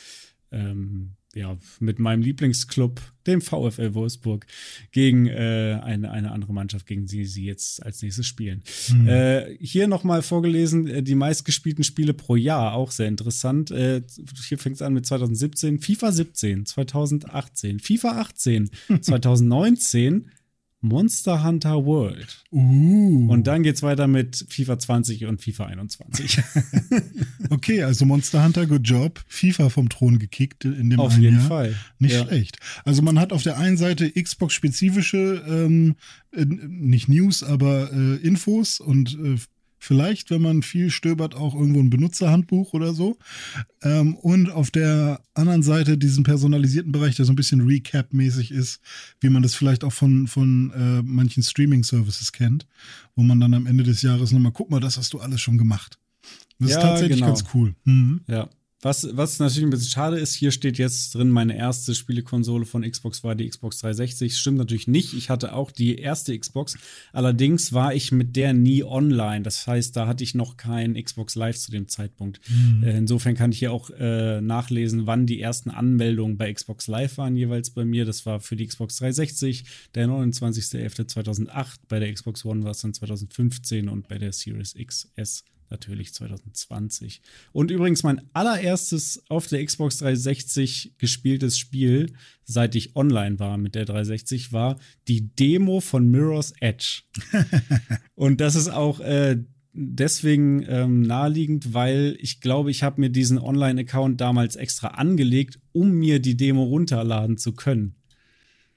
ähm, 0.50 1.12
ja, 1.34 1.58
mit 1.78 1.98
meinem 1.98 2.22
Lieblingsclub, 2.22 3.00
dem 3.26 3.42
VfL 3.42 3.92
Wolfsburg, 3.94 4.46
gegen 4.92 5.26
äh, 5.26 5.78
eine, 5.82 6.10
eine 6.10 6.32
andere 6.32 6.54
Mannschaft, 6.54 6.86
gegen 6.86 7.06
die 7.06 7.26
sie 7.26 7.44
jetzt 7.44 7.84
als 7.84 8.02
nächstes 8.02 8.26
spielen. 8.26 8.62
Mhm. 8.88 9.08
Äh, 9.08 9.56
hier 9.60 9.88
nochmal 9.88 10.22
vorgelesen, 10.22 10.86
äh, 10.86 11.02
die 11.02 11.14
meistgespielten 11.14 11.84
Spiele 11.84 12.14
pro 12.14 12.36
Jahr, 12.36 12.72
auch 12.72 12.90
sehr 12.90 13.08
interessant. 13.08 13.70
Äh, 13.70 14.02
hier 14.48 14.58
fängt 14.58 14.76
es 14.76 14.82
an 14.82 14.94
mit 14.94 15.04
2017, 15.04 15.80
FIFA 15.80 16.12
17, 16.12 16.66
2018, 16.66 17.80
FIFA 17.80 18.20
18, 18.20 18.70
2019, 19.02 20.30
Monster 20.80 21.42
Hunter 21.42 21.84
World. 21.84 22.44
Uh. 22.52 23.26
Und 23.28 23.46
dann 23.48 23.62
geht's 23.64 23.82
weiter 23.82 24.06
mit 24.06 24.46
FIFA 24.48 24.78
20 24.78 25.26
und 25.26 25.42
FIFA 25.42 25.66
21. 25.66 26.40
okay, 27.50 27.82
also 27.82 28.04
Monster 28.06 28.44
Hunter, 28.44 28.66
good 28.66 28.86
job. 28.88 29.20
FIFA 29.26 29.70
vom 29.70 29.88
Thron 29.88 30.18
gekickt 30.20 30.64
in 30.64 30.90
dem 30.90 31.00
Auf 31.00 31.14
einen 31.14 31.22
jeden 31.22 31.38
Jahr. 31.38 31.48
Fall. 31.48 31.74
Nicht 31.98 32.14
Ja. 32.14 32.26
schlecht. 32.26 32.58
Also 32.84 33.02
man 33.02 33.18
hat 33.18 33.32
auf 33.32 33.42
der 33.42 33.58
einen 33.58 33.76
Seite 33.76 34.10
Xbox-spezifische, 34.10 35.42
ähm, 35.48 35.96
äh, 36.32 36.44
nicht 36.44 37.08
News, 37.08 37.42
aber 37.42 37.92
äh, 37.92 38.16
Infos 38.16 38.78
und 38.78 39.18
äh, 39.20 39.36
vielleicht, 39.78 40.30
wenn 40.30 40.42
man 40.42 40.62
viel 40.62 40.90
stöbert, 40.90 41.34
auch 41.34 41.54
irgendwo 41.54 41.80
ein 41.80 41.90
Benutzerhandbuch 41.90 42.72
oder 42.72 42.92
so. 42.94 43.16
Ähm, 43.82 44.14
und 44.16 44.50
auf 44.50 44.70
der 44.70 45.20
anderen 45.34 45.62
Seite 45.62 45.96
diesen 45.98 46.24
personalisierten 46.24 46.92
Bereich, 46.92 47.16
der 47.16 47.24
so 47.24 47.32
ein 47.32 47.36
bisschen 47.36 47.62
Recap-mäßig 47.62 48.50
ist, 48.50 48.80
wie 49.20 49.28
man 49.28 49.42
das 49.42 49.54
vielleicht 49.54 49.84
auch 49.84 49.92
von, 49.92 50.26
von 50.26 50.72
äh, 50.72 51.02
manchen 51.02 51.42
Streaming-Services 51.42 52.32
kennt, 52.32 52.66
wo 53.14 53.22
man 53.22 53.40
dann 53.40 53.54
am 53.54 53.66
Ende 53.66 53.84
des 53.84 54.02
Jahres 54.02 54.32
nochmal, 54.32 54.52
guck 54.52 54.70
mal, 54.70 54.80
das 54.80 54.96
hast 54.98 55.12
du 55.12 55.20
alles 55.20 55.40
schon 55.40 55.58
gemacht. 55.58 55.98
Das 56.58 56.70
ist 56.70 56.76
Ja, 56.76 56.82
tatsächlich 56.82 57.18
genau. 57.20 57.28
ganz 57.28 57.44
cool. 57.54 57.74
Mhm. 57.84 58.20
Ja. 58.26 58.48
Was, 58.80 59.08
was 59.16 59.40
natürlich 59.40 59.66
ein 59.66 59.70
bisschen 59.70 59.90
schade 59.90 60.18
ist, 60.18 60.34
hier 60.34 60.52
steht 60.52 60.78
jetzt 60.78 61.12
drin, 61.12 61.30
meine 61.30 61.56
erste 61.56 61.96
Spielekonsole 61.96 62.64
von 62.64 62.88
Xbox 62.88 63.24
war 63.24 63.34
die 63.34 63.48
Xbox 63.48 63.78
360. 63.78 64.36
Stimmt 64.36 64.58
natürlich 64.58 64.86
nicht. 64.86 65.14
Ich 65.14 65.30
hatte 65.30 65.52
auch 65.52 65.72
die 65.72 65.98
erste 65.98 66.38
Xbox. 66.38 66.78
Allerdings 67.12 67.72
war 67.72 67.92
ich 67.92 68.12
mit 68.12 68.36
der 68.36 68.52
nie 68.52 68.84
online. 68.84 69.42
Das 69.42 69.66
heißt, 69.66 69.96
da 69.96 70.06
hatte 70.06 70.22
ich 70.22 70.36
noch 70.36 70.56
kein 70.56 70.94
Xbox 70.94 71.34
Live 71.34 71.58
zu 71.58 71.72
dem 71.72 71.88
Zeitpunkt. 71.88 72.40
Äh, 72.84 72.96
insofern 72.96 73.34
kann 73.34 73.50
ich 73.50 73.58
hier 73.58 73.72
auch 73.72 73.90
äh, 73.98 74.40
nachlesen, 74.40 75.08
wann 75.08 75.26
die 75.26 75.40
ersten 75.40 75.70
Anmeldungen 75.70 76.36
bei 76.36 76.52
Xbox 76.52 76.86
Live 76.86 77.18
waren 77.18 77.34
jeweils 77.34 77.70
bei 77.70 77.84
mir. 77.84 78.04
Das 78.04 78.26
war 78.26 78.38
für 78.38 78.54
die 78.54 78.66
Xbox 78.68 78.98
360 78.98 79.64
der 79.96 80.06
29.11.2008. 80.06 81.80
Bei 81.88 81.98
der 81.98 82.12
Xbox 82.12 82.44
One 82.44 82.62
war 82.62 82.70
es 82.70 82.78
dann 82.78 82.94
2015 82.94 83.88
und 83.88 84.06
bei 84.06 84.18
der 84.18 84.32
Series 84.32 84.74
XS 84.74 85.44
natürlich 85.70 86.14
2020. 86.14 87.20
Und 87.52 87.70
übrigens 87.70 88.02
mein 88.02 88.22
allererstes 88.32 89.22
auf 89.28 89.46
der 89.46 89.64
Xbox 89.64 89.98
360 89.98 90.94
gespieltes 90.98 91.58
Spiel, 91.58 92.12
seit 92.44 92.74
ich 92.74 92.96
online 92.96 93.38
war 93.38 93.58
mit 93.58 93.74
der 93.74 93.84
360, 93.84 94.52
war 94.52 94.78
die 95.06 95.34
Demo 95.34 95.80
von 95.80 96.10
Mirror's 96.10 96.52
Edge. 96.60 97.02
Und 98.14 98.40
das 98.40 98.54
ist 98.54 98.68
auch 98.68 99.00
äh, 99.00 99.42
deswegen 99.72 100.64
ähm, 100.68 101.02
naheliegend, 101.02 101.74
weil 101.74 102.16
ich 102.20 102.40
glaube, 102.40 102.70
ich 102.70 102.82
habe 102.82 103.00
mir 103.00 103.10
diesen 103.10 103.38
Online-Account 103.38 104.20
damals 104.20 104.56
extra 104.56 104.88
angelegt, 104.88 105.60
um 105.72 105.92
mir 105.92 106.20
die 106.20 106.36
Demo 106.36 106.64
runterladen 106.64 107.38
zu 107.38 107.52
können. 107.52 107.94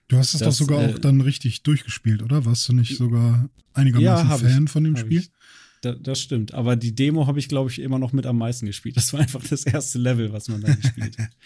Du 0.08 0.18
hast 0.18 0.34
es 0.34 0.42
Das, 0.42 0.58
doch 0.58 0.66
sogar 0.66 0.84
äh, 0.84 0.94
auch 0.94 1.00
dann 1.00 1.22
richtig 1.22 1.64
durchgespielt, 1.64 2.22
oder? 2.22 2.46
Warst 2.46 2.68
du 2.68 2.74
nicht 2.74 2.98
sogar 2.98 3.50
einigermaßen 3.74 4.48
ich. 4.48 4.54
Fan 4.54 4.68
von 4.68 4.84
dem 4.84 4.98
Spiel? 4.98 5.22
ich. 5.22 5.32
Da, 5.82 5.94
das 5.94 6.22
stimmt. 6.22 6.54
Aber 6.54 6.76
die 6.76 6.94
Demo 6.94 7.26
habe 7.26 7.40
ich, 7.40 7.48
glaube 7.48 7.72
ich, 7.72 7.80
immer 7.80 7.98
noch 7.98 8.14
mit 8.14 8.28
am 8.28 8.38
meisten 8.38 8.68
gespielt. 8.68 8.98
Das 8.98 9.14
war 9.14 9.20
einfach 9.20 9.44
das 9.44 9.66
erste 9.66 9.98
Level, 9.98 10.32
was 10.32 10.48
man 10.48 10.62
da 10.62 10.74
gespielt 10.74 11.18
hat. 11.18 11.30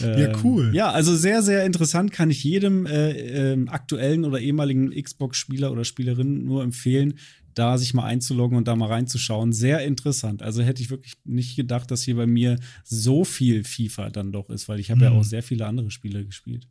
Ja, 0.00 0.32
cool. 0.44 0.70
Ja, 0.76 0.92
also 0.92 1.16
sehr, 1.16 1.42
sehr 1.42 1.66
interessant. 1.66 2.12
Kann 2.12 2.30
ich 2.30 2.44
jedem 2.44 2.86
äh, 2.86 3.10
ähm, 3.10 3.68
aktuellen 3.68 4.24
oder 4.24 4.38
ehemaligen 4.38 4.90
Xbox-Spieler 4.90 5.72
oder 5.72 5.84
Spielerin 5.84 6.44
nur 6.44 6.62
empfehlen, 6.62 7.14
da 7.58 7.78
sich 7.78 7.94
mal 7.94 8.04
einzuloggen 8.04 8.56
und 8.56 8.68
da 8.68 8.76
mal 8.76 8.86
reinzuschauen. 8.88 9.52
Sehr 9.52 9.84
interessant. 9.84 10.42
Also 10.42 10.62
hätte 10.62 10.82
ich 10.82 10.90
wirklich 10.90 11.14
nicht 11.24 11.56
gedacht, 11.56 11.90
dass 11.90 12.02
hier 12.02 12.16
bei 12.16 12.26
mir 12.26 12.58
so 12.84 13.24
viel 13.24 13.64
FIFA 13.64 14.10
dann 14.10 14.32
doch 14.32 14.48
ist, 14.50 14.68
weil 14.68 14.80
ich 14.80 14.90
habe 14.90 15.02
ja 15.02 15.10
Mhm. 15.10 15.16
auch 15.16 15.24
sehr 15.24 15.42
viele 15.42 15.66
andere 15.66 15.90
Spiele 15.90 16.24
gespielt. 16.24 16.66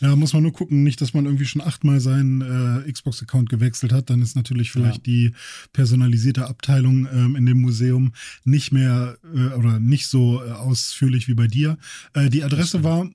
Ja, 0.00 0.14
muss 0.16 0.32
man 0.32 0.42
nur 0.42 0.52
gucken, 0.52 0.82
nicht, 0.82 1.00
dass 1.00 1.14
man 1.14 1.24
irgendwie 1.24 1.46
schon 1.46 1.62
achtmal 1.62 2.00
seinen 2.00 2.40
äh, 2.86 2.90
Xbox-Account 2.92 3.48
gewechselt 3.48 3.92
hat. 3.92 4.10
Dann 4.10 4.22
ist 4.22 4.36
natürlich 4.36 4.70
vielleicht 4.70 5.06
Ja. 5.06 5.12
die 5.12 5.32
personalisierte 5.72 6.46
Abteilung 6.46 7.06
ähm, 7.12 7.36
in 7.36 7.46
dem 7.46 7.60
Museum 7.60 8.12
nicht 8.44 8.72
mehr 8.72 9.16
äh, 9.34 9.54
oder 9.54 9.80
nicht 9.80 10.06
so 10.08 10.42
äh, 10.44 10.50
ausführlich 10.50 11.28
wie 11.28 11.34
bei 11.34 11.46
dir. 11.46 11.78
Äh, 12.14 12.28
die 12.30 12.42
Adresse 12.44 12.84
war 12.84 13.08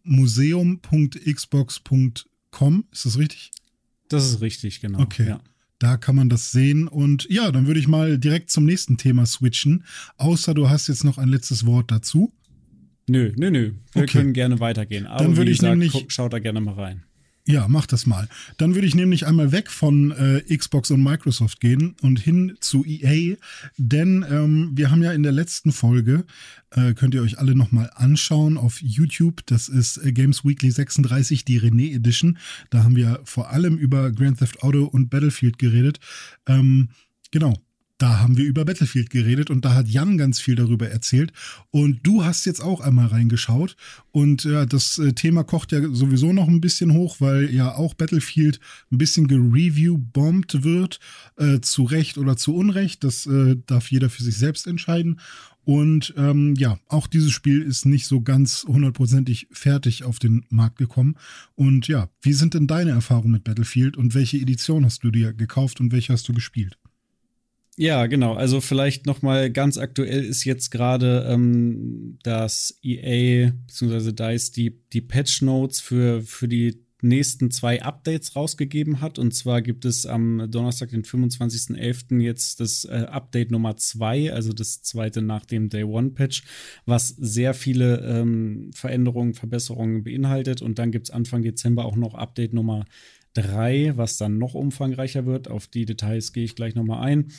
museum.xbox.com. 1.39 2.85
Ist 2.91 3.05
das 3.05 3.17
richtig? 3.17 3.51
Das 4.09 4.25
ist 4.29 4.41
richtig, 4.41 4.81
genau. 4.81 4.99
Okay. 5.01 5.27
Ja. 5.29 5.39
Da 5.79 5.95
kann 5.97 6.15
man 6.15 6.29
das 6.29 6.51
sehen. 6.51 6.87
Und 6.87 7.25
ja, 7.29 7.51
dann 7.51 7.65
würde 7.67 7.79
ich 7.79 7.87
mal 7.87 8.17
direkt 8.17 8.51
zum 8.51 8.65
nächsten 8.65 8.97
Thema 8.97 9.25
switchen. 9.25 9.85
Außer 10.17 10.53
du 10.53 10.69
hast 10.69 10.87
jetzt 10.87 11.03
noch 11.05 11.17
ein 11.17 11.29
letztes 11.29 11.65
Wort 11.65 11.89
dazu. 11.91 12.33
Nö, 13.07 13.31
nö, 13.37 13.49
nö. 13.49 13.71
Wir 13.93 14.03
Okay. 14.03 14.11
können 14.19 14.33
gerne 14.33 14.59
weitergehen. 14.59 15.07
Aber 15.07 15.23
Dann 15.23 15.37
würde 15.37 15.51
ich 15.51 15.57
gesagt, 15.59 15.77
nämlich- 15.77 16.05
schaut 16.09 16.33
da 16.33 16.39
gerne 16.39 16.61
mal 16.61 16.73
rein. 16.75 17.03
Ja, 17.49 17.67
mach 17.67 17.87
das 17.87 18.05
mal. 18.05 18.29
Dann 18.57 18.75
würde 18.75 18.85
ich 18.85 18.93
nämlich 18.93 19.25
einmal 19.25 19.51
weg 19.51 19.71
von 19.71 20.11
äh, 20.11 20.55
Xbox 20.55 20.91
und 20.91 21.01
Microsoft 21.01 21.59
gehen 21.59 21.95
und 22.03 22.19
hin 22.19 22.55
zu 22.59 22.85
EA, 22.85 23.37
denn 23.75 24.23
ähm, 24.29 24.69
wir 24.75 24.91
haben 24.91 25.01
ja 25.01 25.13
in 25.13 25.23
der 25.23 25.31
letzten 25.31 25.71
Folge, 25.71 26.25
äh, 26.69 26.93
könnt 26.93 27.15
ihr 27.15 27.23
euch 27.23 27.39
alle 27.39 27.55
nochmal 27.55 27.89
anschauen 27.95 28.59
auf 28.59 28.79
YouTube, 28.83 29.43
das 29.47 29.67
ist 29.67 29.97
äh, 29.97 30.11
Games 30.11 30.45
Weekly 30.45 30.69
36, 30.69 31.43
die 31.43 31.59
René 31.59 31.95
Edition. 31.95 32.37
Da 32.69 32.83
haben 32.83 32.95
wir 32.95 33.19
vor 33.23 33.49
allem 33.49 33.79
über 33.79 34.11
Grand 34.11 34.37
Theft 34.37 34.61
Auto 34.61 34.83
und 34.83 35.09
Battlefield 35.09 35.57
geredet. 35.57 35.99
Ähm, 36.45 36.89
genau. 37.31 37.55
Da 37.99 38.19
haben 38.19 38.37
wir 38.37 38.45
über 38.45 38.63
Battlefield 38.63 39.09
geredet 39.09 39.49
und 39.49 39.65
da 39.65 39.73
hat 39.75 39.89
Jan 39.89 40.17
ganz 40.17 40.39
viel 40.39 40.55
darüber 40.55 40.89
erzählt. 40.89 41.33
Und 41.69 41.99
du 42.03 42.23
hast 42.23 42.45
jetzt 42.45 42.61
auch 42.61 42.79
einmal 42.79 43.07
reingeschaut. 43.07 43.75
Und 44.11 44.45
ja, 44.45 44.65
das 44.65 44.97
äh, 44.99 45.11
Thema 45.11 45.43
kocht 45.43 45.73
ja 45.73 45.81
sowieso 45.91 46.31
noch 46.31 46.47
ein 46.47 46.61
bisschen 46.61 46.93
hoch, 46.93 47.17
weil 47.19 47.53
ja 47.53 47.75
auch 47.75 47.93
Battlefield 47.93 48.61
ein 48.89 48.97
bisschen 48.97 49.27
gereview-bombt 49.27 50.63
wird. 50.63 51.01
Äh, 51.35 51.59
zu 51.59 51.83
Recht 51.83 52.17
oder 52.17 52.37
zu 52.37 52.55
Unrecht. 52.55 53.03
Das 53.03 53.25
äh, 53.25 53.57
darf 53.65 53.91
jeder 53.91 54.09
für 54.09 54.23
sich 54.23 54.37
selbst 54.37 54.65
entscheiden. 54.65 55.19
Und 55.65 56.13
ähm, 56.15 56.55
ja, 56.55 56.79
auch 56.87 57.05
dieses 57.05 57.33
Spiel 57.33 57.61
ist 57.61 57.85
nicht 57.85 58.07
so 58.07 58.21
ganz 58.21 58.63
hundertprozentig 58.65 59.49
fertig 59.51 60.05
auf 60.05 60.19
den 60.19 60.45
Markt 60.49 60.77
gekommen. 60.77 61.17
Und 61.55 61.89
ja, 61.89 62.09
wie 62.21 62.33
sind 62.33 62.53
denn 62.53 62.65
deine 62.65 62.91
Erfahrungen 62.91 63.33
mit 63.33 63.43
Battlefield 63.43 63.97
und 63.97 64.15
welche 64.15 64.37
Edition 64.37 64.85
hast 64.85 65.03
du 65.03 65.11
dir 65.11 65.33
gekauft 65.33 65.81
und 65.81 65.91
welche 65.91 66.13
hast 66.13 66.29
du 66.29 66.33
gespielt? 66.33 66.79
Ja, 67.81 68.07
genau. 68.07 68.33
Also 68.33 68.59
vielleicht 68.59 69.05
noch 69.05 69.21
mal 69.21 69.49
ganz 69.49 69.77
aktuell 69.77 70.25
ist 70.25 70.43
jetzt 70.43 70.69
gerade 70.69 71.25
ähm, 71.29 72.19
das 72.23 72.77
EA 72.83 73.51
bzw. 73.67 74.11
DICE 74.11 74.51
die, 74.51 74.81
die 74.91 74.99
Patch 74.99 75.41
Notes 75.41 75.79
für, 75.79 76.21
für 76.21 76.49
die 76.49 76.83
nächsten 77.01 77.51
zwei 77.51 77.81
Updates 77.81 78.35
rausgegeben 78.35 78.99
hat. 78.99 79.17
Und 79.17 79.33
zwar 79.33 79.61
gibt 79.61 79.85
es 79.85 80.05
am 80.05 80.51
Donnerstag, 80.51 80.89
den 80.89 81.03
25.11. 81.03 82.19
jetzt 82.19 82.59
das 82.59 82.83
äh, 82.83 83.05
Update 83.09 83.49
Nummer 83.49 83.77
zwei, 83.77 84.33
also 84.33 84.51
das 84.51 84.81
zweite 84.81 85.21
nach 85.21 85.45
dem 85.45 85.69
Day 85.69 85.85
One 85.85 86.09
Patch, 86.09 86.43
was 86.85 87.07
sehr 87.07 87.53
viele 87.53 87.99
ähm, 88.01 88.71
Veränderungen, 88.75 89.35
Verbesserungen 89.35 90.03
beinhaltet. 90.03 90.61
Und 90.61 90.79
dann 90.79 90.91
gibt 90.91 91.07
es 91.07 91.11
Anfang 91.13 91.43
Dezember 91.43 91.85
auch 91.85 91.95
noch 91.95 92.13
Update 92.13 92.53
Nummer 92.53 92.79
3, 92.81 92.87
was 93.35 94.17
dann 94.17 94.37
noch 94.37 94.53
umfangreicher 94.53 95.25
wird. 95.25 95.47
Auf 95.47 95.67
die 95.67 95.85
Details 95.85 96.33
gehe 96.33 96.43
ich 96.43 96.55
gleich 96.55 96.75
nochmal 96.75 97.05
ein. 97.05 97.31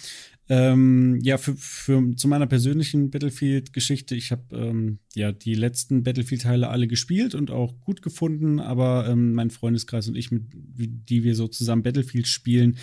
Ähm, 0.53 1.21
ja, 1.23 1.39
für, 1.39 1.55
für, 1.55 2.17
zu 2.17 2.27
meiner 2.27 2.49
persönlichen 2.49 3.13
Battlefield-Geschichte, 3.13 4.17
ich 4.17 4.33
habe 4.33 4.43
ähm, 4.51 4.99
ja 5.15 5.31
die 5.31 5.55
letzten 5.55 6.03
Battlefield-Teile 6.03 6.69
alle 6.69 6.89
gespielt 6.89 7.37
und 7.37 7.53
auch 7.53 7.79
gut 7.79 8.03
gefunden, 8.03 8.59
aber 8.59 9.07
ähm, 9.09 9.33
mein 9.35 9.51
Freundeskreis 9.51 10.09
und 10.09 10.17
ich, 10.17 10.33
mit 10.33 10.47
die 10.51 11.23
wir 11.23 11.37
so 11.37 11.47
zusammen 11.47 11.85
Battlefield 11.85 12.27
spielen, 12.27 12.79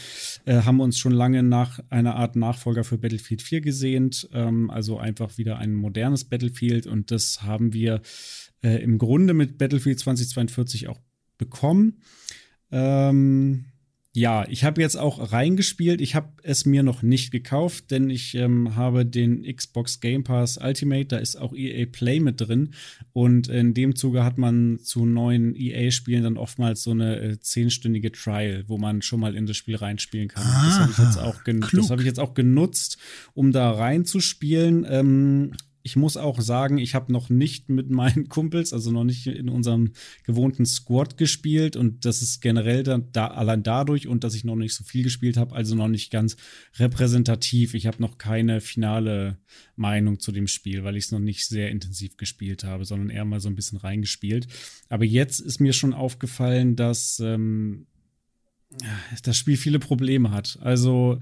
äh, 0.45 0.61
haben 0.61 0.79
uns 0.79 0.97
schon 0.97 1.11
lange 1.11 1.43
nach 1.43 1.81
einer 1.89 2.15
Art 2.15 2.37
Nachfolger 2.37 2.85
für 2.85 2.97
Battlefield 2.97 3.41
4 3.41 3.59
gesehnt. 3.59 4.29
Ähm, 4.31 4.69
also 4.69 4.97
einfach 4.97 5.37
wieder 5.37 5.57
ein 5.57 5.73
modernes 5.73 6.23
Battlefield 6.23 6.87
und 6.87 7.11
das 7.11 7.41
haben 7.41 7.73
wir 7.73 8.01
äh, 8.63 8.81
im 8.81 8.97
Grunde 8.97 9.33
mit 9.33 9.57
Battlefield 9.57 9.99
2042 9.99 10.87
auch 10.87 11.01
bekommen. 11.37 11.97
Ähm, 12.71 13.65
ja, 14.17 14.47
ich 14.49 14.63
habe 14.63 14.81
jetzt 14.81 14.95
auch 14.95 15.31
reingespielt. 15.31 16.01
Ich 16.01 16.15
habe 16.15 16.29
es 16.41 16.65
mir 16.65 16.81
noch 16.81 17.03
nicht 17.03 17.29
gekauft, 17.29 17.91
denn 17.91 18.09
ich 18.09 18.33
ähm, 18.33 18.75
habe 18.75 19.05
den 19.05 19.43
Xbox 19.43 19.99
Game 19.99 20.23
Pass 20.23 20.57
Ultimate. 20.57 21.05
Da 21.05 21.17
ist 21.17 21.35
auch 21.35 21.53
EA 21.53 21.85
Play 21.85 22.19
mit 22.19 22.41
drin. 22.41 22.73
Und 23.13 23.47
in 23.47 23.75
dem 23.75 23.95
Zuge 23.95 24.23
hat 24.23 24.39
man 24.39 24.79
zu 24.79 25.05
neuen 25.05 25.55
EA-Spielen 25.55 26.23
dann 26.23 26.37
oftmals 26.37 26.81
so 26.81 26.89
eine 26.89 27.19
äh, 27.19 27.39
zehnstündige 27.39 28.11
Trial, 28.11 28.63
wo 28.65 28.79
man 28.79 29.03
schon 29.03 29.19
mal 29.19 29.35
in 29.35 29.45
das 29.45 29.55
Spiel 29.55 29.75
reinspielen 29.75 30.29
kann. 30.29 30.41
das 30.43 30.79
habe 30.79 30.91
ich, 30.91 30.97
jetzt 30.97 31.19
auch 31.19 31.43
klug. 31.43 31.69
das 31.73 31.91
hab 31.91 31.99
ich 31.99 32.07
jetzt 32.07 32.19
auch 32.19 32.33
genutzt, 32.33 32.97
um 33.35 33.51
da 33.51 33.69
reinzuspielen. 33.69 34.83
Ähm, 34.89 35.51
ich 35.87 35.95
muss 35.95 36.17
auch 36.17 36.41
sagen, 36.41 36.79
ich 36.79 36.95
habe 36.95 37.13
noch 37.13 37.29
nicht 37.29 37.69
mit 37.69 37.89
meinen 37.89 38.27
Kumpels, 38.27 38.73
also 38.73 38.91
noch 38.91 39.05
nicht 39.05 39.25
in 39.25 39.47
unserem 39.47 39.93
gewohnten 40.25 40.65
Squad 40.65 41.15
gespielt 41.15 41.77
und 41.77 42.03
das 42.03 42.21
ist 42.21 42.41
generell 42.41 42.83
dann 42.83 43.09
da, 43.13 43.27
allein 43.27 43.63
dadurch 43.63 44.05
und 44.05 44.25
dass 44.25 44.35
ich 44.35 44.43
noch 44.43 44.57
nicht 44.57 44.73
so 44.73 44.83
viel 44.83 45.01
gespielt 45.01 45.37
habe, 45.37 45.55
also 45.55 45.75
noch 45.75 45.87
nicht 45.87 46.11
ganz 46.11 46.35
repräsentativ. 46.75 47.73
Ich 47.73 47.87
habe 47.87 48.01
noch 48.01 48.17
keine 48.17 48.59
finale 48.59 49.37
Meinung 49.77 50.19
zu 50.19 50.33
dem 50.33 50.47
Spiel, 50.47 50.83
weil 50.83 50.97
ich 50.97 51.05
es 51.05 51.11
noch 51.13 51.19
nicht 51.19 51.47
sehr 51.47 51.71
intensiv 51.71 52.17
gespielt 52.17 52.65
habe, 52.65 52.83
sondern 52.83 53.09
eher 53.09 53.23
mal 53.23 53.39
so 53.39 53.47
ein 53.47 53.55
bisschen 53.55 53.77
reingespielt. 53.77 54.47
Aber 54.89 55.05
jetzt 55.05 55.39
ist 55.39 55.61
mir 55.61 55.71
schon 55.71 55.93
aufgefallen, 55.93 56.75
dass 56.75 57.21
ähm, 57.21 57.87
das 59.23 59.37
Spiel 59.37 59.55
viele 59.55 59.79
Probleme 59.79 60.31
hat. 60.31 60.59
Also 60.61 61.21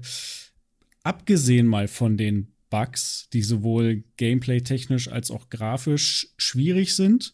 abgesehen 1.04 1.68
mal 1.68 1.86
von 1.86 2.16
den 2.16 2.55
Bugs, 2.70 3.28
die 3.32 3.42
sowohl 3.42 4.04
gameplay-technisch 4.16 5.08
als 5.08 5.30
auch 5.30 5.48
grafisch 5.50 6.28
schwierig 6.36 6.96
sind, 6.96 7.32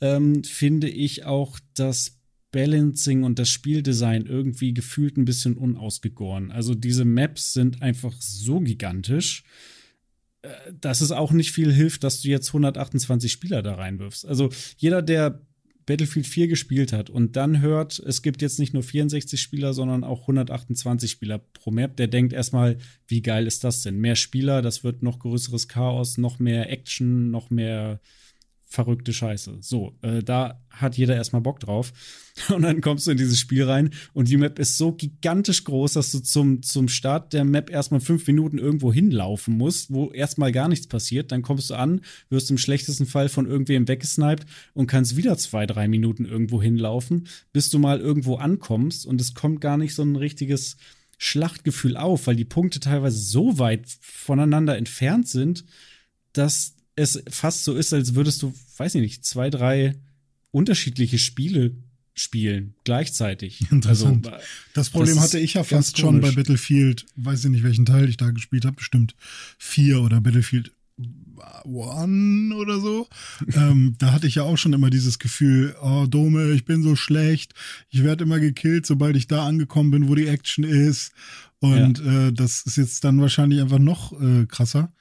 ähm, 0.00 0.44
finde 0.44 0.88
ich 0.88 1.24
auch 1.24 1.58
das 1.74 2.18
Balancing 2.50 3.24
und 3.24 3.38
das 3.38 3.50
Spieldesign 3.50 4.26
irgendwie 4.26 4.72
gefühlt 4.72 5.16
ein 5.16 5.24
bisschen 5.24 5.56
unausgegoren. 5.56 6.50
Also 6.50 6.74
diese 6.74 7.04
Maps 7.04 7.52
sind 7.52 7.82
einfach 7.82 8.14
so 8.20 8.60
gigantisch, 8.60 9.44
äh, 10.42 10.48
dass 10.72 11.00
es 11.00 11.12
auch 11.12 11.32
nicht 11.32 11.52
viel 11.52 11.72
hilft, 11.72 12.04
dass 12.04 12.22
du 12.22 12.28
jetzt 12.28 12.48
128 12.48 13.30
Spieler 13.30 13.62
da 13.62 13.74
reinwirfst. 13.74 14.24
Also 14.24 14.50
jeder, 14.78 15.02
der 15.02 15.46
Battlefield 15.88 16.26
4 16.26 16.48
gespielt 16.48 16.92
hat 16.92 17.08
und 17.08 17.34
dann 17.36 17.62
hört, 17.62 17.98
es 17.98 18.20
gibt 18.20 18.42
jetzt 18.42 18.58
nicht 18.58 18.74
nur 18.74 18.82
64 18.82 19.40
Spieler, 19.40 19.72
sondern 19.72 20.04
auch 20.04 20.20
128 20.20 21.10
Spieler 21.10 21.38
pro 21.38 21.70
Map, 21.70 21.96
der 21.96 22.08
denkt 22.08 22.34
erstmal, 22.34 22.76
wie 23.06 23.22
geil 23.22 23.46
ist 23.46 23.64
das 23.64 23.82
denn? 23.82 23.98
Mehr 23.98 24.14
Spieler, 24.14 24.60
das 24.60 24.84
wird 24.84 25.02
noch 25.02 25.18
größeres 25.18 25.66
Chaos, 25.66 26.18
noch 26.18 26.38
mehr 26.38 26.70
Action, 26.70 27.30
noch 27.30 27.48
mehr 27.48 28.00
verrückte 28.70 29.14
Scheiße. 29.14 29.58
So, 29.62 29.96
äh, 30.02 30.22
da 30.22 30.62
hat 30.68 30.96
jeder 30.98 31.16
erstmal 31.16 31.40
Bock 31.40 31.58
drauf. 31.58 31.92
Und 32.50 32.62
dann 32.62 32.82
kommst 32.82 33.06
du 33.06 33.10
in 33.10 33.16
dieses 33.16 33.40
Spiel 33.40 33.64
rein 33.64 33.90
und 34.12 34.28
die 34.28 34.36
Map 34.36 34.60
ist 34.60 34.78
so 34.78 34.92
gigantisch 34.92 35.64
groß, 35.64 35.94
dass 35.94 36.12
du 36.12 36.20
zum, 36.20 36.62
zum 36.62 36.86
Start 36.86 37.32
der 37.32 37.44
Map 37.44 37.68
erstmal 37.68 38.00
fünf 38.00 38.24
Minuten 38.28 38.58
irgendwo 38.58 38.92
hinlaufen 38.92 39.56
musst, 39.56 39.92
wo 39.92 40.12
erstmal 40.12 40.52
gar 40.52 40.68
nichts 40.68 40.86
passiert. 40.86 41.32
Dann 41.32 41.42
kommst 41.42 41.70
du 41.70 41.74
an, 41.74 42.02
wirst 42.28 42.52
im 42.52 42.58
schlechtesten 42.58 43.06
Fall 43.06 43.28
von 43.28 43.46
irgendwem 43.46 43.88
weggesniped 43.88 44.46
und 44.72 44.86
kannst 44.86 45.16
wieder 45.16 45.36
zwei, 45.36 45.66
drei 45.66 45.88
Minuten 45.88 46.26
irgendwo 46.26 46.62
hinlaufen, 46.62 47.26
bis 47.52 47.70
du 47.70 47.80
mal 47.80 47.98
irgendwo 47.98 48.36
ankommst 48.36 49.04
und 49.04 49.20
es 49.20 49.34
kommt 49.34 49.60
gar 49.60 49.76
nicht 49.76 49.96
so 49.96 50.04
ein 50.04 50.14
richtiges 50.14 50.76
Schlachtgefühl 51.16 51.96
auf, 51.96 52.28
weil 52.28 52.36
die 52.36 52.44
Punkte 52.44 52.78
teilweise 52.78 53.18
so 53.18 53.58
weit 53.58 53.88
voneinander 54.00 54.76
entfernt 54.76 55.28
sind, 55.28 55.64
dass 56.32 56.76
es 56.98 57.22
fast 57.28 57.64
so 57.64 57.74
ist, 57.74 57.92
als 57.92 58.14
würdest 58.14 58.42
du, 58.42 58.54
weiß 58.76 58.96
ich 58.96 59.00
nicht, 59.00 59.24
zwei, 59.24 59.50
drei 59.50 59.94
unterschiedliche 60.50 61.18
Spiele 61.18 61.72
spielen 62.14 62.74
gleichzeitig. 62.84 63.60
Interessant. 63.70 64.26
Also, 64.26 64.44
das 64.74 64.90
Problem 64.90 65.14
das 65.14 65.24
hatte 65.24 65.38
ich 65.38 65.54
ja 65.54 65.64
fast 65.64 65.98
schon 65.98 66.20
bei 66.20 66.32
Battlefield, 66.32 67.06
weiß 67.16 67.44
ich 67.44 67.50
nicht, 67.50 67.62
welchen 67.62 67.86
Teil 67.86 68.08
ich 68.08 68.16
da 68.16 68.30
gespielt 68.30 68.64
habe, 68.64 68.76
bestimmt 68.76 69.14
vier 69.58 70.00
oder 70.02 70.20
Battlefield 70.20 70.72
One 71.64 72.54
oder 72.56 72.80
so. 72.80 73.08
ähm, 73.54 73.94
da 73.98 74.12
hatte 74.12 74.26
ich 74.26 74.36
ja 74.36 74.42
auch 74.42 74.56
schon 74.56 74.72
immer 74.72 74.90
dieses 74.90 75.18
Gefühl, 75.18 75.76
oh 75.80 76.06
Dome, 76.06 76.50
ich 76.52 76.64
bin 76.64 76.82
so 76.82 76.96
schlecht, 76.96 77.54
ich 77.90 78.02
werde 78.02 78.24
immer 78.24 78.40
gekillt, 78.40 78.86
sobald 78.86 79.16
ich 79.16 79.28
da 79.28 79.46
angekommen 79.46 79.92
bin, 79.92 80.08
wo 80.08 80.14
die 80.16 80.26
Action 80.26 80.64
ist. 80.64 81.12
Und 81.60 81.98
ja. 81.98 82.28
äh, 82.28 82.32
das 82.32 82.62
ist 82.62 82.76
jetzt 82.76 83.04
dann 83.04 83.20
wahrscheinlich 83.20 83.60
einfach 83.60 83.80
noch 83.80 84.12
äh, 84.20 84.46
krasser. 84.46 84.92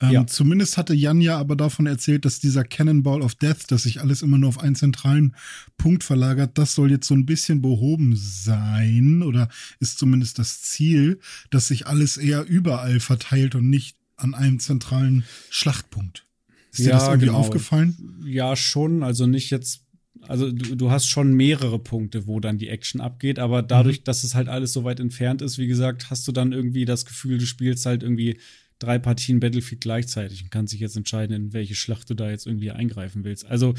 Ähm, 0.00 0.10
ja. 0.10 0.26
Zumindest 0.26 0.76
hatte 0.76 0.94
Jan 0.94 1.20
ja 1.20 1.38
aber 1.38 1.56
davon 1.56 1.86
erzählt, 1.86 2.24
dass 2.24 2.38
dieser 2.38 2.64
Cannonball 2.64 3.22
of 3.22 3.34
Death, 3.34 3.70
dass 3.70 3.84
sich 3.84 4.00
alles 4.00 4.22
immer 4.22 4.36
nur 4.36 4.50
auf 4.50 4.60
einen 4.60 4.74
zentralen 4.74 5.34
Punkt 5.78 6.04
verlagert, 6.04 6.58
das 6.58 6.74
soll 6.74 6.90
jetzt 6.90 7.06
so 7.06 7.14
ein 7.14 7.26
bisschen 7.26 7.62
behoben 7.62 8.14
sein 8.16 9.22
oder 9.22 9.48
ist 9.80 9.98
zumindest 9.98 10.38
das 10.38 10.62
Ziel, 10.62 11.18
dass 11.50 11.68
sich 11.68 11.86
alles 11.86 12.18
eher 12.18 12.44
überall 12.44 13.00
verteilt 13.00 13.54
und 13.54 13.70
nicht 13.70 13.96
an 14.16 14.34
einem 14.34 14.58
zentralen 14.58 15.24
Schlachtpunkt. 15.50 16.26
Ist 16.72 16.84
dir 16.84 16.90
das 16.90 17.04
irgendwie 17.04 17.26
genau. 17.26 17.38
aufgefallen? 17.38 18.22
Ja, 18.26 18.54
schon. 18.54 19.02
Also 19.02 19.26
nicht 19.26 19.50
jetzt 19.50 19.82
also 20.28 20.50
du, 20.50 20.74
du, 20.74 20.90
hast 20.90 21.06
schon 21.06 21.34
mehrere 21.34 21.78
Punkte, 21.78 22.26
wo 22.26 22.40
dann 22.40 22.58
die 22.58 22.68
Action 22.68 23.00
abgeht, 23.00 23.38
aber 23.38 23.62
dadurch, 23.62 24.00
mhm. 24.00 24.04
dass 24.04 24.24
es 24.24 24.34
halt 24.34 24.48
alles 24.48 24.72
so 24.72 24.82
weit 24.82 24.98
entfernt 24.98 25.40
ist, 25.40 25.58
wie 25.58 25.68
gesagt, 25.68 26.10
hast 26.10 26.26
du 26.26 26.32
dann 26.32 26.52
irgendwie 26.52 26.84
das 26.84 27.04
Gefühl, 27.04 27.38
du 27.38 27.46
spielst 27.46 27.86
halt 27.86 28.02
irgendwie 28.02 28.38
drei 28.78 28.98
Partien 28.98 29.40
Battlefield 29.40 29.80
gleichzeitig 29.80 30.42
und 30.42 30.50
kannst 30.50 30.72
dich 30.72 30.80
jetzt 30.80 30.96
entscheiden, 30.96 31.34
in 31.34 31.52
welche 31.52 31.74
Schlacht 31.74 32.10
du 32.10 32.14
da 32.14 32.30
jetzt 32.30 32.46
irgendwie 32.46 32.70
eingreifen 32.70 33.24
willst. 33.24 33.46
Also 33.46 33.74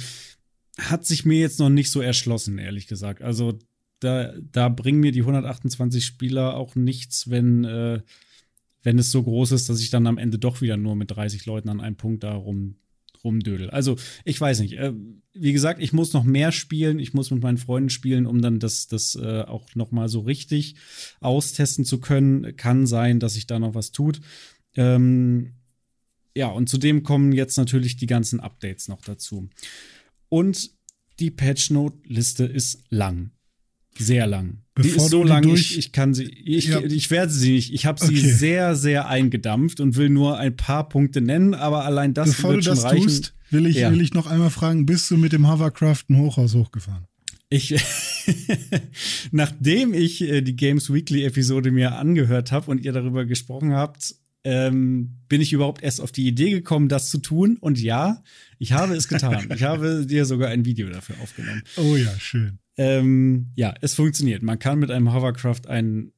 hat 0.78 1.06
sich 1.06 1.26
mir 1.26 1.39
jetzt 1.39 1.60
noch 1.60 1.70
nicht 1.70 1.91
so 1.91 2.02
erschlossen, 2.02 2.58
ehrlich 2.58 2.88
gesagt. 2.88 3.22
Also 3.22 3.58
da, 4.00 4.34
da 4.52 4.70
bringen 4.70 5.00
mir 5.00 5.12
die 5.12 5.22
128 5.22 6.06
Spieler 6.06 6.56
auch 6.56 6.76
nichts, 6.76 7.30
wenn, 7.30 7.64
äh, 7.64 8.02
wenn 8.84 9.00
es 9.00 9.12
so 9.12 9.24
groß 9.24 9.54
ist, 9.54 9.70
dass 9.70 9.82
ich 9.82 9.89
dann 9.89 10.08
am 10.08 10.18
Ende 10.18 10.38
doch 10.38 10.62
wieder 10.62 10.78
nur 10.78 10.95
mit 10.95 11.12
30 11.12 11.45
Leuten 11.45 11.70
an 11.70 11.82
einem 11.82 11.95
Punkt 11.95 12.24
da 12.24 12.34
rum, 12.34 12.76
rumdödel. 13.24 13.70
Also 13.70 13.98
ich 14.24 14.39
weiß 14.39 14.60
nicht. 14.60 14.74
Äh, 14.74 14.93
wie 15.34 15.54
gesagt, 15.54 15.82
ich 15.82 15.93
muss 15.93 16.14
noch 16.14 16.24
mehr 16.24 16.52
spielen. 16.52 17.00
Ich 17.00 17.14
muss 17.14 17.32
mit 17.32 17.41
meinen 17.41 17.58
Freunden 17.58 17.89
spielen, 17.89 18.26
um 18.26 18.41
dann 18.41 18.60
das, 18.60 18.88
das 18.88 19.16
äh, 19.16 19.41
auch 19.41 19.76
noch 19.76 19.91
mal 19.91 20.10
so 20.10 20.22
richtig 20.22 20.76
austesten 21.20 21.86
zu 21.86 22.00
können. 22.00 22.56
Kann 22.56 22.88
sein, 22.88 23.20
dass 23.20 23.34
sich 23.34 23.48
da 23.48 23.60
noch 23.60 23.76
was 23.76 23.91
tut. 23.91 24.22
Ähm, 24.78 25.53
ja, 26.36 26.47
und 26.47 26.69
zudem 26.69 27.03
kommen 27.03 27.32
jetzt 27.32 27.57
natürlich 27.57 27.97
die 27.97 28.05
ganzen 28.05 28.39
Updates 28.39 28.88
noch 28.88 29.01
dazu. 29.01 29.49
Und 30.30 30.71
die 31.19 31.32
Patch-Note-Liste 31.32 32.45
ist 32.45 32.84
lang. 32.89 33.32
Sehr 33.97 34.28
lang. 34.28 34.59
Bevor 34.75 34.91
die 34.91 34.97
ist 34.97 35.09
so 35.09 35.23
lang, 35.23 35.47
ich, 35.49 35.78
ich, 35.78 35.91
kann 35.91 36.13
sie, 36.13 36.25
ich, 36.25 36.65
ja. 36.65 36.82
ich 36.82 37.09
werde 37.09 37.32
sie 37.32 37.53
nicht. 37.53 37.73
Ich 37.73 37.88
habe 37.88 37.99
sie 37.99 38.19
okay. 38.19 38.32
sehr, 38.32 38.75
sehr 38.75 39.07
eingedampft 39.07 39.80
und 39.80 39.95
will 39.95 40.09
nur 40.09 40.38
ein 40.38 40.55
paar 40.55 40.88
Punkte 40.88 41.21
nennen, 41.21 41.55
aber 41.55 41.86
allein 41.86 42.13
das 42.13 42.30
Bevor 42.30 42.51
wird 42.51 42.65
du 42.65 42.69
das 42.69 42.84
reichen. 42.84 43.03
Tust, 43.03 43.34
will 43.49 43.65
ich, 43.65 43.78
ja. 43.78 43.91
will 43.91 44.01
ich 44.01 44.13
noch 44.13 44.28
einmal 44.28 44.51
fragen, 44.51 44.86
bist 44.86 45.09
du 45.09 45.17
mit 45.17 45.34
dem 45.34 45.49
Hovercraft 45.49 46.03
ein 46.09 46.17
Hochhaus 46.17 46.53
hochgefahren? 46.53 47.05
Ich, 47.49 47.73
nachdem 49.32 49.93
ich 49.95 50.21
äh, 50.21 50.41
die 50.41 50.55
Games 50.55 50.93
Weekly 50.93 51.23
Episode 51.23 51.71
mir 51.71 51.95
angehört 51.95 52.51
habe 52.51 52.69
und 52.69 52.84
ihr 52.84 52.91
darüber 52.91 53.25
gesprochen 53.25 53.73
habt, 53.73 54.15
ähm, 54.43 55.17
bin 55.27 55.41
ich 55.41 55.53
überhaupt 55.53 55.83
erst 55.83 56.01
auf 56.01 56.11
die 56.11 56.27
Idee 56.27 56.51
gekommen, 56.51 56.88
das 56.89 57.09
zu 57.09 57.17
tun. 57.17 57.57
Und 57.59 57.79
ja, 57.79 58.23
ich 58.59 58.71
habe 58.73 58.95
es 58.95 59.07
getan. 59.07 59.49
ich 59.53 59.63
habe 59.63 60.05
dir 60.05 60.25
sogar 60.25 60.49
ein 60.49 60.65
Video 60.65 60.89
dafür 60.89 61.15
aufgenommen. 61.21 61.63
Oh 61.75 61.95
ja, 61.95 62.17
schön. 62.19 62.59
Ähm, 62.77 63.51
ja, 63.55 63.73
es 63.81 63.95
funktioniert. 63.95 64.43
Man 64.43 64.59
kann 64.59 64.79
mit 64.79 64.91
einem 64.91 65.13
Hovercraft 65.13 65.67
ein 65.67 66.11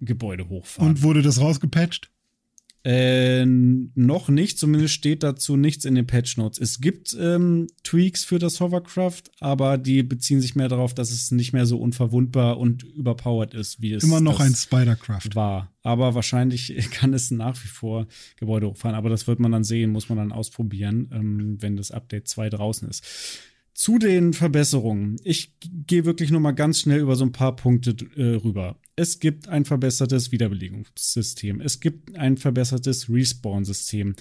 Gebäude 0.00 0.48
hochfahren. 0.48 0.90
Und 0.90 1.02
wurde 1.02 1.22
das 1.22 1.40
rausgepatcht? 1.40 2.10
Äh, 2.86 3.46
noch 3.46 4.28
nicht, 4.28 4.58
zumindest 4.58 4.92
steht 4.92 5.22
dazu 5.22 5.56
nichts 5.56 5.86
in 5.86 5.94
den 5.94 6.06
Patch 6.06 6.36
Notes. 6.36 6.58
Es 6.58 6.82
gibt 6.82 7.16
ähm, 7.18 7.66
Tweaks 7.82 8.24
für 8.24 8.38
das 8.38 8.60
Hovercraft, 8.60 9.22
aber 9.40 9.78
die 9.78 10.02
beziehen 10.02 10.42
sich 10.42 10.54
mehr 10.54 10.68
darauf, 10.68 10.92
dass 10.92 11.10
es 11.10 11.30
nicht 11.30 11.54
mehr 11.54 11.64
so 11.64 11.78
unverwundbar 11.78 12.58
und 12.58 12.82
überpowered 12.82 13.54
ist, 13.54 13.80
wie 13.80 13.94
es 13.94 14.04
immer 14.04 14.20
noch 14.20 14.38
ein 14.38 14.54
Spidercraft 14.54 15.34
war. 15.34 15.72
Aber 15.82 16.14
wahrscheinlich 16.14 16.74
kann 16.90 17.14
es 17.14 17.30
nach 17.30 17.56
wie 17.64 17.68
vor 17.68 18.06
Gebäude 18.36 18.66
hochfahren. 18.66 18.96
Aber 18.96 19.08
das 19.08 19.26
wird 19.26 19.40
man 19.40 19.52
dann 19.52 19.64
sehen, 19.64 19.90
muss 19.90 20.10
man 20.10 20.18
dann 20.18 20.32
ausprobieren, 20.32 21.08
ähm, 21.10 21.56
wenn 21.60 21.78
das 21.78 21.90
Update 21.90 22.28
2 22.28 22.50
draußen 22.50 22.86
ist. 22.90 23.02
Zu 23.74 23.98
den 23.98 24.32
Verbesserungen. 24.32 25.16
Ich 25.24 25.52
gehe 25.60 26.04
wirklich 26.04 26.30
nur 26.30 26.40
mal 26.40 26.52
ganz 26.52 26.80
schnell 26.80 27.00
über 27.00 27.16
so 27.16 27.24
ein 27.24 27.32
paar 27.32 27.56
Punkte 27.56 27.96
äh, 28.16 28.36
rüber. 28.36 28.78
Es 28.94 29.18
gibt 29.18 29.48
ein 29.48 29.64
verbessertes 29.64 30.30
Wiederbelegungssystem. 30.30 31.60
Es 31.60 31.80
gibt 31.80 32.16
ein 32.16 32.36
verbessertes 32.36 33.10
Respawn-System. 33.10 34.14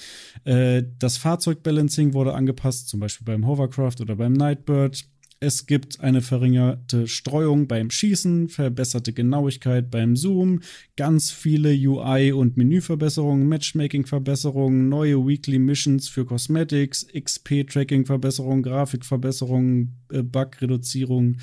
Äh, 0.43 0.83
das 0.97 1.17
Fahrzeugbalancing 1.17 2.15
wurde 2.15 2.33
angepasst, 2.33 2.89
zum 2.89 2.99
Beispiel 2.99 3.25
beim 3.25 3.45
Hovercraft 3.45 4.01
oder 4.01 4.15
beim 4.15 4.33
Nightbird. 4.33 5.05
Es 5.43 5.65
gibt 5.65 5.99
eine 5.99 6.21
verringerte 6.21 7.05
Streuung 7.05 7.67
beim 7.67 7.91
Schießen, 7.91 8.47
verbesserte 8.47 9.11
Genauigkeit 9.11 9.91
beim 9.91 10.15
Zoom, 10.15 10.61
ganz 10.95 11.31
viele 11.31 11.71
UI- 11.71 12.31
und 12.31 12.55
Menüverbesserungen, 12.55 13.49
Matchmaking-Verbesserungen, 13.49 14.87
neue 14.87 15.27
Weekly 15.27 15.59
Missions 15.59 16.07
für 16.07 16.25
Cosmetics, 16.25 17.05
XP-Tracking-Verbesserungen, 17.13 18.63
Grafikverbesserungen, 18.63 19.97
äh, 20.13 20.23
Bug-Reduzierung, 20.23 21.35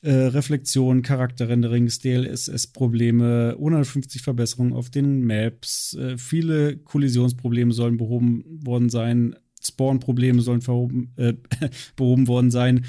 äh, 0.00 0.10
Reflexion, 0.10 1.02
Charakterrenderings, 1.02 1.98
DLSS-Probleme, 1.98 3.56
150 3.58 4.22
Verbesserungen 4.22 4.72
auf 4.72 4.88
den 4.88 5.26
Maps, 5.26 5.94
äh, 5.94 6.16
viele 6.16 6.78
Kollisionsprobleme 6.78 7.74
sollen 7.74 7.98
behoben 7.98 8.44
worden 8.64 8.88
sein, 8.88 9.36
Spawn-Probleme 9.62 10.40
sollen 10.40 10.62
verhoben, 10.62 11.12
äh, 11.16 11.34
behoben 11.96 12.28
worden 12.28 12.50
sein 12.50 12.86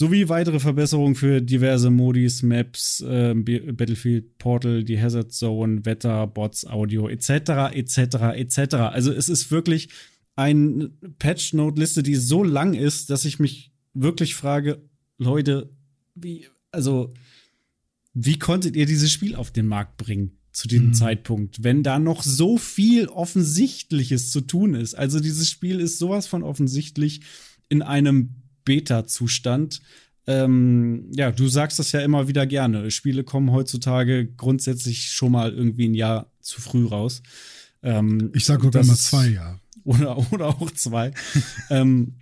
sowie 0.00 0.30
weitere 0.30 0.60
Verbesserungen 0.60 1.14
für 1.14 1.42
diverse 1.42 1.90
Modis, 1.90 2.42
Maps, 2.42 3.02
äh, 3.02 3.34
Battlefield 3.34 4.38
Portal, 4.38 4.82
die 4.82 4.98
Hazard 4.98 5.30
Zone, 5.30 5.84
Wetter, 5.84 6.26
Bots, 6.26 6.66
Audio 6.66 7.06
etc. 7.06 7.74
etc. 7.74 7.98
etc. 8.34 8.74
Also 8.76 9.12
es 9.12 9.28
ist 9.28 9.50
wirklich 9.50 9.90
eine 10.36 10.88
Patch-Note-Liste, 11.18 12.02
die 12.02 12.14
so 12.14 12.42
lang 12.42 12.72
ist, 12.72 13.10
dass 13.10 13.26
ich 13.26 13.38
mich 13.38 13.74
wirklich 13.92 14.36
frage, 14.36 14.82
Leute, 15.18 15.68
wie, 16.14 16.46
also, 16.72 17.12
wie 18.14 18.38
konntet 18.38 18.76
ihr 18.76 18.86
dieses 18.86 19.12
Spiel 19.12 19.34
auf 19.34 19.50
den 19.50 19.66
Markt 19.66 19.98
bringen? 19.98 20.38
zu 20.52 20.66
diesem 20.66 20.88
mhm. 20.88 20.94
Zeitpunkt, 20.94 21.62
wenn 21.62 21.84
da 21.84 22.00
noch 22.00 22.24
so 22.24 22.58
viel 22.58 23.06
Offensichtliches 23.06 24.32
zu 24.32 24.40
tun 24.40 24.74
ist. 24.74 24.94
Also 24.94 25.20
dieses 25.20 25.48
Spiel 25.48 25.78
ist 25.78 26.00
sowas 26.00 26.26
von 26.26 26.42
offensichtlich 26.42 27.20
in 27.68 27.82
einem 27.82 28.39
Beta-Zustand. 28.64 29.80
ähm, 30.26 31.10
ja, 31.14 31.32
du 31.32 31.48
sagst 31.48 31.78
das 31.78 31.92
ja 31.92 32.00
immer 32.00 32.28
wieder 32.28 32.46
gerne. 32.46 32.90
Spiele 32.90 33.24
kommen 33.24 33.50
heutzutage 33.52 34.26
grundsätzlich 34.26 35.10
schon 35.10 35.32
mal 35.32 35.52
irgendwie 35.52 35.88
ein 35.88 35.94
Jahr 35.94 36.30
zu 36.40 36.60
früh 36.60 36.86
raus. 36.86 37.22
Ähm, 37.82 38.30
ich 38.34 38.44
sage 38.44 38.62
sogar 38.62 38.84
mal 38.84 38.96
zwei 38.96 39.28
Jahre. 39.28 39.60
Oder, 39.84 40.18
oder 40.32 40.48
auch 40.48 40.70
zwei. 40.72 41.12
ähm, 41.70 42.14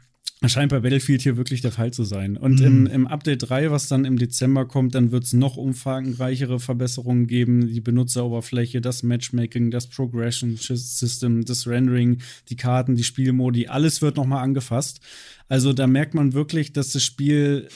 scheint 0.46 0.70
bei 0.70 0.80
Battlefield 0.80 1.22
hier 1.22 1.36
wirklich 1.36 1.62
der 1.62 1.72
Fall 1.72 1.92
zu 1.92 2.04
sein. 2.04 2.36
Und 2.36 2.60
mhm. 2.60 2.66
im, 2.66 2.86
im, 2.86 3.06
Update 3.08 3.48
3, 3.48 3.72
was 3.72 3.88
dann 3.88 4.04
im 4.04 4.18
Dezember 4.18 4.66
kommt, 4.66 4.94
dann 4.94 5.10
wird 5.10 5.24
es 5.24 5.32
noch 5.32 5.56
umfangreichere 5.56 6.60
Verbesserungen 6.60 7.26
geben. 7.26 7.66
Die 7.66 7.80
Benutzeroberfläche, 7.80 8.80
das 8.80 9.02
Matchmaking, 9.02 9.72
das 9.72 9.88
Progression 9.88 10.56
System, 10.56 11.44
das 11.44 11.66
Rendering, 11.66 12.18
die 12.50 12.56
Karten, 12.56 12.94
die 12.94 13.04
Spielmodi, 13.04 13.66
alles 13.66 14.00
wird 14.00 14.16
nochmal 14.16 14.44
angefasst. 14.44 15.00
Also 15.48 15.72
da 15.72 15.88
merkt 15.88 16.14
man 16.14 16.34
wirklich, 16.34 16.72
dass 16.72 16.92
das 16.92 17.02
Spiel 17.02 17.68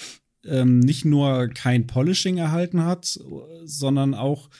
ähm, 0.44 0.78
nicht 0.78 1.04
nur 1.04 1.48
kein 1.48 1.88
Polishing 1.88 2.38
erhalten 2.38 2.84
hat, 2.84 3.18
sondern 3.64 4.14
auch 4.14 4.50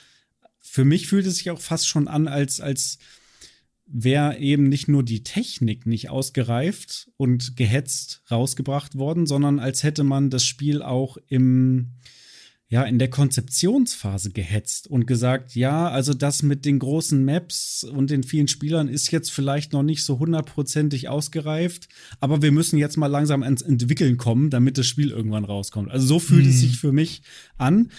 für 0.59 0.85
mich 0.85 1.07
fühlt 1.07 1.27
es 1.27 1.37
sich 1.37 1.51
auch 1.51 1.61
fast 1.61 1.87
schon 1.87 2.09
an, 2.09 2.27
als, 2.29 2.61
als 2.61 2.99
wäre 3.87 4.39
eben 4.39 4.69
nicht 4.69 4.89
nur 4.89 5.03
die 5.03 5.23
Technik 5.23 5.87
nicht 5.87 6.11
ausgereift 6.11 7.11
und 7.17 7.57
gehetzt 7.57 8.23
rausgebracht 8.31 8.97
worden, 8.97 9.27
sondern 9.27 9.59
als 9.59 9.83
hätte 9.83 10.05
man 10.05 10.31
das 10.31 10.45
Spiel 10.45 10.83
auch 10.83 11.19
im 11.29 11.93
ja, 12.73 12.85
in 12.85 12.99
der 12.99 13.11
Konzeptionsphase 13.11 14.31
gehetzt 14.31 14.87
und 14.87 15.07
gesagt, 15.07 15.55
ja, 15.55 15.91
also 15.91 16.15
das 16.15 16.43
mit 16.43 16.65
den 16.65 16.79
großen 16.79 17.23
Maps 17.23 17.85
und 17.85 18.09
den 18.09 18.23
vielen 18.23 18.49
Spielern 18.49 18.89
ist 18.89 19.11
jetzt 19.11 19.31
vielleicht 19.31 19.75
noch 19.75 19.83
nicht 19.83 20.03
so 20.07 20.19
hundertprozentig 20.19 21.11
ausgereift, 21.11 21.89
aber 22.19 22.41
wir 22.41 22.51
müssen 22.51 22.79
jetzt 22.79 22.97
mal 22.97 23.09
langsam 23.09 23.43
ins 23.43 23.61
Entwickeln 23.61 24.17
kommen, 24.17 24.49
damit 24.49 24.79
das 24.79 24.87
Spiel 24.87 25.11
irgendwann 25.11 25.45
rauskommt. 25.45 25.91
Also 25.91 26.07
so 26.07 26.19
fühlt 26.19 26.45
mhm. 26.45 26.51
es 26.51 26.61
sich 26.61 26.79
für 26.79 26.93
mich 26.93 27.21
an. 27.59 27.91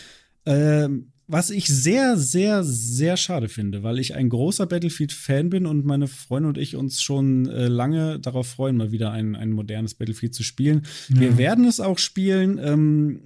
Ähm, 0.48 1.13
was 1.34 1.50
ich 1.50 1.66
sehr, 1.66 2.16
sehr, 2.16 2.64
sehr 2.64 3.18
schade 3.18 3.50
finde, 3.50 3.82
weil 3.82 3.98
ich 3.98 4.14
ein 4.14 4.30
großer 4.30 4.68
Battlefield-Fan 4.68 5.50
bin 5.50 5.66
und 5.66 5.84
meine 5.84 6.08
Freunde 6.08 6.50
und 6.50 6.58
ich 6.60 6.76
uns 6.76 7.02
schon 7.02 7.48
äh, 7.48 7.68
lange 7.68 8.20
darauf 8.20 8.46
freuen, 8.46 8.78
mal 8.78 8.92
wieder 8.92 9.10
ein, 9.12 9.36
ein 9.36 9.50
modernes 9.50 9.96
Battlefield 9.96 10.36
zu 10.36 10.44
spielen. 10.44 10.84
Ja. 11.10 11.22
Wir 11.22 11.38
werden 11.40 11.66
es 11.66 11.80
auch 11.80 11.98
spielen 11.98 12.60
ähm, 12.64 13.22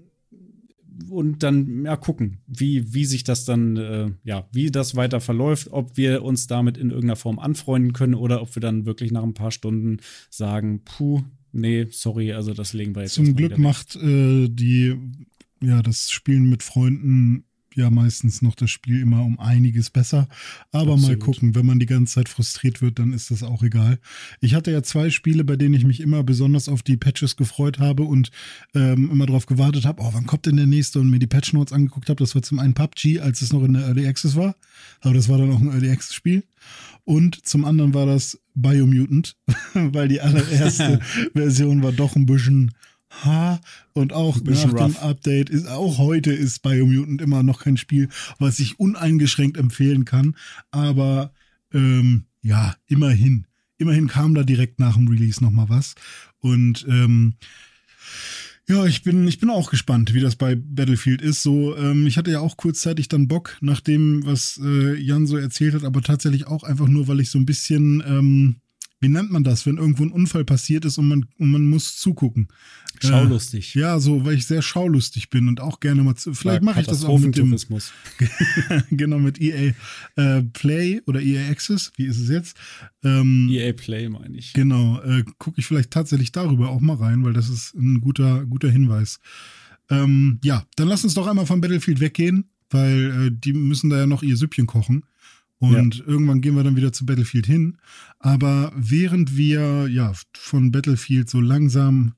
und 1.10 1.43
dann 1.43 1.84
ja 1.84 1.97
gucken, 1.97 2.38
wie, 2.47 2.93
wie 2.93 3.03
sich 3.03 3.26
das 3.26 3.43
dann, 3.43 3.76
äh, 3.76 4.10
ja, 4.24 4.47
wie 4.53 4.72
das 4.72 4.95
weiter 4.95 5.20
verläuft, 5.20 5.68
ob 5.72 5.97
wir 5.97 6.24
uns 6.24 6.47
damit 6.47 6.78
in 6.78 6.91
irgendeiner 6.91 7.18
Form 7.18 7.39
anfreunden 7.39 7.91
können 7.91 8.16
oder 8.16 8.41
ob 8.41 8.55
wir 8.55 8.62
dann 8.62 8.86
wirklich 8.86 9.12
nach 9.12 9.24
ein 9.24 9.34
paar 9.34 9.51
Stunden 9.51 9.97
sagen, 10.30 10.82
puh, 10.86 11.24
nee, 11.51 11.88
sorry, 11.91 12.32
also 12.32 12.53
das 12.53 12.72
legen 12.72 12.95
wir 12.95 13.01
jetzt. 13.01 13.16
Zum 13.16 13.36
Glück 13.36 13.58
macht 13.58 13.97
äh, 13.97 14.47
die 14.47 14.95
ja, 15.62 15.82
das 15.82 16.10
Spielen 16.10 16.49
mit 16.49 16.64
Freunden 16.64 17.43
ja 17.78 17.90
meistens 17.90 18.42
noch 18.42 18.56
das 18.56 18.70
Spiel 18.70 19.02
immer 19.02 19.24
um 19.24 19.40
einiges 19.40 19.90
besser. 19.90 20.28
Aber 20.72 20.94
Absolut. 20.94 21.20
mal 21.20 21.26
gucken, 21.26 21.56
wenn 21.56 21.66
man 21.66 21.80
die 21.80 21.86
ganze 21.86 22.16
Zeit 22.16 22.30
frustriert 22.30 22.82
wird, 22.82 23.00
dann 23.00 23.14
ist 23.14 23.32
das 23.32 23.44
auch 23.44 23.64
egal. 23.64 24.00
Ich 24.42 24.56
hatte 24.56 24.72
ja 24.72 24.84
zwei 24.84 25.10
Spiele, 25.10 25.44
bei 25.44 25.56
denen 25.56 25.76
ich 25.76 25.86
mich 25.86 26.00
immer 26.00 26.24
besonders 26.24 26.68
auf 26.70 26.84
die 26.84 26.98
Patches 26.98 27.36
gefreut 27.36 27.80
habe 27.80 28.04
und 28.04 28.32
ähm, 28.74 29.10
immer 29.12 29.26
darauf 29.26 29.46
gewartet 29.46 29.86
habe, 29.86 30.02
oh, 30.02 30.10
wann 30.14 30.26
kommt 30.26 30.46
denn 30.46 30.58
der 30.58 30.68
nächste 30.68 31.00
und 31.00 31.10
mir 31.10 31.20
die 31.20 31.28
Patch 31.28 31.54
Notes 31.54 31.74
angeguckt 31.74 32.10
habe. 32.10 32.20
Das 32.20 32.36
war 32.36 32.42
zum 32.42 32.60
einen 32.60 32.74
PUBG, 32.74 33.20
als 33.20 33.42
es 33.42 33.54
noch 33.54 33.64
in 33.64 33.74
der 33.74 33.84
Early 33.84 34.08
Access 34.08 34.36
war. 34.36 34.56
Aber 35.02 35.14
das 35.14 35.30
war 35.30 35.38
dann 35.38 35.52
auch 35.52 35.62
ein 35.62 35.72
Early 35.72 35.90
Access 35.90 36.14
Spiel. 36.14 36.44
Und 37.04 37.46
zum 37.46 37.64
anderen 37.64 37.94
war 37.94 38.06
das 38.06 38.40
Biomutant, 38.54 39.38
weil 39.74 40.08
die 40.08 40.20
allererste 40.20 41.00
Version 41.34 41.84
war 41.84 41.92
doch 41.92 42.16
ein 42.16 42.26
bisschen 42.26 42.72
Ha, 43.10 43.60
und 43.93 44.14
auch 44.14 44.39
nach 44.41 44.74
rough. 44.74 44.93
dem 44.93 44.97
Update 44.97 45.49
ist 45.49 45.68
auch 45.68 45.97
heute 45.97 46.34
ist 46.34 46.62
Biomutant 46.62 47.22
immer 47.22 47.41
noch 47.41 47.62
kein 47.62 47.78
Spiel, 47.78 48.10
was 48.38 48.60
ich 48.60 48.80
uneingeschränkt 48.80 49.58
empfehlen 49.58 50.05
kann. 50.05 50.36
Aber 50.72 51.32
ähm, 51.74 52.26
ja, 52.41 52.76
immerhin. 52.88 53.45
Immerhin 53.78 54.08
kam 54.08 54.34
da 54.34 54.43
direkt 54.43 54.80
nach 54.80 54.95
dem 54.95 55.08
Release 55.08 55.43
nochmal 55.43 55.70
was. 55.70 55.95
Und 56.39 56.86
ähm, 56.89 57.36
ja, 58.68 58.86
ich 58.86 59.03
bin, 59.03 59.26
ich 59.28 59.39
bin 59.39 59.49
auch 59.49 59.70
gespannt, 59.70 60.14
wie 60.14 60.20
das 60.20 60.36
bei 60.36 60.55
Battlefield 60.55 61.22
ist. 61.22 61.41
So, 61.41 61.78
ähm, 61.78 62.05
ich 62.05 62.18
hatte 62.18 62.32
ja 62.32 62.41
auch 62.41 62.58
kurzzeitig 62.58 63.08
dann 63.08 63.30
Bock 63.30 63.58
nach 63.62 63.80
dem, 63.80 64.26
was 64.26 64.60
äh, 64.62 64.95
Jan 64.95 65.26
so 65.26 65.38
erzählt 65.38 65.74
hat, 65.74 65.86
aber 65.86 66.01
tatsächlich 66.01 66.47
auch 66.47 66.64
einfach 66.64 66.88
nur, 66.88 67.08
weil 67.08 67.22
ich 67.22 67.30
so 67.30 67.39
ein 67.39 67.45
bisschen 67.45 68.03
ähm, 68.05 68.55
wie 69.00 69.10
nennt 69.10 69.32
man 69.32 69.43
das, 69.43 69.66
wenn 69.66 69.78
irgendwo 69.78 70.04
ein 70.04 70.12
Unfall 70.12 70.43
passiert 70.43 70.86
ist 70.86 70.98
und 70.98 71.08
man, 71.08 71.26
und 71.38 71.52
man 71.52 71.66
muss 71.66 71.98
zugucken. 71.98 72.48
Schaulustig. 73.00 73.76
Äh, 73.76 73.82
ja, 73.82 74.00
so, 74.00 74.26
weil 74.26 74.36
ich 74.36 74.48
sehr 74.48 74.64
schaulustig 74.64 75.30
bin 75.30 75.48
und 75.48 75.62
auch 75.62 75.80
gerne 75.80 76.04
mal, 76.04 76.16
zu, 76.16 76.34
vielleicht 76.34 76.64
mache 76.64 76.82
ich 76.82 76.88
das 76.88 77.06
auch 77.06 77.20
mit 77.20 77.38
dem, 77.38 77.56
genau, 78.91 79.20
mit 79.20 79.39
EA 79.39 79.74
äh, 80.16 80.43
Play 80.43 81.02
oder 81.06 81.22
EA 81.22 81.50
Access, 81.50 81.91
wie 81.95 82.06
ist 82.06 82.20
es 82.20 82.30
jetzt? 82.30 82.58
Ähm, 83.04 83.50
EA 83.52 83.74
Play 83.74 84.10
meine 84.10 84.36
ich. 84.36 84.54
Genau, 84.54 85.00
äh, 85.02 85.24
gucke 85.38 85.60
ich 85.60 85.68
vielleicht 85.68 85.91
tatsächlich 85.91 86.32
darüber 86.32 86.70
auch 86.70 86.82
mal 86.82 86.95
rein, 86.95 87.24
weil 87.24 87.34
das 87.34 87.50
ist 87.50 87.76
ein 87.76 88.02
guter, 88.02 88.45
guter 88.45 88.70
Hinweis. 88.70 89.20
Ähm, 89.89 90.39
ja, 90.43 90.66
dann 90.76 90.88
lass 90.88 91.04
uns 91.04 91.14
doch 91.14 91.28
einmal 91.28 91.45
von 91.45 91.62
Battlefield 91.62 92.00
weggehen, 92.00 92.50
weil 92.72 93.28
äh, 93.28 93.32
die 93.32 93.54
müssen 93.54 93.89
da 93.89 93.98
ja 93.98 94.08
noch 94.08 94.24
ihr 94.24 94.38
Süppchen 94.38 94.66
kochen. 94.66 95.04
Und 95.60 95.95
ja. 95.97 96.05
irgendwann 96.05 96.41
gehen 96.41 96.55
wir 96.55 96.64
dann 96.64 96.76
wieder 96.76 96.93
zu 96.93 97.05
Battlefield 97.05 97.45
hin. 97.45 97.78
Aber 98.20 98.72
während 98.76 99.36
wir 99.36 99.88
ja 99.88 100.14
von 100.34 100.72
Battlefield 100.72 101.30
so 101.30 101.41
langsam 101.41 102.14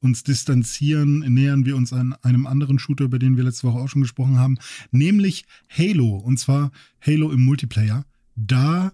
uns 0.00 0.22
distanzieren, 0.22 1.20
nähern 1.20 1.66
wir 1.66 1.76
uns 1.76 1.92
an 1.92 2.14
einem 2.22 2.46
anderen 2.46 2.78
Shooter, 2.78 3.04
über 3.04 3.18
den 3.18 3.36
wir 3.36 3.44
letzte 3.44 3.66
Woche 3.66 3.78
auch 3.78 3.88
schon 3.88 4.02
gesprochen 4.02 4.38
haben, 4.38 4.58
nämlich 4.90 5.44
Halo. 5.68 6.16
Und 6.16 6.38
zwar 6.38 6.70
Halo 7.04 7.30
im 7.30 7.44
Multiplayer. 7.44 8.04
Da 8.36 8.92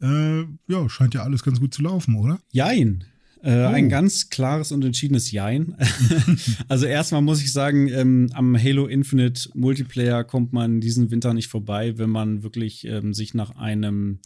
äh, 0.00 0.40
ja, 0.40 0.88
scheint 0.88 1.14
ja 1.14 1.22
alles 1.22 1.42
ganz 1.42 1.60
gut 1.60 1.74
zu 1.74 1.82
laufen, 1.82 2.14
oder? 2.16 2.40
Jein. 2.50 3.04
Äh, 3.42 3.64
oh. 3.64 3.68
Ein 3.68 3.88
ganz 3.88 4.30
klares 4.30 4.72
und 4.72 4.84
entschiedenes 4.84 5.30
Jein. 5.30 5.76
also 6.68 6.86
erstmal 6.86 7.22
muss 7.22 7.42
ich 7.42 7.52
sagen, 7.52 7.88
ähm, 7.88 8.30
am 8.32 8.56
Halo 8.60 8.86
Infinite 8.86 9.50
Multiplayer 9.54 10.24
kommt 10.24 10.52
man 10.52 10.80
diesen 10.80 11.10
Winter 11.10 11.34
nicht 11.34 11.48
vorbei, 11.48 11.98
wenn 11.98 12.10
man 12.10 12.42
wirklich 12.42 12.86
ähm, 12.86 13.14
sich 13.14 13.34
nach 13.34 13.56
einem 13.56 14.20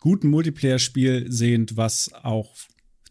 guten 0.00 0.28
Multiplayer-Spiel 0.28 1.30
sehnt, 1.30 1.76
was 1.76 2.10
auch 2.22 2.54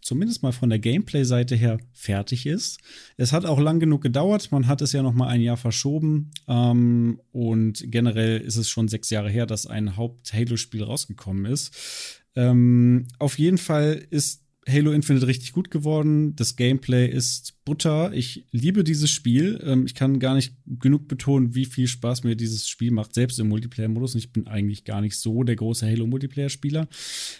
zumindest 0.07 0.41
mal 0.41 0.53
von 0.53 0.69
der 0.69 0.79
Gameplay-Seite 0.79 1.55
her 1.55 1.79
fertig 1.91 2.45
ist. 2.45 2.79
Es 3.17 3.33
hat 3.33 3.45
auch 3.45 3.59
lang 3.59 3.79
genug 3.79 4.01
gedauert. 4.01 4.51
Man 4.53 4.67
hat 4.67 4.81
es 4.81 4.93
ja 4.93 5.03
noch 5.03 5.13
mal 5.13 5.27
ein 5.27 5.41
Jahr 5.41 5.57
verschoben. 5.57 6.31
Ähm, 6.47 7.19
und 7.31 7.83
generell 7.91 8.39
ist 8.39 8.55
es 8.55 8.69
schon 8.69 8.87
sechs 8.87 9.09
Jahre 9.09 9.29
her, 9.29 9.45
dass 9.45 9.67
ein 9.67 9.97
Haupt-Halo-Spiel 9.97 10.83
rausgekommen 10.83 11.45
ist. 11.45 12.23
Ähm, 12.35 13.07
auf 13.19 13.37
jeden 13.37 13.57
Fall 13.57 14.01
ist 14.09 14.46
Halo 14.67 14.91
Infinite 14.91 15.27
richtig 15.27 15.53
gut 15.53 15.71
geworden. 15.71 16.35
Das 16.35 16.57
Gameplay 16.57 17.07
ist 17.07 17.63
Butter. 17.63 18.11
Ich 18.13 18.45
liebe 18.51 18.83
dieses 18.83 19.09
Spiel. 19.09 19.61
Ähm, 19.63 19.85
ich 19.85 19.95
kann 19.95 20.19
gar 20.19 20.35
nicht 20.35 20.55
genug 20.65 21.07
betonen, 21.07 21.55
wie 21.55 21.65
viel 21.65 21.87
Spaß 21.87 22.23
mir 22.23 22.35
dieses 22.35 22.67
Spiel 22.67 22.91
macht, 22.91 23.13
selbst 23.13 23.39
im 23.39 23.47
Multiplayer-Modus. 23.47 24.15
Ich 24.15 24.33
bin 24.33 24.47
eigentlich 24.47 24.83
gar 24.83 24.99
nicht 24.99 25.17
so 25.17 25.43
der 25.43 25.55
große 25.55 25.87
Halo-Multiplayer-Spieler. 25.87 26.87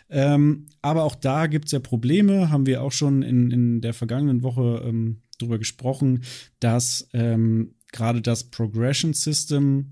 Ähm, 0.10 0.68
aber 0.82 1.04
auch 1.04 1.16
da 1.16 1.48
gibt 1.48 1.66
es 1.66 1.74
ja 1.74 1.80
Probleme. 1.80 2.50
Haben 2.50 2.66
wir 2.66 2.82
auch 2.82 2.94
schon 2.94 3.24
in, 3.24 3.52
in 3.52 3.82
der 3.82 3.94
vergangenen 3.94 4.42
Woche 4.42 4.84
ähm, 4.86 5.22
drüber 5.38 5.58
gesprochen, 5.58 6.24
dass 6.62 7.10
ähm, 7.12 7.76
gerade 7.92 8.22
das 8.22 8.46
Progression 8.46 9.14
System 9.14 9.92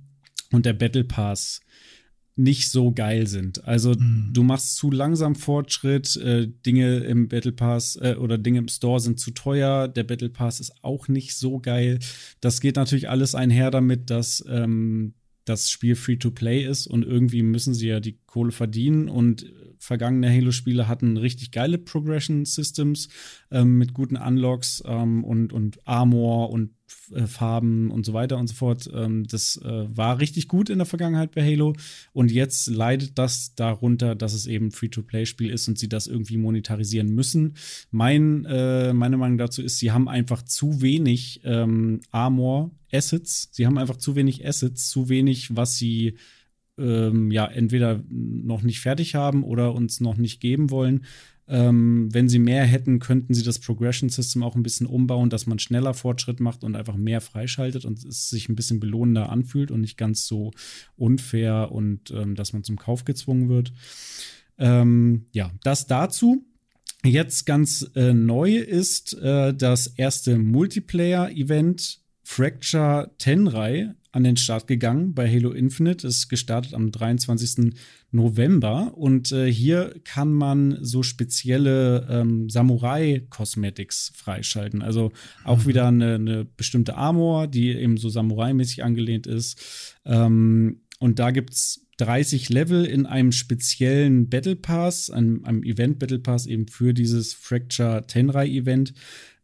und 0.51 0.65
der 0.65 0.73
Battle 0.73 1.03
Pass 1.03 1.59
nicht 2.35 2.69
so 2.69 2.91
geil 2.91 3.27
sind. 3.27 3.65
Also 3.65 3.93
mhm. 3.93 4.31
du 4.33 4.43
machst 4.43 4.75
zu 4.75 4.91
langsam 4.91 5.35
Fortschritt, 5.35 6.17
äh, 6.17 6.47
Dinge 6.65 6.97
im 6.97 7.29
Battle 7.29 7.53
Pass 7.53 7.95
äh, 7.95 8.15
oder 8.19 8.37
Dinge 8.37 8.59
im 8.59 8.67
Store 8.67 8.99
sind 8.99 9.19
zu 9.19 9.31
teuer, 9.31 9.87
der 9.87 10.03
Battle 10.03 10.29
Pass 10.29 10.59
ist 10.59 10.73
auch 10.83 11.07
nicht 11.07 11.35
so 11.37 11.59
geil. 11.59 11.99
Das 12.41 12.59
geht 12.59 12.75
natürlich 12.75 13.09
alles 13.09 13.35
einher 13.35 13.71
damit, 13.71 14.09
dass 14.09 14.43
ähm, 14.49 15.13
das 15.45 15.69
Spiel 15.69 15.95
Free-to-Play 15.95 16.65
ist 16.65 16.87
und 16.87 17.05
irgendwie 17.05 17.43
müssen 17.43 17.73
sie 17.73 17.87
ja 17.87 17.99
die 17.99 18.17
Kohle 18.35 18.51
verdienen 18.51 19.07
und 19.07 19.49
vergangene 19.79 20.29
Halo-Spiele 20.29 20.89
hatten 20.89 21.15
richtig 21.15 21.51
geile 21.51 21.77
Progression-Systems 21.77 23.07
ähm, 23.49 23.77
mit 23.77 23.93
guten 23.93 24.17
Unlocks 24.17 24.83
ähm, 24.85 25.23
und, 25.23 25.53
und 25.53 25.79
Armor 25.87 26.49
und 26.49 26.71
äh, 27.13 27.27
Farben 27.27 27.91
und 27.91 28.05
so 28.05 28.11
weiter 28.11 28.37
und 28.37 28.47
so 28.47 28.55
fort. 28.55 28.89
Ähm, 28.93 29.25
das 29.25 29.55
äh, 29.63 29.85
war 29.95 30.19
richtig 30.19 30.49
gut 30.49 30.69
in 30.69 30.79
der 30.79 30.85
Vergangenheit 30.85 31.31
bei 31.31 31.49
Halo 31.49 31.77
und 32.11 32.29
jetzt 32.29 32.67
leidet 32.67 33.17
das 33.17 33.55
darunter, 33.55 34.15
dass 34.15 34.33
es 34.33 34.47
eben 34.47 34.71
Free-to-Play-Spiel 34.71 35.49
ist 35.49 35.69
und 35.69 35.79
sie 35.79 35.87
das 35.87 36.05
irgendwie 36.05 36.35
monetarisieren 36.35 37.15
müssen. 37.15 37.55
Mein, 37.89 38.43
äh, 38.43 38.91
meine 38.91 39.15
Meinung 39.15 39.37
dazu 39.37 39.61
ist, 39.61 39.79
sie 39.79 39.93
haben 39.93 40.09
einfach 40.09 40.41
zu 40.41 40.81
wenig 40.81 41.39
ähm, 41.45 42.01
Armor, 42.11 42.71
Assets. 42.91 43.47
Sie 43.51 43.65
haben 43.65 43.77
einfach 43.77 43.95
zu 43.95 44.17
wenig 44.17 44.45
Assets, 44.45 44.89
zu 44.89 45.07
wenig, 45.07 45.55
was 45.55 45.77
sie 45.77 46.17
ähm, 46.77 47.31
ja 47.31 47.45
entweder 47.45 48.03
noch 48.09 48.61
nicht 48.61 48.79
fertig 48.81 49.15
haben 49.15 49.43
oder 49.43 49.73
uns 49.73 49.99
noch 49.99 50.17
nicht 50.17 50.39
geben 50.39 50.69
wollen. 50.69 51.05
Ähm, 51.47 52.09
wenn 52.11 52.27
sie 52.27 52.39
mehr 52.39 52.65
hätten, 52.65 52.97
könnten 52.99 53.35
sie 53.35 53.43
das 53.43 53.59
Progression 53.59 54.09
System 54.09 54.41
auch 54.41 54.55
ein 54.55 54.63
bisschen 54.63 54.87
umbauen, 54.87 55.29
dass 55.29 55.45
man 55.45 55.59
schneller 55.59 55.93
Fortschritt 55.93 56.39
macht 56.39 56.63
und 56.63 56.75
einfach 56.75 56.95
mehr 56.95 57.21
freischaltet 57.21 57.85
und 57.85 58.03
es 58.03 58.29
sich 58.29 58.49
ein 58.49 58.55
bisschen 58.55 58.79
belohnender 58.79 59.29
anfühlt 59.29 59.69
und 59.69 59.81
nicht 59.81 59.97
ganz 59.97 60.25
so 60.25 60.51
unfair 60.97 61.71
und 61.71 62.09
ähm, 62.11 62.33
dass 62.33 62.53
man 62.53 62.63
zum 62.63 62.77
Kauf 62.77 63.05
gezwungen 63.05 63.47
wird. 63.47 63.73
Ähm, 64.57 65.27
ja, 65.33 65.51
das 65.63 65.85
dazu. 65.85 66.43
Jetzt 67.03 67.45
ganz 67.45 67.91
äh, 67.93 68.13
neu 68.13 68.57
ist 68.57 69.13
äh, 69.19 69.53
das 69.53 69.85
erste 69.85 70.39
Multiplayer-Event 70.39 71.99
Fracture 72.23 73.11
Tenrai 73.19 73.93
an 74.15 74.23
den 74.23 74.37
Start 74.37 74.65
gegangen 74.65 75.13
bei 75.13 75.29
Halo 75.29 75.51
Infinite. 75.51 76.07
Ist 76.07 76.29
gestartet 76.29 76.73
am 76.73 76.89
23. 76.89 77.73
November 78.11 78.93
und 78.95 79.33
äh, 79.33 79.51
hier 79.51 79.93
kann 80.05 80.31
man 80.31 80.77
so 80.79 81.03
spezielle 81.03 82.07
ähm, 82.09 82.49
Samurai-Cosmetics 82.49 84.13
freischalten. 84.15 84.81
Also 84.81 85.11
auch 85.43 85.59
mhm. 85.59 85.65
wieder 85.65 85.87
eine, 85.87 86.15
eine, 86.15 86.45
bestimmte 86.45 86.95
Armor, 86.95 87.47
die 87.47 87.71
eben 87.71 87.97
so 87.97 88.07
Samurai-mäßig 88.07 88.85
angelehnt 88.85 89.27
ist. 89.27 89.97
Ähm, 90.05 90.79
und 90.99 91.19
da 91.19 91.31
gibt 91.31 91.51
es 91.51 91.85
30 91.97 92.47
Level 92.47 92.85
in 92.85 93.05
einem 93.05 93.33
speziellen 93.33 94.29
Battle 94.29 94.55
Pass, 94.55 95.09
einem, 95.09 95.43
einem 95.43 95.61
Event 95.63 95.99
Battle 95.99 96.19
Pass 96.19 96.45
eben 96.45 96.69
für 96.69 96.93
dieses 96.93 97.33
Fracture 97.33 98.07
Tenrai 98.07 98.47
Event. 98.47 98.93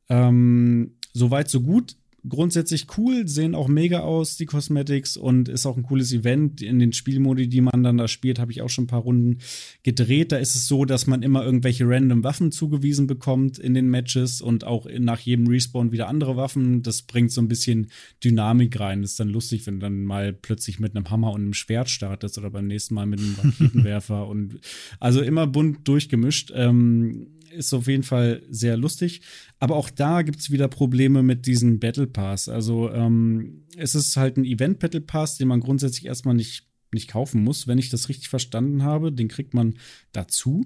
Ähm, 0.08 0.94
Soweit, 1.14 1.50
so 1.50 1.62
gut 1.62 1.98
grundsätzlich 2.28 2.88
cool, 2.98 3.28
sehen 3.28 3.56
auch 3.56 3.68
mega 3.68 4.02
aus, 4.02 4.38
die 4.38 4.46
Cosmetics, 4.46 5.18
und 5.18 5.50
ist 5.50 5.66
auch 5.66 5.78
ein 5.78 5.84
cooles 5.84 6.14
Event. 6.14 6.62
In 6.62 6.80
den 6.80 6.94
Spielmodi, 6.94 7.48
die 7.48 7.62
man 7.62 7.84
dann 7.84 7.98
da 7.98 8.08
spielt, 8.08 8.40
habe 8.40 8.52
ich 8.52 8.62
auch 8.62 8.70
schon 8.70 8.86
ein 8.86 8.88
paar 8.88 9.02
Runden 9.02 9.40
gedreht. 9.84 10.32
Da 10.32 10.38
ist 10.38 10.56
es 10.56 10.68
so, 10.68 10.86
dass 10.86 11.08
man 11.08 11.24
immer 11.24 11.44
irgendwelche 11.44 11.88
random 11.88 12.24
Waffen 12.24 12.52
zugewiesen 12.52 13.08
bekommt 13.08 13.58
in 13.58 13.74
den 13.74 13.90
Matches 13.90 14.42
und 14.42 14.66
auch 14.66 14.88
nach 15.00 15.20
jedem 15.20 15.48
Respawn 15.48 15.92
wieder 15.92 16.08
andere 16.08 16.36
Waffen. 16.36 16.84
Das 16.84 17.02
bringt 17.02 17.32
so 17.32 17.42
ein 17.42 17.48
bisschen 17.48 17.88
Dynamik 18.24 18.80
rein. 18.80 19.02
Das 19.02 19.12
ist 19.12 19.20
dann 19.20 19.30
lustig, 19.30 19.66
wenn 19.66 19.76
du 19.76 19.82
dann 19.82 20.04
mal 20.04 20.34
plötzlich 20.34 20.80
mit 20.80 20.96
einem 20.96 21.10
Hammer 21.10 21.32
und 21.32 21.42
einem 21.42 21.54
Schwert 21.54 21.90
startest 21.90 22.38
oder 22.38 22.52
beim 22.52 22.68
nächsten 22.68 22.94
Mal 22.94 23.06
mit 23.06 23.20
einem 23.20 23.36
Raketenwerfer 23.44 24.28
und 24.28 24.60
also 25.00 25.22
immer 25.22 25.48
bunt 25.48 25.88
durchgemischt. 25.88 26.52
Ähm, 26.56 27.28
ist 27.54 27.74
auf 27.74 27.88
jeden 27.88 28.04
Fall 28.04 28.44
sehr 28.50 28.78
lustig. 28.78 29.22
Aber 29.60 29.76
auch 29.76 29.90
da 29.90 30.22
gibt 30.22 30.40
es 30.40 30.52
wieder 30.52 30.68
Probleme 30.68 31.24
mit 31.24 31.46
diesem 31.46 31.80
Battle 31.80 32.08
Pass. 32.08 32.50
Also 32.50 32.92
ähm, 32.92 33.64
es 33.78 33.96
ist 33.96 34.18
halt 34.18 34.38
ein 34.38 34.46
Event 34.46 34.80
Battle 34.80 35.02
Pass, 35.02 35.38
den 35.38 35.48
man 35.48 35.60
grundsätzlich 35.60 36.06
erstmal 36.06 36.36
nicht, 36.36 36.68
nicht 36.94 37.10
kaufen 37.10 37.44
muss, 37.44 37.68
wenn 37.68 37.78
ich 37.78 37.90
das 37.90 38.10
richtig 38.10 38.30
verstanden 38.30 38.84
habe. 38.84 39.12
Den 39.12 39.28
kriegt 39.28 39.54
man 39.54 39.76
dazu. 40.12 40.66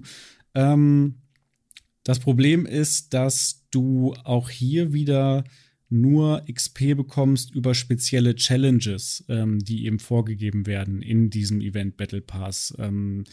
Ähm, 0.54 1.16
das 2.04 2.20
Problem 2.20 2.66
ist, 2.66 3.14
dass 3.14 3.66
du 3.70 4.14
auch 4.24 4.48
hier 4.48 4.92
wieder 4.92 5.44
nur 5.88 6.44
XP 6.52 6.96
bekommst 6.96 7.54
über 7.54 7.74
spezielle 7.74 8.34
Challenges, 8.34 9.24
ähm, 9.28 9.58
die 9.60 9.86
eben 9.86 9.98
vorgegeben 9.98 10.66
werden 10.66 11.02
in 11.02 11.30
diesem 11.30 11.60
Event 11.60 11.96
Battle 11.96 12.20
Pass. 12.20 12.74
Ähm, 12.78 13.24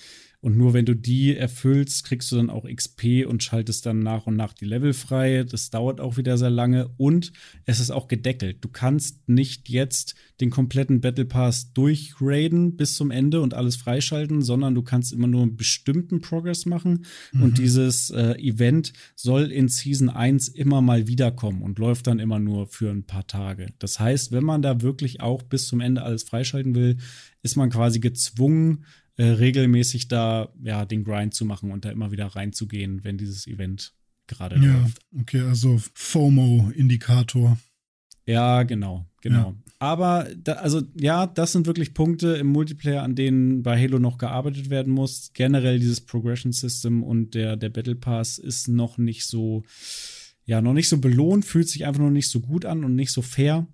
und 0.44 0.58
nur 0.58 0.74
wenn 0.74 0.86
du 0.86 0.94
die 0.94 1.38
erfüllst, 1.38 2.04
kriegst 2.04 2.30
du 2.30 2.36
dann 2.36 2.50
auch 2.50 2.68
XP 2.68 3.26
und 3.26 3.42
schaltest 3.42 3.86
dann 3.86 4.00
nach 4.00 4.28
und 4.28 4.36
nach 4.36 4.52
die 4.52 4.66
Level 4.66 4.92
frei. 4.92 5.46
Das 5.50 5.70
dauert 5.70 6.02
auch 6.02 6.18
wieder 6.18 6.38
sehr 6.38 6.50
lange 6.50 6.90
und 6.98 7.32
es 7.64 7.80
ist 7.80 7.92
auch 7.92 8.10
gedeckelt. 8.10 8.58
Du 8.60 8.68
kannst 8.68 9.30
nicht 9.30 9.70
jetzt 9.70 10.16
den 10.42 10.50
kompletten 10.50 11.00
Battle 11.00 11.24
Pass 11.24 11.72
durchraiden 11.72 12.76
bis 12.76 12.96
zum 12.96 13.10
Ende 13.10 13.40
und 13.40 13.54
alles 13.54 13.78
freischalten, 13.78 14.42
sondern 14.42 14.76
du 14.76 14.82
kannst 14.82 15.14
immer 15.14 15.28
nur 15.28 15.44
einen 15.44 15.56
bestimmten 15.56 16.20
Progress 16.20 16.66
machen. 16.66 17.06
Mhm. 17.32 17.42
Und 17.42 17.58
dieses 17.58 18.10
äh, 18.10 18.34
Event 18.34 18.92
soll 19.16 19.50
in 19.50 19.70
Season 19.70 20.10
1 20.10 20.50
immer 20.50 20.82
mal 20.82 21.08
wiederkommen 21.08 21.62
und 21.62 21.80
läuft 21.80 22.08
dann 22.08 22.20
immer 22.20 22.40
nur 22.40 22.68
für 22.68 22.92
ein 22.92 23.06
paar 23.06 23.28
Tage. 23.28 23.68
Das 23.80 23.98
heißt, 23.98 24.34
wenn 24.34 24.44
man 24.44 24.62
da 24.62 24.82
wirklich 24.82 25.22
auch 25.22 25.42
bis 25.42 25.68
zum 25.68 25.80
Ende 25.80 26.02
alles 26.02 26.24
freischalten 26.24 26.76
will, 26.76 26.98
ist 27.44 27.56
man 27.56 27.70
quasi 27.70 28.02
gezwungen, 28.02 28.84
äh, 29.18 29.26
regelmäßig 29.26 30.08
da 30.08 30.50
ja 30.64 30.86
den 30.86 31.04
Grind 31.04 31.34
zu 31.34 31.46
machen 31.46 31.72
und 31.72 31.86
da 31.86 31.90
immer 31.90 32.12
wieder 32.12 32.28
reinzugehen, 32.28 33.04
wenn 33.04 33.18
dieses 33.18 33.48
Event 33.48 33.94
gerade 34.28 34.56
ja, 34.56 34.82
läuft. 34.82 35.00
Okay, 35.20 35.42
also 35.42 35.80
FOMO-Indikator. 35.94 37.58
Ja, 38.26 38.64
genau, 38.64 39.06
genau. 39.22 39.52
Ja. 39.52 39.56
Aber 39.80 40.28
da, 40.42 40.54
also 40.54 40.82
ja, 40.96 41.28
das 41.28 41.52
sind 41.52 41.68
wirklich 41.68 41.94
Punkte 41.94 42.36
im 42.36 42.48
Multiplayer, 42.48 43.04
an 43.04 43.16
denen 43.16 43.64
bei 43.64 43.78
Halo 43.78 44.00
noch 44.00 44.18
gearbeitet 44.18 44.70
werden 44.70 44.94
muss. 44.94 45.32
Generell 45.34 45.78
dieses 45.78 46.02
Progression 46.02 46.54
System 46.54 47.04
und 47.04 47.36
der, 47.36 47.58
der 47.58 47.70
Battle 47.70 47.96
Pass 47.96 48.38
ist 48.38 48.70
noch 48.70 48.98
nicht 48.98 49.26
so, 49.26 49.64
ja, 50.46 50.62
noch 50.62 50.74
nicht 50.74 50.88
so 50.88 51.00
belohnt, 51.00 51.44
fühlt 51.44 51.68
sich 51.68 51.86
einfach 51.86 52.02
noch 52.02 52.12
nicht 52.12 52.30
so 52.30 52.40
gut 52.40 52.66
an 52.66 52.86
und 52.86 52.96
nicht 52.96 53.12
so 53.12 53.22
fair. 53.22 53.68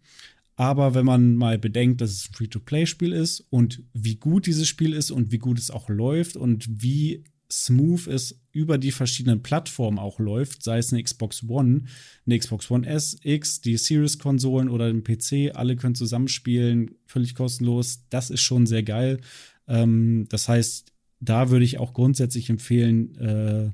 Aber 0.59 0.93
wenn 0.93 1.05
man 1.05 1.35
mal 1.35 1.57
bedenkt, 1.57 2.01
dass 2.01 2.11
es 2.11 2.29
ein 2.29 2.33
Free-to-Play-Spiel 2.33 3.13
ist 3.13 3.45
und 3.49 3.81
wie 3.93 4.17
gut 4.17 4.45
dieses 4.45 4.67
Spiel 4.67 4.91
ist 4.91 5.09
und 5.09 5.31
wie 5.31 5.37
gut 5.37 5.57
es 5.57 5.71
auch 5.71 5.87
läuft 5.87 6.35
und 6.35 6.67
wie 6.69 7.23
smooth 7.49 8.07
es 8.07 8.41
über 8.51 8.77
die 8.77 8.91
verschiedenen 8.91 9.41
Plattformen 9.41 9.97
auch 9.97 10.19
läuft, 10.19 10.61
sei 10.61 10.79
es 10.79 10.91
eine 10.91 11.01
Xbox 11.01 11.47
One, 11.47 11.83
eine 12.25 12.37
Xbox 12.37 12.69
One 12.69 12.85
S, 12.85 13.17
X, 13.23 13.61
die 13.61 13.77
Series-Konsolen 13.77 14.67
oder 14.67 14.91
den 14.91 15.05
PC, 15.05 15.55
alle 15.55 15.77
können 15.77 15.95
zusammenspielen, 15.95 16.91
völlig 17.05 17.35
kostenlos. 17.35 18.03
Das 18.09 18.29
ist 18.29 18.41
schon 18.41 18.65
sehr 18.65 18.83
geil. 18.83 19.21
Ähm, 19.65 20.25
das 20.27 20.49
heißt, 20.49 20.91
da 21.21 21.51
würde 21.51 21.63
ich 21.63 21.77
auch 21.77 21.93
grundsätzlich 21.93 22.49
empfehlen, 22.49 23.15
äh, 23.15 23.71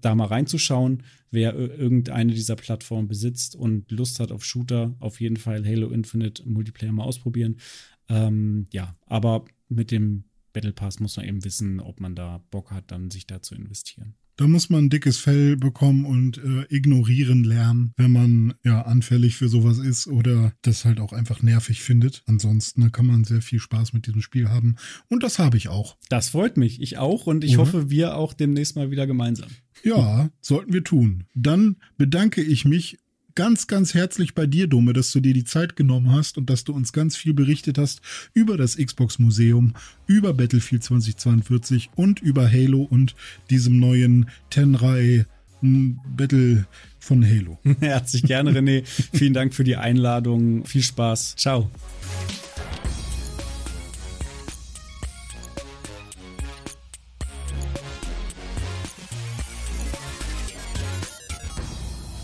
da 0.00 0.14
mal 0.14 0.26
reinzuschauen, 0.26 1.02
wer 1.30 1.54
irgendeine 1.54 2.32
dieser 2.32 2.56
Plattformen 2.56 3.08
besitzt 3.08 3.56
und 3.56 3.90
Lust 3.90 4.20
hat 4.20 4.32
auf 4.32 4.44
Shooter, 4.44 4.94
auf 5.00 5.20
jeden 5.20 5.36
Fall 5.36 5.66
Halo 5.66 5.88
Infinite 5.90 6.48
Multiplayer 6.48 6.92
mal 6.92 7.04
ausprobieren. 7.04 7.56
Ähm, 8.08 8.66
ja, 8.72 8.94
aber 9.06 9.44
mit 9.68 9.90
dem 9.90 10.24
Battle 10.52 10.72
Pass 10.72 11.00
muss 11.00 11.16
man 11.16 11.26
eben 11.26 11.44
wissen, 11.44 11.80
ob 11.80 12.00
man 12.00 12.14
da 12.14 12.42
Bock 12.50 12.70
hat, 12.70 12.90
dann 12.90 13.10
sich 13.10 13.26
da 13.26 13.42
zu 13.42 13.54
investieren. 13.54 14.14
Da 14.38 14.46
muss 14.46 14.70
man 14.70 14.84
ein 14.84 14.88
dickes 14.88 15.18
Fell 15.18 15.56
bekommen 15.56 16.04
und 16.04 16.38
äh, 16.38 16.64
ignorieren 16.68 17.42
lernen, 17.42 17.92
wenn 17.96 18.12
man 18.12 18.54
ja 18.64 18.82
anfällig 18.82 19.34
für 19.34 19.48
sowas 19.48 19.78
ist 19.78 20.06
oder 20.06 20.52
das 20.62 20.84
halt 20.84 21.00
auch 21.00 21.12
einfach 21.12 21.42
nervig 21.42 21.82
findet. 21.82 22.22
Ansonsten 22.26 22.92
kann 22.92 23.06
man 23.06 23.24
sehr 23.24 23.42
viel 23.42 23.58
Spaß 23.58 23.94
mit 23.94 24.06
diesem 24.06 24.22
Spiel 24.22 24.48
haben. 24.48 24.76
Und 25.08 25.24
das 25.24 25.40
habe 25.40 25.56
ich 25.56 25.68
auch. 25.68 25.96
Das 26.08 26.28
freut 26.28 26.56
mich. 26.56 26.80
Ich 26.80 26.98
auch 26.98 27.26
und 27.26 27.42
ich 27.42 27.58
oder? 27.58 27.66
hoffe, 27.66 27.90
wir 27.90 28.16
auch 28.16 28.32
demnächst 28.32 28.76
mal 28.76 28.92
wieder 28.92 29.08
gemeinsam. 29.08 29.48
Ja, 29.82 30.30
sollten 30.40 30.72
wir 30.72 30.84
tun. 30.84 31.24
Dann 31.34 31.76
bedanke 31.96 32.42
ich 32.42 32.64
mich 32.64 32.98
ganz, 33.38 33.68
ganz 33.68 33.94
herzlich 33.94 34.34
bei 34.34 34.46
dir, 34.46 34.66
Dome, 34.66 34.92
dass 34.92 35.12
du 35.12 35.20
dir 35.20 35.32
die 35.32 35.44
Zeit 35.44 35.76
genommen 35.76 36.10
hast 36.10 36.38
und 36.38 36.50
dass 36.50 36.64
du 36.64 36.72
uns 36.72 36.92
ganz 36.92 37.16
viel 37.16 37.34
berichtet 37.34 37.78
hast 37.78 38.00
über 38.34 38.56
das 38.56 38.76
Xbox 38.76 39.20
Museum, 39.20 39.74
über 40.08 40.34
Battlefield 40.34 40.82
2042 40.82 41.90
und 41.94 42.20
über 42.20 42.50
Halo 42.50 42.82
und 42.82 43.14
diesem 43.48 43.78
neuen 43.78 44.28
Tenrai 44.50 45.24
hm, 45.60 46.00
Battle 46.16 46.66
von 46.98 47.24
Halo. 47.24 47.58
Herzlich 47.80 48.24
gerne, 48.24 48.50
René. 48.50 48.82
Vielen 49.12 49.34
Dank 49.34 49.54
für 49.54 49.62
die 49.62 49.76
Einladung. 49.76 50.64
Viel 50.64 50.82
Spaß. 50.82 51.36
Ciao. 51.36 51.70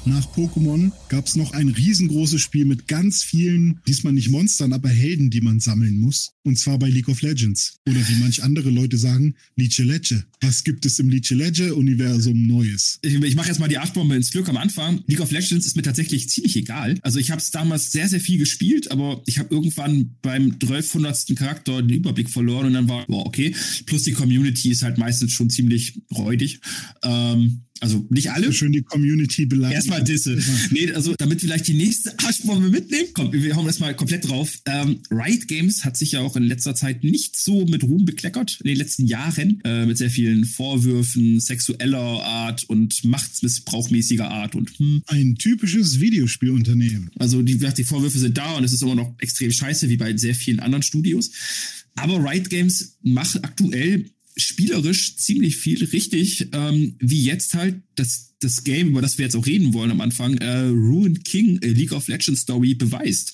Nach 0.07 0.27
Pokémon 0.35 0.93
gab 1.09 1.27
es 1.27 1.35
noch 1.35 1.53
ein 1.53 1.69
riesengroßes 1.69 2.41
Spiel 2.41 2.67
mit 2.67 2.89
ganz 2.89 3.23
vielen, 3.23 3.81
diesmal 3.89 4.13
nicht 4.13 4.29
Monstern, 4.29 4.75
aber 4.75 4.91
Helden, 4.91 5.31
die 5.31 5.41
man 5.41 5.61
sammeln 5.61 5.99
muss. 5.99 6.33
Und 6.43 6.59
zwar 6.59 6.79
bei 6.79 6.91
League 6.91 7.09
of 7.09 7.23
Legends. 7.23 7.79
Oder 7.89 8.07
wie 8.09 8.21
manch 8.21 8.43
andere 8.43 8.69
Leute 8.69 8.99
sagen, 8.99 9.35
Lice 9.57 9.79
Lecce. 9.79 10.25
Was 10.43 10.63
gibt 10.63 10.85
es 10.85 10.99
im 10.99 11.09
Lice 11.09 11.31
Lecce-Universum 11.31 12.47
Neues? 12.47 12.99
Ich, 13.01 13.15
ich 13.15 13.35
mache 13.35 13.49
jetzt 13.49 13.61
mal 13.61 13.69
die 13.69 13.79
Achtbombe 13.79 14.15
ins 14.15 14.31
Glück 14.31 14.49
am 14.51 14.59
Anfang. 14.59 15.03
League 15.07 15.21
of 15.21 15.31
Legends 15.31 15.65
ist 15.65 15.75
mir 15.75 15.83
tatsächlich 15.83 16.29
ziemlich 16.29 16.55
egal. 16.57 16.99
Also 17.01 17.19
ich 17.19 17.31
habe 17.31 17.41
es 17.41 17.51
damals 17.51 17.91
sehr, 17.91 18.09
sehr 18.09 18.21
viel 18.21 18.39
gespielt, 18.39 18.91
aber 18.91 19.23
ich 19.25 19.39
habe 19.39 19.55
irgendwann 19.55 20.17
beim 20.21 20.53
1200. 20.53 21.35
Charakter 21.35 21.81
den 21.81 21.97
Überblick 21.97 22.29
verloren 22.29 22.67
und 22.67 22.75
dann 22.75 22.89
war, 22.89 23.07
boah, 23.07 23.25
okay. 23.27 23.55
Plus 23.87 24.03
die 24.03 24.13
Community 24.13 24.71
ist 24.71 24.83
halt 24.83 24.99
meistens 24.99 25.33
schon 25.33 25.49
ziemlich 25.49 26.01
räudig. 26.15 26.61
Ähm, 27.03 27.63
also 27.85 28.07
nicht 28.09 28.31
alle. 28.31 28.51
Schön 28.51 28.73
die 28.73 28.81
Community 28.81 29.45
beleidigen. 29.45 29.75
Erstmal 29.75 30.03
Disse. 30.03 30.39
Nee, 30.71 30.91
also 30.93 31.15
damit 31.19 31.43
vielleicht 31.43 31.69
die 31.69 31.75
nächste 31.75 32.19
Arschbombe 32.19 32.71
mitnehmen. 32.71 33.09
Komm, 33.13 33.31
wir 33.31 33.55
hauen 33.55 33.67
das 33.67 33.79
mal 33.79 33.95
komplett 33.95 34.27
drauf. 34.27 34.59
Ähm, 34.65 35.01
Riot 35.11 35.47
Games 35.49 35.85
hat 35.85 35.99
sich 35.99 36.13
ja 36.13 36.21
auch 36.21 36.35
in 36.37 36.45
letzter 36.45 36.75
Zeit 36.75 37.05
nicht 37.05 37.37
so 37.37 37.67
mit 37.67 37.83
Ruhm 37.83 38.07
bekleckert 38.07 38.59
in 38.63 38.69
den 38.69 38.79
letzten 38.79 39.07
Jahren. 39.07 39.61
Äh, 39.65 39.85
mit 39.85 39.99
sehr 39.99 40.09
vielen 40.09 40.47
Vorwürfen 40.47 41.41
sexueller 41.41 42.25
Art 42.25 42.65
und 42.65 43.05
Machtsmissbrauchmäßiger 43.05 44.31
Art 44.31 44.55
und 44.55 44.79
hm. 44.79 45.03
Ein 45.07 45.35
typisches 45.35 46.01
Videospielunternehmen. 46.01 47.11
Also 47.19 47.43
die, 47.43 47.59
die 47.59 47.85
Vorwürfe 47.85 48.19
sind 48.19 48.39
da 48.39 48.57
und 48.57 48.65
es 48.65 48.73
ist 48.73 48.83
immer 48.83 48.95
noch 48.95 49.15
extrem 49.19 49.53
scheiße, 49.53 49.91
wie 49.91 49.99
bei 49.99 50.17
sehr 50.17 50.35
vielen 50.35 50.61
anderen 50.61 50.83
Studios. 50.83 51.31
Aber 51.97 52.19
Riot 52.25 52.49
Games 52.49 52.97
macht 53.03 53.45
aktuell 53.45 54.07
spielerisch 54.37 55.17
ziemlich 55.17 55.57
viel 55.57 55.85
richtig, 55.85 56.49
ähm, 56.53 56.97
wie 56.99 57.23
jetzt 57.23 57.55
halt 57.55 57.83
das, 57.95 58.35
das 58.41 58.65
Game, 58.65 58.89
über 58.89 59.01
das 59.01 59.17
wir 59.17 59.25
jetzt 59.25 59.37
auch 59.37 59.47
reden 59.47 59.73
wollen 59.73 59.93
am 59.93 60.01
Anfang, 60.01 60.37
äh, 60.39 60.67
Ruined 60.67 61.25
King 61.25 61.61
äh, 61.63 61.69
League 61.69 61.93
of 61.93 62.09
Legends 62.09 62.41
Story 62.41 62.75
beweist. 62.75 63.33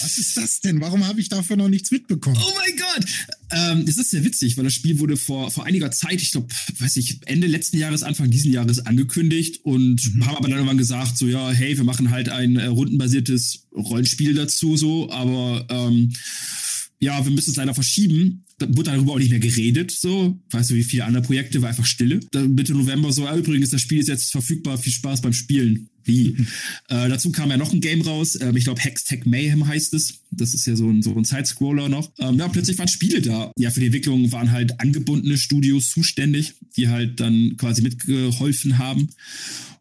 Was 0.00 0.18
ist 0.18 0.36
das 0.36 0.60
denn? 0.60 0.80
Warum 0.80 1.06
habe 1.06 1.20
ich 1.20 1.28
davon 1.28 1.58
noch 1.58 1.68
nichts 1.68 1.92
mitbekommen? 1.92 2.36
Oh 2.40 2.52
mein 2.56 2.76
Gott! 2.76 3.06
Ähm, 3.52 3.86
das 3.86 3.96
ist 3.96 4.10
sehr 4.10 4.24
witzig, 4.24 4.56
weil 4.56 4.64
das 4.64 4.74
Spiel 4.74 4.98
wurde 4.98 5.16
vor, 5.16 5.52
vor 5.52 5.66
einiger 5.66 5.92
Zeit, 5.92 6.20
ich 6.20 6.32
glaube, 6.32 6.48
weiß 6.78 6.96
ich, 6.96 7.20
Ende 7.26 7.46
letzten 7.46 7.78
Jahres, 7.78 8.02
Anfang 8.02 8.30
diesen 8.30 8.52
Jahres 8.52 8.84
angekündigt 8.86 9.64
und 9.64 10.14
mhm. 10.14 10.26
haben 10.26 10.36
aber 10.36 10.48
dann 10.48 10.58
irgendwann 10.58 10.78
gesagt, 10.78 11.16
so 11.16 11.28
ja, 11.28 11.50
hey, 11.50 11.76
wir 11.76 11.84
machen 11.84 12.10
halt 12.10 12.28
ein 12.28 12.56
äh, 12.56 12.66
rundenbasiertes 12.66 13.68
Rollenspiel 13.72 14.34
dazu, 14.34 14.76
so, 14.76 15.10
aber 15.12 15.66
ähm, 15.70 16.12
ja, 16.98 17.24
wir 17.24 17.32
müssen 17.32 17.50
es 17.50 17.56
leider 17.56 17.74
verschieben. 17.74 18.44
Da 18.60 18.68
wurde 18.68 18.90
darüber 18.90 19.12
auch 19.12 19.18
nicht 19.18 19.30
mehr 19.30 19.40
geredet, 19.40 19.90
so. 19.90 20.38
Weißt 20.50 20.70
du, 20.70 20.74
wie 20.74 20.84
viele 20.84 21.06
andere 21.06 21.22
Projekte, 21.22 21.62
war 21.62 21.70
einfach 21.70 21.86
Stille. 21.86 22.20
Dann 22.30 22.54
Mitte 22.54 22.74
November 22.74 23.10
so, 23.10 23.26
ah, 23.26 23.34
übrigens, 23.34 23.70
das 23.70 23.80
Spiel 23.80 23.98
ist 23.98 24.08
jetzt 24.08 24.30
verfügbar, 24.30 24.76
viel 24.76 24.92
Spaß 24.92 25.22
beim 25.22 25.32
Spielen. 25.32 25.88
Wie? 26.04 26.36
äh, 26.88 27.08
dazu 27.08 27.32
kam 27.32 27.50
ja 27.50 27.56
noch 27.56 27.72
ein 27.72 27.80
Game 27.80 28.02
raus, 28.02 28.38
ähm, 28.40 28.56
ich 28.56 28.64
glaube 28.64 28.80
Hextech 28.80 29.24
Mayhem 29.24 29.66
heißt 29.66 29.94
es. 29.94 30.20
Das 30.30 30.54
ist 30.54 30.66
ja 30.66 30.76
so 30.76 30.88
ein, 30.88 31.02
so 31.02 31.16
ein 31.16 31.24
Sidescroller 31.24 31.88
noch. 31.88 32.12
Ähm, 32.18 32.38
ja, 32.38 32.48
plötzlich 32.48 32.78
waren 32.78 32.88
Spiele 32.88 33.22
da. 33.22 33.52
Ja, 33.58 33.70
für 33.70 33.80
die 33.80 33.86
Entwicklung 33.86 34.30
waren 34.30 34.52
halt 34.52 34.78
angebundene 34.80 35.38
Studios 35.38 35.88
zuständig, 35.90 36.54
die 36.76 36.88
halt 36.88 37.18
dann 37.20 37.56
quasi 37.56 37.82
mitgeholfen 37.82 38.78
haben. 38.78 39.08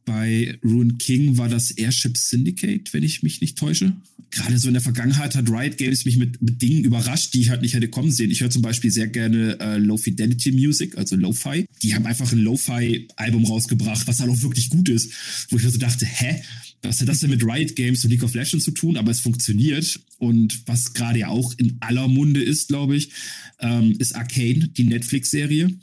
Bei 0.10 0.58
Rune 0.64 0.96
King 0.96 1.38
war 1.38 1.50
das 1.50 1.70
Airship 1.70 2.18
Syndicate, 2.18 2.92
wenn 2.94 3.04
ich 3.04 3.22
mich 3.22 3.42
nicht 3.42 3.60
täusche. 3.60 3.94
Gerade 4.32 4.58
so 4.58 4.68
in 4.68 4.74
der 4.74 4.82
Vergangenheit 4.82 5.36
hat 5.36 5.52
Riot 5.52 5.78
Games 5.78 6.04
mich 6.04 6.18
mit, 6.18 6.42
mit 6.42 6.60
Dingen 6.60 6.84
überrascht, 6.84 7.36
die 7.36 7.42
ich 7.42 7.52
halt 7.52 7.62
nicht 7.62 7.76
hätte 7.76 7.90
kommen 7.90 8.12
sehen. 8.12 8.32
Ich 8.32 8.42
höre 8.42 8.50
zum 8.50 8.64
Beispiel 8.64 8.90
sehr 8.90 9.06
gerne 9.06 9.60
äh, 9.60 9.78
Low 9.78 9.98
Fidelity 9.98 10.52
Music, 10.52 10.98
also 10.98 11.16
Lo-Fi. 11.16 11.68
Die 11.84 11.94
haben 11.94 12.08
einfach 12.08 12.32
ein 12.32 12.40
Lo-Fi-Album 12.40 13.46
rausgebracht, 13.46 14.08
was 14.08 14.20
halt 14.20 14.32
auch 14.32 14.42
wirklich 14.42 14.70
gut 14.70 14.90
ist. 14.90 15.12
Wo 15.50 15.58
ich 15.58 15.64
mir 15.64 15.70
so 15.70 15.78
dachte, 15.78 16.08
hä? 16.08 16.42
Was 16.82 17.00
hat 17.02 17.08
das 17.08 17.20
denn 17.20 17.30
mit 17.30 17.44
Riot 17.44 17.76
Games 17.76 18.04
und 18.04 18.10
League 18.10 18.24
of 18.24 18.34
Legends 18.34 18.66
zu 18.66 18.72
tun? 18.72 18.98
Aber 18.98 19.12
es 19.12 19.20
funktioniert. 19.20 20.00
Und 20.18 20.64
was 20.66 20.96
gerade 20.96 21.20
ja 21.20 21.28
auch 21.28 21.54
in 21.58 21.78
aller 21.82 22.08
Munde 22.08 22.42
ist, 22.42 22.70
glaube 22.70 22.96
ich, 22.96 23.12
ähm, 23.60 23.96
ist 24.00 24.16
Arcane, 24.16 24.70
die 24.70 24.86
Netflix-Serie 24.86 25.78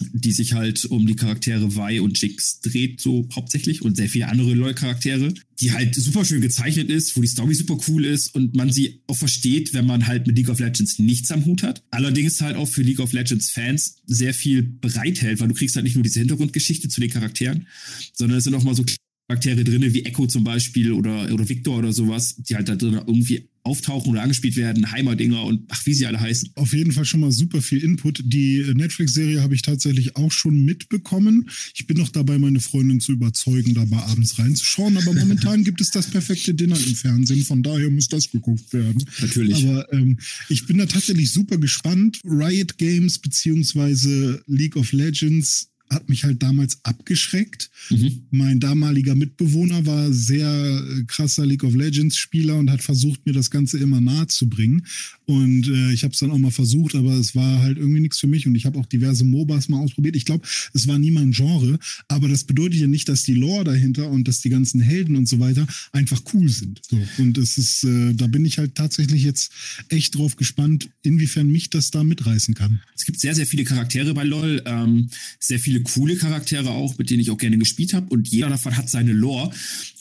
die 0.00 0.32
sich 0.32 0.54
halt 0.54 0.84
um 0.86 1.06
die 1.06 1.16
Charaktere 1.16 1.76
Vi 1.76 2.00
und 2.00 2.20
Jinx 2.20 2.60
dreht, 2.60 3.00
so 3.00 3.28
hauptsächlich 3.34 3.82
und 3.82 3.96
sehr 3.96 4.08
viele 4.08 4.28
andere 4.28 4.54
LOL-Charaktere, 4.54 5.34
die 5.60 5.72
halt 5.72 5.94
super 5.94 6.24
schön 6.24 6.40
gezeichnet 6.40 6.90
ist, 6.90 7.16
wo 7.16 7.20
die 7.20 7.28
Story 7.28 7.54
super 7.54 7.78
cool 7.88 8.04
ist 8.04 8.34
und 8.34 8.54
man 8.56 8.72
sie 8.72 9.00
auch 9.06 9.16
versteht, 9.16 9.72
wenn 9.72 9.86
man 9.86 10.06
halt 10.06 10.26
mit 10.26 10.36
League 10.36 10.48
of 10.48 10.58
Legends 10.58 10.98
nichts 10.98 11.30
am 11.30 11.44
Hut 11.44 11.62
hat. 11.62 11.82
Allerdings 11.90 12.40
halt 12.40 12.56
auch 12.56 12.68
für 12.68 12.82
League 12.82 13.00
of 13.00 13.12
Legends 13.12 13.50
Fans 13.50 13.96
sehr 14.06 14.34
viel 14.34 14.62
bereithält, 14.62 15.40
weil 15.40 15.48
du 15.48 15.54
kriegst 15.54 15.76
halt 15.76 15.84
nicht 15.84 15.94
nur 15.94 16.02
diese 16.04 16.18
Hintergrundgeschichte 16.18 16.88
zu 16.88 17.00
den 17.00 17.10
Charakteren, 17.10 17.68
sondern 18.12 18.38
es 18.38 18.44
sind 18.44 18.54
auch 18.54 18.64
mal 18.64 18.74
so 18.74 18.84
Charaktere 19.28 19.64
drin, 19.64 19.94
wie 19.94 20.04
Echo 20.04 20.26
zum 20.26 20.44
Beispiel 20.44 20.92
oder, 20.92 21.32
oder 21.32 21.48
Victor 21.48 21.78
oder 21.78 21.92
sowas, 21.92 22.36
die 22.36 22.56
halt 22.56 22.68
da 22.68 22.76
drin 22.76 23.00
irgendwie 23.06 23.48
auftauchen 23.62 24.12
oder 24.12 24.22
angespielt 24.22 24.56
werden, 24.56 24.92
Heimerdinger 24.92 25.42
und 25.42 25.62
ach, 25.68 25.86
wie 25.86 25.94
sie 25.94 26.04
alle 26.04 26.20
heißen. 26.20 26.50
Auf 26.56 26.74
jeden 26.74 26.92
Fall 26.92 27.06
schon 27.06 27.20
mal 27.20 27.32
super 27.32 27.62
viel 27.62 27.82
Input. 27.82 28.20
Die 28.26 28.62
Netflix-Serie 28.74 29.42
habe 29.42 29.54
ich 29.54 29.62
tatsächlich 29.62 30.16
auch 30.16 30.30
schon 30.30 30.66
mitbekommen. 30.66 31.48
Ich 31.74 31.86
bin 31.86 31.96
noch 31.96 32.10
dabei, 32.10 32.38
meine 32.38 32.60
Freundin 32.60 33.00
zu 33.00 33.12
überzeugen, 33.12 33.72
dabei 33.72 33.96
abends 33.96 34.38
reinzuschauen, 34.38 34.98
aber 34.98 35.14
momentan 35.14 35.64
gibt 35.64 35.80
es 35.80 35.90
das 35.90 36.10
perfekte 36.10 36.52
Dinner 36.52 36.76
im 36.76 36.94
Fernsehen, 36.94 37.42
von 37.42 37.62
daher 37.62 37.88
muss 37.88 38.08
das 38.08 38.30
geguckt 38.30 38.74
werden. 38.74 39.02
Natürlich. 39.20 39.64
Aber 39.64 39.90
ähm, 39.94 40.18
ich 40.50 40.66
bin 40.66 40.76
da 40.76 40.84
tatsächlich 40.84 41.32
super 41.32 41.56
gespannt. 41.56 42.20
Riot 42.24 42.76
Games 42.76 43.18
beziehungsweise 43.18 44.42
League 44.46 44.76
of 44.76 44.92
Legends 44.92 45.70
hat 45.90 46.08
mich 46.08 46.24
halt 46.24 46.42
damals 46.42 46.78
abgeschreckt. 46.84 47.70
Mhm. 47.90 48.22
Mein 48.30 48.60
damaliger 48.60 49.14
Mitbewohner 49.14 49.86
war 49.86 50.12
sehr 50.12 50.48
äh, 50.48 51.04
krasser 51.04 51.46
League 51.46 51.64
of 51.64 51.74
Legends 51.74 52.16
Spieler 52.16 52.56
und 52.56 52.70
hat 52.70 52.82
versucht, 52.82 53.26
mir 53.26 53.32
das 53.32 53.50
Ganze 53.50 53.78
immer 53.78 54.00
nahe 54.00 54.26
zu 54.26 54.48
bringen. 54.48 54.86
Und 55.26 55.68
äh, 55.68 55.92
ich 55.92 56.02
habe 56.02 56.12
es 56.12 56.20
dann 56.20 56.30
auch 56.30 56.38
mal 56.38 56.50
versucht, 56.50 56.94
aber 56.94 57.14
es 57.14 57.34
war 57.34 57.60
halt 57.60 57.78
irgendwie 57.78 58.00
nichts 58.00 58.18
für 58.18 58.26
mich. 58.26 58.46
Und 58.46 58.54
ich 58.54 58.66
habe 58.66 58.78
auch 58.78 58.86
diverse 58.86 59.24
MOBAs 59.24 59.68
mal 59.68 59.78
ausprobiert. 59.78 60.16
Ich 60.16 60.24
glaube, 60.24 60.46
es 60.72 60.88
war 60.88 60.98
nie 60.98 61.10
mein 61.10 61.32
Genre, 61.32 61.78
aber 62.08 62.28
das 62.28 62.44
bedeutet 62.44 62.80
ja 62.80 62.86
nicht, 62.86 63.08
dass 63.08 63.22
die 63.22 63.34
Lore 63.34 63.64
dahinter 63.64 64.10
und 64.10 64.26
dass 64.26 64.40
die 64.40 64.50
ganzen 64.50 64.80
Helden 64.80 65.16
und 65.16 65.28
so 65.28 65.38
weiter 65.38 65.66
einfach 65.92 66.20
cool 66.32 66.48
sind. 66.48 66.80
So. 66.88 67.00
Und 67.18 67.38
es 67.38 67.58
ist, 67.58 67.84
äh, 67.84 68.14
da 68.14 68.26
bin 68.26 68.44
ich 68.44 68.58
halt 68.58 68.74
tatsächlich 68.74 69.22
jetzt 69.22 69.52
echt 69.88 70.16
drauf 70.16 70.36
gespannt, 70.36 70.90
inwiefern 71.02 71.48
mich 71.48 71.70
das 71.70 71.90
da 71.90 72.04
mitreißen 72.04 72.54
kann. 72.54 72.80
Es 72.96 73.04
gibt 73.04 73.20
sehr, 73.20 73.34
sehr 73.34 73.46
viele 73.46 73.64
Charaktere 73.64 74.14
bei 74.14 74.24
LOL, 74.24 74.62
ähm, 74.66 75.08
sehr 75.38 75.58
viele 75.58 75.73
coole 75.82 76.16
Charaktere 76.16 76.70
auch, 76.70 76.96
mit 76.98 77.10
denen 77.10 77.20
ich 77.20 77.30
auch 77.30 77.38
gerne 77.38 77.58
gespielt 77.58 77.94
habe. 77.94 78.06
Und 78.10 78.28
jeder 78.28 78.48
davon 78.48 78.76
hat 78.76 78.88
seine 78.88 79.12
Lore. 79.12 79.50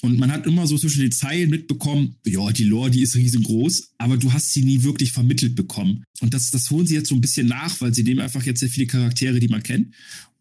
Und 0.02 0.18
man 0.20 0.32
hat 0.32 0.46
immer 0.46 0.68
so 0.68 0.78
zwischen 0.78 1.02
den 1.02 1.12
Zeilen 1.12 1.50
mitbekommen, 1.50 2.16
ja, 2.26 2.52
die 2.52 2.66
Lore, 2.66 2.92
die 2.92 3.02
ist 3.02 3.16
riesengroß, 3.16 3.94
aber 3.98 4.18
du 4.18 4.34
hast 4.34 4.54
sie 4.54 4.64
nie 4.64 4.84
wirklich 4.84 5.12
vermittelt 5.12 5.56
bekommen. 5.56 6.04
Und 6.22 6.34
das, 6.34 6.52
das 6.52 6.70
holen 6.70 6.88
sie 6.88 6.96
jetzt 6.96 7.10
so 7.10 7.16
ein 7.16 7.22
bisschen 7.22 7.48
nach, 7.48 7.80
weil 7.82 7.94
sie 7.94 8.04
nehmen 8.04 8.20
einfach 8.20 8.44
jetzt 8.44 8.60
sehr 8.60 8.70
viele 8.70 8.88
Charaktere, 8.88 9.40
die 9.40 9.48
man 9.48 9.64
kennt 9.64 9.94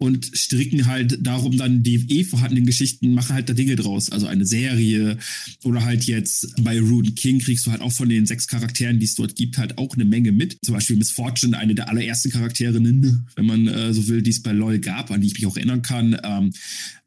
und 0.02 0.32
stricken 0.34 0.88
halt 0.88 1.24
darum 1.24 1.56
dann 1.56 1.84
die 1.84 1.94
eh 2.08 2.24
vorhandenen 2.24 2.66
Geschichten, 2.66 3.14
machen 3.14 3.36
halt 3.36 3.48
da 3.48 3.52
Dinge 3.52 3.76
draus. 3.76 4.10
Also 4.10 4.26
eine 4.26 4.44
Serie 4.44 5.16
oder 5.62 5.84
halt 5.84 6.02
jetzt 6.06 6.56
bei 6.60 6.80
Rune 6.80 7.12
King 7.12 7.38
kriegst 7.38 7.64
du 7.66 7.70
halt 7.70 7.82
auch 7.82 7.92
von 7.92 8.08
den 8.08 8.26
sechs 8.26 8.48
Charakteren, 8.48 8.98
die 8.98 9.04
es 9.04 9.14
dort 9.14 9.36
gibt, 9.36 9.58
halt 9.58 9.78
auch 9.78 9.94
eine 9.94 10.04
Menge 10.04 10.32
mit. 10.32 10.58
Zum 10.64 10.74
Beispiel 10.74 10.96
Miss 10.96 11.12
Fortune, 11.12 11.56
eine 11.56 11.76
der 11.76 11.88
allerersten 11.88 12.32
Charakterinnen, 12.32 13.28
wenn 13.36 13.46
man 13.46 13.68
äh, 13.68 13.94
so 13.94 14.08
will, 14.08 14.22
die 14.22 14.32
es 14.32 14.42
bei 14.42 14.50
LOL 14.50 14.80
gab, 14.80 15.12
an 15.12 15.20
die 15.20 15.28
ich 15.28 15.34
mich 15.34 15.46
auch 15.46 15.56
erinnern 15.56 15.82
kann. 15.82 16.18
Ähm, 16.24 16.52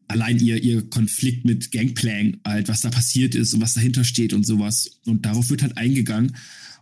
allein 0.08 0.40
ihr, 0.40 0.64
ihr 0.64 0.90
Konflikt 0.90 1.44
mit 1.44 1.74
Gangplank, 1.74 2.40
halt, 2.46 2.70
was 2.70 2.80
da 2.80 2.90
passiert 2.92 3.36
ist 3.36 3.54
und 3.54 3.60
was 3.60 3.74
dahinter 3.74 4.06
steht 4.06 4.32
und 4.32 4.46
sowas. 4.46 5.02
Und 5.06 5.26
darauf 5.26 5.50
wird 5.50 5.64
halt 5.64 5.76
eingegangen. 5.78 6.38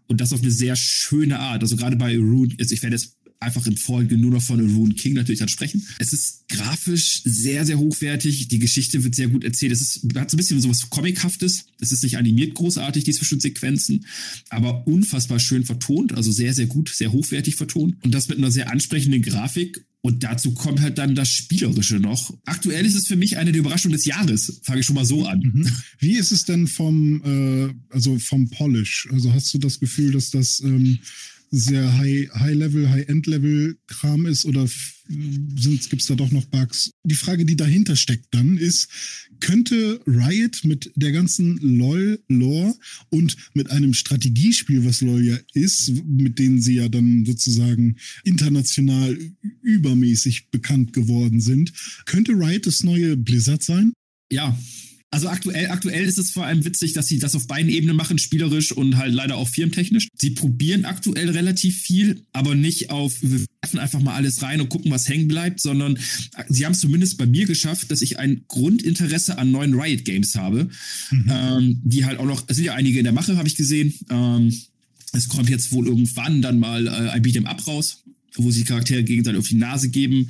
Und 0.05 0.21
das 0.21 0.31
auf 0.31 0.41
eine 0.41 0.51
sehr 0.51 0.75
schöne 0.75 1.39
Art. 1.39 1.63
Also 1.63 1.75
gerade 1.75 1.95
bei 1.95 2.15
Rune, 2.17 2.53
also 2.59 2.75
ich 2.75 2.83
werde 2.83 2.97
jetzt 2.97 3.15
einfach 3.39 3.67
in 3.67 3.77
Folge 3.77 4.17
nur 4.17 4.31
noch 4.31 4.41
von 4.41 4.59
Rune 4.59 4.93
King 4.93 5.13
natürlich 5.13 5.39
dann 5.39 5.49
sprechen. 5.49 5.85
Es 5.99 6.13
ist 6.13 6.47
grafisch 6.49 7.21
sehr, 7.23 7.65
sehr 7.65 7.77
hochwertig. 7.77 8.47
Die 8.47 8.59
Geschichte 8.59 9.03
wird 9.03 9.15
sehr 9.15 9.27
gut 9.27 9.43
erzählt. 9.43 9.71
Es 9.71 9.81
ist, 9.81 10.03
hat 10.15 10.31
so 10.31 10.35
ein 10.35 10.37
bisschen 10.37 10.61
so 10.61 10.69
was 10.69 10.89
Comichaftes. 10.89 11.65
Es 11.79 11.91
ist 11.91 12.03
nicht 12.03 12.17
animiert 12.17 12.53
großartig, 12.55 13.03
die 13.03 13.13
Zwischensequenzen, 13.13 14.05
aber 14.49 14.87
unfassbar 14.87 15.39
schön 15.39 15.65
vertont. 15.65 16.13
Also 16.13 16.31
sehr, 16.31 16.53
sehr 16.53 16.67
gut, 16.67 16.89
sehr 16.89 17.11
hochwertig 17.11 17.55
vertont. 17.55 17.95
Und 18.03 18.13
das 18.13 18.27
mit 18.29 18.37
einer 18.37 18.51
sehr 18.51 18.71
ansprechenden 18.71 19.21
Grafik 19.21 19.85
und 20.05 20.23
dazu 20.25 20.53
kommt 20.53 20.81
halt 20.81 20.97
dann 20.97 21.15
das 21.15 21.29
Spielerische 21.29 21.97
noch. 21.97 22.37
Aktuell 22.43 22.85
ist 22.85 22.95
es 22.95 23.07
für 23.07 23.15
mich 23.15 23.37
eine 23.37 23.53
der 23.53 23.61
Überraschungen 23.61 23.95
des 23.95 24.03
Jahres. 24.03 24.59
Fange 24.63 24.81
ich 24.81 24.85
schon 24.85 24.95
mal 24.95 25.05
so 25.05 25.25
an. 25.25 25.39
Mhm. 25.39 25.69
Wie 25.97 26.17
ist 26.17 26.33
es 26.33 26.43
denn 26.43 26.67
vom, 26.67 27.21
äh, 27.23 27.73
also 27.89 28.19
vom 28.19 28.49
Polish? 28.49 29.07
Also 29.13 29.33
hast 29.33 29.53
du 29.53 29.59
das 29.59 29.79
Gefühl, 29.79 30.11
dass 30.11 30.29
das 30.29 30.59
ähm, 30.59 30.99
sehr 31.53 31.97
High, 31.97 32.29
High 32.33 32.55
Level, 32.55 32.89
High 32.89 33.07
End 33.07 33.27
Level 33.27 33.77
Kram 33.85 34.25
ist 34.25 34.45
oder 34.45 34.67
gibt 35.07 36.01
es 36.01 36.07
da 36.07 36.15
doch 36.15 36.31
noch 36.31 36.45
Bugs? 36.45 36.89
Die 37.03 37.13
Frage, 37.13 37.45
die 37.45 37.55
dahinter 37.55 37.95
steckt 37.95 38.33
dann 38.33 38.57
ist, 38.57 38.89
könnte 39.39 40.01
Riot 40.07 40.63
mit 40.63 40.91
der 40.95 41.11
ganzen 41.11 41.57
LOL-Lore 41.57 42.73
und 43.09 43.35
mit 43.53 43.69
einem 43.69 43.93
Strategiespiel, 43.93 44.83
was 44.83 45.01
LOL 45.01 45.23
ja 45.23 45.37
ist, 45.53 45.91
mit 46.07 46.39
denen 46.39 46.59
sie 46.59 46.75
ja 46.75 46.89
dann 46.89 47.23
sozusagen 47.23 47.97
international 48.23 49.15
übermäßig 49.61 50.49
bekannt 50.49 50.93
geworden 50.93 51.39
sind, 51.39 51.71
könnte 52.05 52.31
Riot 52.31 52.65
das 52.65 52.83
neue 52.83 53.15
Blizzard 53.15 53.61
sein? 53.61 53.93
Ja, 54.31 54.57
also 55.13 55.29
aktuell, 55.29 55.69
aktuell 55.69 56.05
ist 56.05 56.17
es 56.17 56.31
vor 56.31 56.43
allem 56.43 56.65
witzig, 56.65 56.93
dass 56.93 57.07
sie 57.07 57.19
das 57.19 57.35
auf 57.35 57.45
beiden 57.45 57.69
Ebenen 57.69 57.95
machen, 57.95 58.17
spielerisch 58.17 58.71
und 58.71 58.97
halt 58.97 59.13
leider 59.13 59.35
auch 59.35 59.47
firmentechnisch. 59.47 60.07
Sie 60.15 60.31
probieren 60.31 60.85
aktuell 60.85 61.29
relativ 61.29 61.79
viel, 61.81 62.25
aber 62.33 62.55
nicht 62.55 62.89
auf, 62.89 63.21
wir 63.21 63.45
werfen 63.61 63.79
einfach 63.79 63.99
mal 63.99 64.15
alles 64.15 64.41
rein 64.41 64.59
und 64.59 64.69
gucken, 64.69 64.89
was 64.89 65.07
hängen 65.07 65.27
bleibt, 65.27 65.61
sondern 65.61 65.99
sie 66.49 66.65
haben 66.65 66.73
es 66.73 66.79
zumindest 66.79 67.19
bei 67.19 67.27
mir 67.27 67.45
geschafft, 67.45 67.91
dass 67.91 68.01
ich 68.01 68.17
ein 68.17 68.45
Grundinteresse 68.47 69.37
an 69.37 69.51
neuen 69.51 69.79
Riot 69.79 70.03
Games 70.03 70.33
habe, 70.33 70.67
mhm. 71.11 71.25
ähm, 71.29 71.81
die 71.83 72.05
halt 72.05 72.17
auch 72.17 72.25
noch, 72.25 72.45
es 72.47 72.55
sind 72.55 72.65
ja 72.65 72.73
einige 72.73 72.97
in 72.97 73.03
der 73.03 73.13
Mache, 73.13 73.37
habe 73.37 73.47
ich 73.47 73.55
gesehen. 73.55 73.93
Ähm, 74.09 74.51
es 75.11 75.29
kommt 75.29 75.47
jetzt 75.47 75.71
wohl 75.71 75.85
irgendwann 75.85 76.41
dann 76.41 76.57
mal 76.57 76.87
äh, 76.87 76.89
ein 76.89 77.21
Beat'em 77.21 77.45
Up 77.45 77.67
raus, 77.67 78.03
wo 78.37 78.51
sie 78.51 78.63
Charaktere 78.63 79.03
gegenseitig 79.03 79.39
auf 79.39 79.47
die 79.47 79.55
Nase 79.55 79.89
geben. 79.89 80.29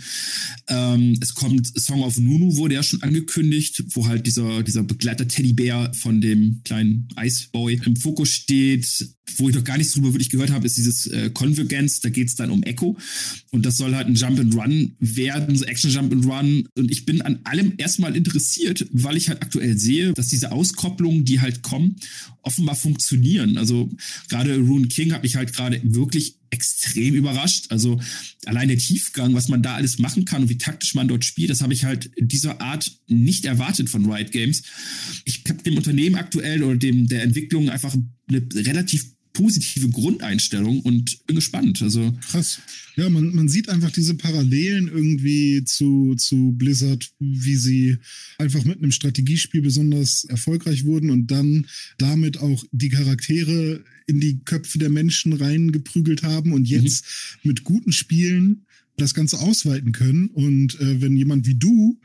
Ähm, 0.67 1.17
es 1.21 1.33
kommt 1.33 1.67
Song 1.79 2.03
of 2.03 2.17
Nunu, 2.17 2.57
wurde 2.57 2.75
ja 2.75 2.83
schon 2.83 3.01
angekündigt, 3.01 3.83
wo 3.89 4.07
halt 4.07 4.25
dieser, 4.27 4.63
dieser 4.63 4.83
Begleiter-Teddybär 4.83 5.91
von 5.95 6.21
dem 6.21 6.61
kleinen 6.63 7.07
Iceboy 7.17 7.79
im 7.85 7.95
Fokus 7.95 8.29
steht. 8.29 9.07
Wo 9.37 9.49
ich 9.49 9.55
noch 9.55 9.63
gar 9.63 9.77
nichts 9.77 9.93
drüber 9.93 10.13
wirklich 10.13 10.29
gehört 10.29 10.51
habe, 10.51 10.65
ist 10.65 10.77
dieses 10.77 11.07
äh, 11.07 11.29
Convergence. 11.29 12.01
Da 12.01 12.09
geht 12.09 12.27
es 12.27 12.35
dann 12.35 12.51
um 12.51 12.61
Echo. 12.63 12.97
Und 13.51 13.65
das 13.65 13.77
soll 13.77 13.95
halt 13.95 14.07
ein 14.07 14.15
Jump 14.15 14.39
and 14.39 14.53
Run 14.53 14.95
werden, 14.99 15.55
so 15.55 15.65
Action 15.65 15.89
Jump 15.89 16.11
and 16.11 16.25
Run. 16.25 16.67
Und 16.75 16.91
ich 16.91 17.05
bin 17.05 17.21
an 17.21 17.39
allem 17.45 17.73
erstmal 17.77 18.15
interessiert, 18.15 18.85
weil 18.91 19.15
ich 19.17 19.29
halt 19.29 19.41
aktuell 19.41 19.77
sehe, 19.77 20.13
dass 20.13 20.27
diese 20.27 20.51
Auskopplungen, 20.51 21.23
die 21.25 21.39
halt 21.39 21.61
kommen, 21.61 21.95
offenbar 22.43 22.75
funktionieren. 22.75 23.57
Also 23.57 23.89
gerade 24.29 24.57
Rune 24.57 24.87
King 24.87 25.13
hat 25.13 25.23
mich 25.23 25.35
halt 25.35 25.53
gerade 25.53 25.81
wirklich 25.83 26.35
extrem 26.51 27.15
überrascht. 27.15 27.65
Also 27.69 27.99
allein 28.45 28.67
der 28.67 28.77
Tiefgang, 28.77 29.33
was 29.33 29.49
man 29.49 29.63
da 29.63 29.75
alles 29.75 29.97
machen 29.97 30.25
kann 30.25 30.43
und 30.43 30.49
wie 30.49 30.57
taktisch 30.57 30.93
man 30.93 31.07
dort 31.07 31.25
spielt, 31.25 31.49
das 31.49 31.61
habe 31.61 31.73
ich 31.73 31.83
halt 31.83 32.11
dieser 32.19 32.61
Art 32.61 32.91
nicht 33.07 33.45
erwartet 33.45 33.89
von 33.89 34.05
Riot 34.11 34.31
Games. 34.31 34.61
Ich 35.25 35.43
habe 35.49 35.63
dem 35.63 35.77
Unternehmen 35.77 36.15
aktuell 36.15 36.63
oder 36.63 36.77
dem 36.77 37.07
der 37.07 37.23
Entwicklung 37.23 37.69
einfach 37.69 37.95
eine 38.27 38.47
relativ 38.53 39.12
positive 39.33 39.89
Grundeinstellung 39.89 40.79
und 40.81 41.25
bin 41.25 41.35
gespannt. 41.35 41.81
Also 41.81 42.15
krass. 42.29 42.59
Ja, 42.95 43.09
man, 43.09 43.33
man 43.33 43.49
sieht 43.49 43.67
einfach 43.67 43.91
diese 43.91 44.13
Parallelen 44.13 44.87
irgendwie 44.87 45.63
zu, 45.65 46.15
zu 46.15 46.53
Blizzard, 46.53 47.11
wie 47.19 47.55
sie 47.55 47.97
einfach 48.37 48.63
mit 48.63 48.77
einem 48.77 48.91
Strategiespiel 48.91 49.61
besonders 49.61 50.23
erfolgreich 50.25 50.85
wurden 50.85 51.09
und 51.09 51.31
dann 51.31 51.65
damit 51.97 52.37
auch 52.37 52.63
die 52.71 52.89
Charaktere 52.89 53.83
in 54.05 54.19
die 54.19 54.39
Köpfe 54.45 54.77
der 54.77 54.89
Menschen 54.89 55.33
reingeprügelt 55.33 56.21
haben 56.21 56.53
und 56.53 56.67
jetzt 56.67 57.05
mhm. 57.41 57.49
mit 57.49 57.63
guten 57.63 57.91
Spielen 57.91 58.65
das 58.97 59.15
Ganze 59.15 59.39
ausweiten 59.39 59.91
können. 59.91 60.27
Und 60.27 60.79
äh, 60.79 61.01
wenn 61.01 61.17
jemand 61.17 61.47
wie 61.47 61.55
du 61.55 61.99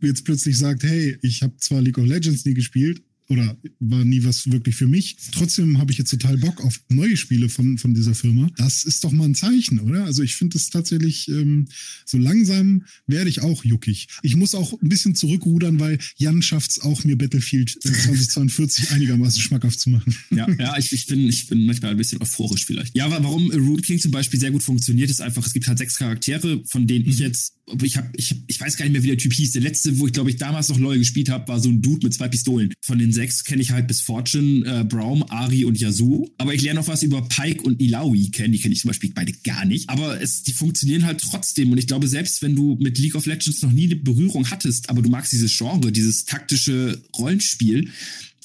jetzt 0.00 0.24
plötzlich 0.24 0.58
sagt, 0.58 0.82
hey, 0.82 1.16
ich 1.22 1.42
habe 1.42 1.56
zwar 1.58 1.80
League 1.80 1.98
of 1.98 2.06
Legends 2.06 2.44
nie 2.44 2.54
gespielt, 2.54 3.02
oder 3.28 3.56
war 3.80 4.04
nie 4.04 4.24
was 4.24 4.50
wirklich 4.50 4.76
für 4.76 4.86
mich. 4.86 5.16
Trotzdem 5.32 5.78
habe 5.78 5.92
ich 5.92 5.98
jetzt 5.98 6.10
total 6.10 6.38
Bock 6.38 6.62
auf 6.64 6.80
neue 6.88 7.16
Spiele 7.16 7.48
von, 7.48 7.78
von 7.78 7.94
dieser 7.94 8.14
Firma. 8.14 8.48
Das 8.56 8.84
ist 8.84 9.02
doch 9.04 9.12
mal 9.12 9.24
ein 9.24 9.34
Zeichen, 9.34 9.80
oder? 9.80 10.04
Also 10.04 10.22
ich 10.22 10.36
finde 10.36 10.58
es 10.58 10.70
tatsächlich, 10.70 11.28
ähm, 11.28 11.66
so 12.04 12.18
langsam 12.18 12.84
werde 13.06 13.28
ich 13.28 13.42
auch 13.42 13.64
juckig. 13.64 14.08
Ich 14.22 14.36
muss 14.36 14.54
auch 14.54 14.80
ein 14.80 14.88
bisschen 14.88 15.14
zurückrudern, 15.14 15.80
weil 15.80 15.98
Jan 16.16 16.42
schafft 16.42 16.70
es 16.72 16.80
auch, 16.80 17.04
mir 17.04 17.16
Battlefield 17.16 17.70
2042 17.82 18.90
einigermaßen 18.92 19.40
schmackhaft 19.40 19.80
zu 19.80 19.90
machen. 19.90 20.14
Ja, 20.30 20.48
ja 20.58 20.78
ich, 20.78 20.92
ich, 20.92 21.06
bin, 21.06 21.28
ich 21.28 21.48
bin 21.48 21.66
manchmal 21.66 21.92
ein 21.92 21.96
bisschen 21.96 22.20
euphorisch 22.20 22.64
vielleicht. 22.64 22.96
Ja, 22.96 23.06
aber 23.06 23.22
warum 23.24 23.50
Rune 23.50 23.82
King 23.82 23.98
zum 23.98 24.12
Beispiel 24.12 24.38
sehr 24.38 24.50
gut 24.50 24.62
funktioniert, 24.62 25.10
ist 25.10 25.20
einfach, 25.20 25.46
es 25.46 25.52
gibt 25.52 25.66
halt 25.66 25.78
sechs 25.78 25.96
Charaktere, 25.96 26.62
von 26.66 26.86
denen 26.86 27.06
ich 27.06 27.18
mhm. 27.18 27.24
jetzt, 27.24 27.54
ich 27.82 27.96
habe, 27.96 28.08
ich, 28.16 28.34
ich 28.46 28.60
weiß 28.60 28.76
gar 28.76 28.84
nicht 28.84 28.92
mehr, 28.92 29.02
wie 29.02 29.08
der 29.08 29.18
Typ 29.18 29.32
hieß. 29.32 29.52
Der 29.52 29.62
letzte, 29.62 29.98
wo 29.98 30.06
ich 30.06 30.12
glaube 30.12 30.30
ich 30.30 30.36
damals 30.36 30.68
noch 30.68 30.78
LoL 30.78 30.98
gespielt 30.98 31.28
habe, 31.28 31.48
war 31.48 31.60
so 31.60 31.68
ein 31.68 31.82
Dude 31.82 32.06
mit 32.06 32.14
zwei 32.14 32.28
Pistolen. 32.28 32.72
Von 32.80 32.98
den 32.98 33.12
sechs 33.16 33.42
kenne 33.42 33.62
ich 33.62 33.72
halt 33.72 33.88
bis 33.88 34.00
Fortune, 34.00 34.64
äh, 34.64 34.84
Braum, 34.84 35.24
Ari 35.28 35.64
und 35.64 35.80
Yasuo. 35.80 36.30
Aber 36.38 36.54
ich 36.54 36.62
lerne 36.62 36.78
noch 36.80 36.86
was 36.86 37.02
über 37.02 37.22
Pike 37.22 37.62
und 37.62 37.80
Ilaoi 37.80 38.30
kennen. 38.30 38.52
Die 38.52 38.60
kenne 38.60 38.74
ich 38.74 38.80
zum 38.80 38.88
Beispiel 38.90 39.10
beide 39.12 39.32
gar 39.44 39.64
nicht. 39.64 39.90
Aber 39.90 40.20
es, 40.20 40.44
die 40.44 40.52
funktionieren 40.52 41.04
halt 41.04 41.20
trotzdem. 41.20 41.72
Und 41.72 41.78
ich 41.78 41.88
glaube, 41.88 42.06
selbst 42.06 42.42
wenn 42.42 42.54
du 42.54 42.76
mit 42.80 42.98
League 42.98 43.16
of 43.16 43.26
Legends 43.26 43.62
noch 43.62 43.72
nie 43.72 43.86
eine 43.86 43.96
Berührung 43.96 44.48
hattest, 44.50 44.88
aber 44.88 45.02
du 45.02 45.10
magst 45.10 45.32
dieses 45.32 45.56
Genre, 45.56 45.90
dieses 45.90 46.24
taktische 46.24 47.02
Rollenspiel, 47.18 47.90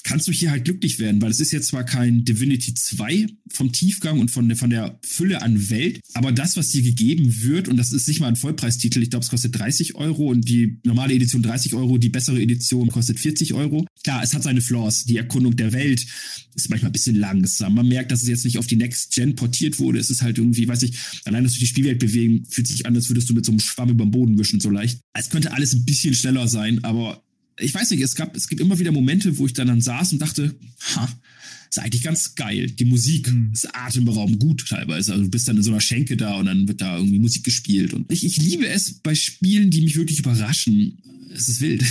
kannst 0.04 0.28
du 0.28 0.32
hier 0.32 0.50
halt 0.50 0.64
glücklich 0.64 0.98
werden, 0.98 1.20
weil 1.22 1.30
es 1.30 1.40
ist 1.40 1.52
jetzt 1.52 1.68
zwar 1.68 1.84
kein 1.84 2.24
Divinity 2.24 2.74
2 2.74 3.26
vom 3.48 3.72
Tiefgang 3.72 4.20
und 4.20 4.30
von 4.30 4.48
der, 4.48 4.56
von 4.56 4.70
der 4.70 4.98
Fülle 5.04 5.42
an 5.42 5.70
Welt, 5.70 6.00
aber 6.14 6.32
das, 6.32 6.56
was 6.56 6.70
dir 6.70 6.82
gegeben 6.82 7.42
wird, 7.42 7.68
und 7.68 7.76
das 7.76 7.92
ist 7.92 8.08
nicht 8.08 8.20
mal 8.20 8.28
ein 8.28 8.36
Vollpreistitel, 8.36 9.02
ich 9.02 9.10
glaube, 9.10 9.24
es 9.24 9.30
kostet 9.30 9.58
30 9.58 9.94
Euro 9.94 10.30
und 10.30 10.48
die 10.48 10.78
normale 10.84 11.14
Edition 11.14 11.42
30 11.42 11.74
Euro, 11.74 11.98
die 11.98 12.08
bessere 12.08 12.40
Edition 12.40 12.88
kostet 12.88 13.20
40 13.20 13.54
Euro. 13.54 13.86
Klar, 14.02 14.22
es 14.22 14.34
hat 14.34 14.42
seine 14.42 14.60
Flaws. 14.60 15.04
Die 15.04 15.16
Erkundung 15.16 15.56
der 15.56 15.72
Welt 15.72 16.04
ist 16.54 16.70
manchmal 16.70 16.90
ein 16.90 16.92
bisschen 16.92 17.16
langsam. 17.16 17.74
Man 17.74 17.88
merkt, 17.88 18.10
dass 18.10 18.22
es 18.22 18.28
jetzt 18.28 18.44
nicht 18.44 18.58
auf 18.58 18.66
die 18.66 18.76
Next 18.76 19.14
Gen 19.14 19.36
portiert 19.36 19.78
wurde. 19.78 19.98
Es 19.98 20.10
ist 20.10 20.22
halt 20.22 20.38
irgendwie, 20.38 20.68
weiß 20.68 20.82
ich, 20.82 20.96
allein, 21.24 21.44
dass 21.44 21.54
du 21.54 21.60
die 21.60 21.66
Spielwelt 21.66 21.98
bewegen, 21.98 22.44
fühlt 22.48 22.68
sich 22.68 22.86
an, 22.86 22.94
als 22.94 23.08
würdest 23.08 23.30
du 23.30 23.34
mit 23.34 23.44
so 23.44 23.52
einem 23.52 23.60
Schwamm 23.60 23.90
über 23.90 24.04
den 24.04 24.10
Boden 24.10 24.38
wischen, 24.38 24.60
so 24.60 24.70
leicht. 24.70 25.00
Es 25.14 25.30
könnte 25.30 25.52
alles 25.52 25.72
ein 25.74 25.84
bisschen 25.84 26.14
schneller 26.14 26.48
sein, 26.48 26.82
aber 26.84 27.22
ich 27.58 27.74
weiß 27.74 27.90
nicht, 27.90 28.02
es 28.02 28.14
gab, 28.14 28.36
es 28.36 28.48
gibt 28.48 28.60
immer 28.60 28.78
wieder 28.78 28.92
Momente, 28.92 29.36
wo 29.38 29.46
ich 29.46 29.52
dann, 29.52 29.68
dann 29.68 29.80
saß 29.80 30.12
und 30.12 30.18
dachte, 30.20 30.54
ha, 30.94 31.08
ist 31.68 31.78
eigentlich 31.78 32.02
ganz 32.02 32.34
geil. 32.34 32.70
Die 32.70 32.84
Musik 32.84 33.32
mhm. 33.32 33.50
ist 33.52 33.74
atemberaubend 33.74 34.38
gut 34.38 34.66
teilweise. 34.68 35.12
Also 35.12 35.24
du 35.24 35.30
bist 35.30 35.48
dann 35.48 35.56
in 35.56 35.62
so 35.62 35.70
einer 35.70 35.80
Schenke 35.80 36.16
da 36.16 36.34
und 36.34 36.46
dann 36.46 36.68
wird 36.68 36.80
da 36.80 36.98
irgendwie 36.98 37.18
Musik 37.18 37.44
gespielt. 37.44 37.94
Und 37.94 38.10
ich, 38.12 38.24
ich 38.24 38.36
liebe 38.36 38.66
es 38.68 38.94
bei 38.94 39.14
Spielen, 39.14 39.70
die 39.70 39.80
mich 39.80 39.96
wirklich 39.96 40.18
überraschen. 40.18 40.98
Es 41.34 41.48
ist 41.48 41.60
wild. 41.60 41.82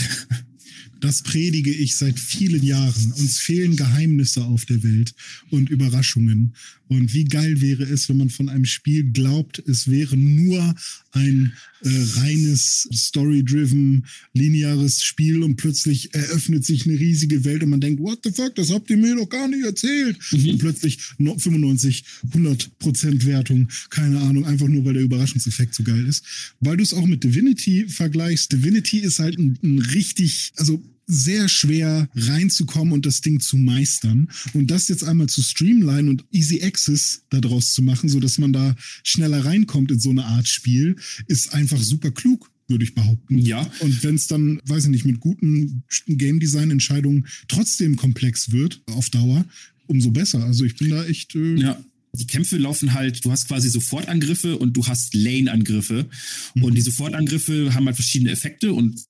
Das 1.00 1.24
predige 1.24 1.72
ich 1.72 1.96
seit 1.96 2.20
vielen 2.20 2.62
Jahren. 2.62 3.12
Uns 3.14 3.40
fehlen 3.40 3.76
Geheimnisse 3.76 4.44
auf 4.44 4.66
der 4.66 4.84
Welt 4.84 5.16
und 5.50 5.72
Überraschungen. 5.72 6.54
Und 6.92 7.14
wie 7.14 7.24
geil 7.24 7.62
wäre 7.62 7.84
es, 7.84 8.10
wenn 8.10 8.18
man 8.18 8.30
von 8.30 8.50
einem 8.50 8.66
Spiel 8.66 9.14
glaubt, 9.14 9.64
es 9.66 9.90
wäre 9.90 10.18
nur 10.18 10.76
ein 11.14 11.54
äh, 11.84 11.90
reines 12.16 12.90
Story-driven, 12.94 14.06
lineares 14.34 15.02
Spiel 15.02 15.42
und 15.42 15.56
plötzlich 15.56 16.14
eröffnet 16.14 16.66
sich 16.66 16.86
eine 16.86 17.00
riesige 17.00 17.46
Welt 17.46 17.64
und 17.64 17.70
man 17.70 17.80
denkt, 17.80 18.02
what 18.02 18.20
the 18.26 18.32
fuck, 18.34 18.56
das 18.56 18.72
habt 18.72 18.90
ihr 18.90 18.98
mir 18.98 19.16
doch 19.16 19.30
gar 19.30 19.48
nicht 19.48 19.64
erzählt. 19.64 20.18
Mhm. 20.34 20.50
Und 20.50 20.58
plötzlich 20.58 20.98
95, 21.18 22.04
100 22.28 22.78
Prozent 22.80 23.26
Wertung, 23.26 23.70
keine 23.90 24.20
Ahnung, 24.20 24.44
einfach 24.44 24.68
nur, 24.68 24.84
weil 24.84 24.96
der 24.96 25.04
Überraschungseffekt 25.04 25.74
so 25.74 25.84
geil 25.84 26.06
ist. 26.06 26.26
Weil 26.60 26.76
du 26.76 26.84
es 26.84 26.94
auch 26.94 27.06
mit 27.06 27.24
Divinity 27.24 27.88
vergleichst. 27.88 28.52
Divinity 28.52 29.00
ist 29.00 29.20
halt 29.20 29.40
ein, 29.40 29.58
ein 29.64 29.80
richtig, 29.80 30.52
also 30.58 30.84
sehr 31.12 31.50
schwer 31.50 32.10
reinzukommen 32.16 32.94
und 32.94 33.06
das 33.06 33.22
Ding 33.22 33.40
zu 33.40 33.58
meistern. 33.58 34.30
Und 34.54 34.72
das 34.72 34.88
jetzt 34.88 35.04
einmal 35.04 35.28
zu 35.28 35.42
streamline 35.42 36.10
und 36.10 36.24
Easy 36.32 36.64
Access 36.64 37.24
daraus 37.30 37.74
zu 37.74 37.82
machen, 37.82 38.10
so 38.10 38.20
dass 38.20 38.38
man 38.38 38.54
da 38.54 38.76
schneller 39.04 39.44
reinkommt 39.44 39.92
in 39.92 40.00
so 40.00 40.10
eine 40.10 40.26
Art 40.26 40.48
Spiel, 40.48 40.96
ist 41.28 41.54
einfach 41.54 41.82
super 41.82 42.12
klug 42.12 42.50
würde 42.68 42.86
ich 42.86 42.96
behaupten. 42.96 43.40
Ja. 43.40 43.70
Und 43.82 44.02
wenn 44.02 44.16
es 44.16 44.28
dann, 44.28 44.62
weiß 44.64 44.86
ich 44.86 44.92
nicht, 44.92 45.04
mit 45.04 45.20
guten 45.20 45.84
Game 46.08 46.40
Design 46.40 46.72
Entscheidungen 46.72 47.28
trotzdem 47.50 47.98
komplex 47.98 48.54
wird 48.54 48.82
auf 48.86 49.10
Dauer, 49.10 49.44
umso 49.88 50.12
besser. 50.12 50.42
Also 50.46 50.64
ich 50.64 50.78
bin 50.78 50.90
da 50.90 51.06
echt. 51.06 51.36
Äh 51.36 51.56
ja. 51.56 51.84
Die 52.14 52.28
Kämpfe 52.28 52.58
laufen 52.58 52.94
halt, 52.94 53.24
du 53.24 53.32
hast 53.32 53.48
quasi 53.48 53.70
Sofortangriffe 53.70 54.58
und 54.58 54.76
du 54.76 54.86
hast 54.88 55.14
Lane-Angriffe. 55.14 56.10
Mhm. 56.56 56.64
Und 56.64 56.76
die 56.76 56.82
Sofortangriffe 56.82 57.74
haben 57.74 57.86
halt 57.86 57.96
verschiedene 57.96 58.32
Effekte 58.32 58.74
und 58.74 59.02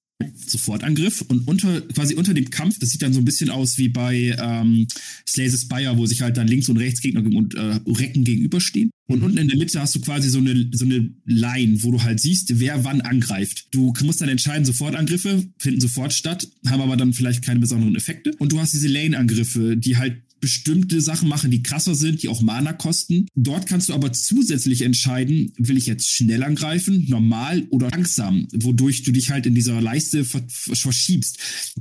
Sofortangriff 0.48 1.22
und 1.22 1.48
unter 1.48 1.82
quasi 1.82 2.16
unter 2.16 2.34
dem 2.34 2.50
Kampf, 2.50 2.80
das 2.80 2.90
sieht 2.90 3.02
dann 3.02 3.14
so 3.14 3.20
ein 3.20 3.26
bisschen 3.26 3.50
aus 3.50 3.78
wie 3.78 3.90
bei 3.90 4.36
ähm, 4.40 4.88
Slay 5.28 5.50
the 5.50 5.58
Spire, 5.58 5.98
wo 5.98 6.06
sich 6.06 6.22
halt 6.22 6.38
dann 6.38 6.48
links 6.48 6.70
und 6.70 6.78
rechts 6.78 7.02
Gegner 7.02 7.24
und 7.24 7.56
äh, 7.56 7.80
Recken 7.88 8.24
gegenüberstehen. 8.24 8.92
Und 9.08 9.20
mhm. 9.20 9.26
unten 9.26 9.38
in 9.40 9.48
der 9.50 9.58
Mitte 9.58 9.80
hast 9.80 9.96
du 9.96 10.02
quasi 10.02 10.30
so 10.30 10.40
eine, 10.40 10.70
so 10.72 10.86
eine 10.86 11.10
Line, 11.26 11.84
wo 11.84 11.92
du 11.92 12.02
halt 12.02 12.20
siehst, 12.20 12.60
wer 12.60 12.84
wann 12.84 13.02
angreift. 13.02 13.68
Du 13.72 13.94
musst 14.04 14.22
dann 14.22 14.30
entscheiden, 14.30 14.66
Sofortangriffe 14.66 15.44
finden 15.58 15.82
sofort 15.82 16.14
statt, 16.14 16.48
haben 16.68 16.82
aber 16.82 16.98
dann 16.98 17.14
vielleicht 17.14 17.44
keine 17.44 17.60
besonderen 17.60 17.96
Effekte. 17.96 18.32
Und 18.40 18.52
du 18.52 18.60
hast 18.60 18.74
diese 18.74 18.88
Lane-Angriffe, 18.88 19.78
die 19.78 19.98
halt 19.98 20.22
bestimmte 20.42 21.00
Sachen 21.02 21.30
machen, 21.30 21.52
die 21.52 21.64
krasser 21.64 21.96
sind, 21.96 22.24
die 22.24 22.28
auch 22.28 22.42
Mana 22.42 22.74
kosten. 22.74 23.28
Dort 23.36 23.68
kannst 23.68 23.90
du 23.90 23.94
aber 23.94 24.12
zusätzlich 24.12 24.82
entscheiden, 24.82 25.54
will 25.58 25.78
ich 25.78 25.86
jetzt 25.86 26.10
schnell 26.10 26.44
angreifen, 26.44 27.06
normal 27.08 27.68
oder 27.70 27.90
langsam, 27.90 28.48
wodurch 28.52 29.04
du 29.04 29.12
dich 29.12 29.30
halt 29.30 29.46
in 29.46 29.56
dieser 29.56 29.80
Leiste 29.80 30.26
verschiebst. 30.26 31.38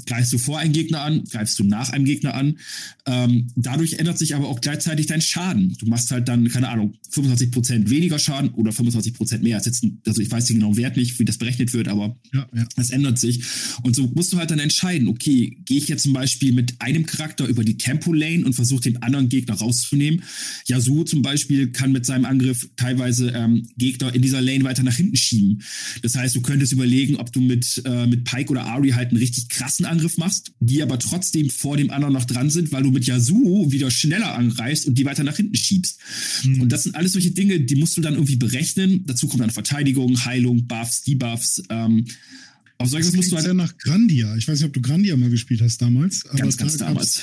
Greifst 0.07 0.33
du 0.33 0.39
vor 0.39 0.59
einem 0.59 0.75
Gegner 0.75 1.01
an, 1.01 1.25
greifst 1.25 1.59
du 1.59 1.65
nach 1.65 1.91
einem 1.91 2.05
Gegner 2.05 2.35
an. 2.35 2.59
Ähm, 3.07 3.49
dadurch 3.57 3.95
ändert 3.95 4.19
sich 4.19 4.35
aber 4.35 4.49
auch 4.49 4.61
gleichzeitig 4.61 5.07
dein 5.07 5.23
Schaden. 5.23 5.75
Du 5.79 5.87
machst 5.87 6.11
halt 6.11 6.29
dann, 6.29 6.49
keine 6.49 6.69
Ahnung, 6.69 6.95
25% 7.13 7.89
weniger 7.89 8.19
Schaden 8.19 8.51
oder 8.51 8.73
25% 8.73 9.39
mehr. 9.39 9.57
Also 9.57 10.23
ich 10.23 10.31
weiß 10.31 10.45
den 10.47 10.57
genauen 10.57 10.77
Wert 10.77 10.99
nicht, 10.99 11.19
wie 11.19 11.25
das 11.25 11.39
berechnet 11.39 11.73
wird, 11.73 11.89
aber 11.89 12.19
ja, 12.33 12.47
ja. 12.55 12.67
das 12.77 12.91
ändert 12.91 13.19
sich. 13.19 13.43
Und 13.83 13.97
so 13.97 14.07
musst 14.15 14.33
du 14.33 14.37
halt 14.37 14.51
dann 14.51 14.59
entscheiden, 14.59 15.09
okay, 15.09 15.57
gehe 15.65 15.79
ich 15.79 15.89
jetzt 15.89 16.03
zum 16.03 16.13
Beispiel 16.13 16.53
mit 16.53 16.75
einem 16.81 17.07
Charakter 17.07 17.47
über 17.47 17.65
die 17.65 17.79
Tempo-Lane 17.79 18.50
und 18.51 18.55
versucht, 18.55 18.85
den 18.85 19.03
anderen 19.03 19.29
Gegner 19.29 19.55
rauszunehmen. 19.55 20.23
Yasuo 20.67 21.05
zum 21.05 21.23
Beispiel 21.23 21.69
kann 21.73 21.93
mit 21.93 22.05
seinem 22.05 22.25
Angriff 22.25 22.69
teilweise 22.77 23.31
ähm, 23.31 23.69
Gegner 23.77 24.15
in 24.15 24.23
dieser 24.23 24.41
Lane 24.41 24.65
weiter 24.65 24.83
nach 24.83 24.97
hinten 24.97 25.17
schieben. 25.17 25.63
Das 26.03 26.15
heißt, 26.17 26.35
du 26.37 26.43
könntest 26.43 26.73
überlegen, 26.73 27.17
ob 27.17 27.33
du 27.33 27.41
mit, 27.41 27.83
äh, 27.85 28.07
mit 28.07 28.25
Pike 28.25 28.51
oder 28.51 28.67
Ari 28.67 28.91
halt 28.91 29.11
einen 29.11 29.19
richtig 29.19 29.49
krassen 29.49 29.87
Angriff 29.87 30.19
machst, 30.19 30.53
die 30.61 30.83
aber 30.83 30.99
trotzdem 30.99 31.51
vor 31.51 31.77
dem 31.77 31.91
anderen 31.91 32.15
noch 32.15 32.25
dran 32.25 32.51
sind, 32.51 32.73
weil 32.73 32.83
du 32.83 32.91
mit 32.91 33.07
Yasuo 33.07 33.71
wieder 33.73 33.91
schneller 33.91 34.35
angreifst 34.35 34.87
und 34.87 34.97
die 34.99 35.05
weiter 35.05 35.25
nach 35.25 35.37
hinten 35.37 35.57
schiebst. 35.57 35.99
Mhm. 36.45 36.63
Und 36.63 36.73
das 36.73 36.83
sind 36.85 36.95
alles 36.97 37.13
solche 37.13 37.31
Dinge, 37.31 37.61
die 37.61 37.77
musst 37.77 37.97
du 37.97 38.01
dann 38.01 38.15
irgendwie 38.15 38.37
berechnen. 38.37 39.05
Dazu 39.07 39.29
kommt 39.29 39.43
dann 39.43 39.51
Verteidigung, 39.51 40.25
Heilung, 40.25 40.67
Buffs, 40.67 41.03
Debuffs. 41.03 41.63
Ähm, 41.71 42.07
Aber 42.81 42.89
solches 42.89 43.15
musst 43.15 43.31
du 43.31 43.37
halt. 43.37 43.47
Ja 43.47 43.53
nach 43.53 43.77
Grandia. 43.77 44.35
Ich 44.37 44.49
weiß 44.49 44.59
nicht, 44.59 44.67
ob 44.67 44.73
du 44.73 44.81
Grandia 44.81 45.15
mal 45.15 45.29
gespielt 45.29 45.61
hast 45.61 45.83
damals. 45.83 46.25
Ganz, 46.25 46.57
ganz 46.57 46.79
da 46.79 46.87
damals. 46.87 47.21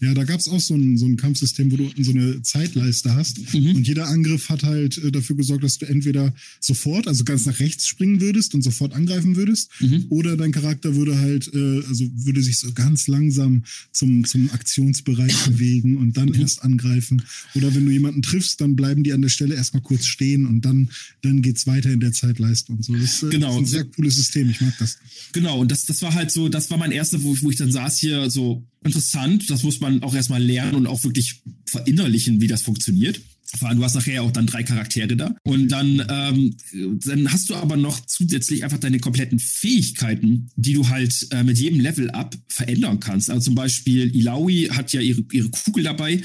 Ja, 0.00 0.14
da 0.14 0.22
gab 0.22 0.38
es 0.38 0.46
auch 0.46 0.60
so 0.60 0.76
ein, 0.76 0.96
so 0.98 1.06
ein 1.06 1.16
Kampfsystem, 1.16 1.72
wo 1.72 1.76
du 1.76 1.86
unten 1.86 2.04
so 2.04 2.12
eine 2.12 2.42
Zeitleiste 2.42 3.12
hast. 3.12 3.52
Mhm. 3.52 3.74
Und 3.74 3.88
jeder 3.88 4.06
Angriff 4.06 4.48
hat 4.48 4.62
halt 4.62 4.98
äh, 4.98 5.10
dafür 5.10 5.34
gesorgt, 5.34 5.64
dass 5.64 5.78
du 5.78 5.86
entweder 5.86 6.32
sofort, 6.60 7.08
also 7.08 7.24
ganz 7.24 7.44
nach 7.44 7.58
rechts 7.58 7.88
springen 7.88 8.20
würdest 8.20 8.54
und 8.54 8.62
sofort 8.62 8.94
angreifen 8.94 9.34
würdest, 9.34 9.70
mhm. 9.80 10.06
oder 10.10 10.36
dein 10.36 10.52
Charakter 10.52 10.94
würde 10.94 11.18
halt, 11.18 11.52
äh, 11.52 11.82
also 11.88 12.08
würde 12.14 12.40
sich 12.40 12.60
so 12.60 12.72
ganz 12.72 13.08
langsam 13.08 13.64
zum, 13.90 14.24
zum 14.24 14.48
Aktionsbereich 14.52 15.36
bewegen 15.46 15.96
und 15.96 16.16
dann 16.18 16.28
mhm. 16.28 16.40
erst 16.40 16.62
angreifen. 16.62 17.22
Oder 17.56 17.74
wenn 17.74 17.84
du 17.84 17.90
jemanden 17.90 18.22
triffst, 18.22 18.60
dann 18.60 18.76
bleiben 18.76 19.02
die 19.02 19.12
an 19.12 19.22
der 19.22 19.28
Stelle 19.28 19.56
erstmal 19.56 19.82
kurz 19.82 20.06
stehen 20.06 20.46
und 20.46 20.64
dann, 20.64 20.88
dann 21.22 21.42
geht's 21.42 21.66
weiter 21.66 21.90
in 21.90 21.98
der 21.98 22.12
Zeitleiste 22.12 22.70
und 22.70 22.84
so. 22.84 22.94
Das, 22.94 23.24
äh, 23.24 23.30
genau. 23.30 23.54
ist 23.54 23.58
ein 23.58 23.66
sehr 23.66 23.84
cooles 23.86 24.14
System. 24.14 24.48
Ich 24.50 24.60
mag 24.60 24.72
das. 24.78 24.99
Genau. 25.32 25.60
Und 25.60 25.70
das, 25.70 25.86
das 25.86 26.02
war 26.02 26.14
halt 26.14 26.30
so, 26.30 26.48
das 26.48 26.70
war 26.70 26.78
mein 26.78 26.92
erster, 26.92 27.22
wo, 27.22 27.36
wo 27.40 27.50
ich 27.50 27.56
dann 27.56 27.72
saß 27.72 27.98
hier 27.98 28.30
so 28.30 28.66
interessant. 28.84 29.48
Das 29.50 29.62
muss 29.62 29.80
man 29.80 30.02
auch 30.02 30.14
erstmal 30.14 30.42
lernen 30.42 30.74
und 30.74 30.86
auch 30.86 31.04
wirklich 31.04 31.42
verinnerlichen, 31.66 32.40
wie 32.40 32.48
das 32.48 32.62
funktioniert. 32.62 33.20
Vor 33.58 33.68
allem, 33.68 33.78
du 33.78 33.84
hast 33.84 33.94
nachher 33.94 34.22
auch 34.22 34.30
dann 34.30 34.46
drei 34.46 34.62
Charaktere 34.62 35.16
da. 35.16 35.34
Und 35.42 35.68
dann, 35.68 36.04
ähm, 36.08 36.56
dann 37.04 37.32
hast 37.32 37.50
du 37.50 37.56
aber 37.56 37.76
noch 37.76 38.06
zusätzlich 38.06 38.62
einfach 38.62 38.78
deine 38.78 39.00
kompletten 39.00 39.40
Fähigkeiten, 39.40 40.50
die 40.54 40.74
du 40.74 40.88
halt 40.88 41.26
äh, 41.32 41.42
mit 41.42 41.58
jedem 41.58 41.80
Level 41.80 42.10
up 42.10 42.36
verändern 42.48 43.00
kannst. 43.00 43.28
Also 43.28 43.46
zum 43.46 43.56
Beispiel 43.56 44.14
Ilaoi 44.14 44.68
hat 44.70 44.92
ja 44.92 45.00
ihre, 45.00 45.24
ihre 45.32 45.50
Kugel 45.50 45.82
dabei 45.82 46.22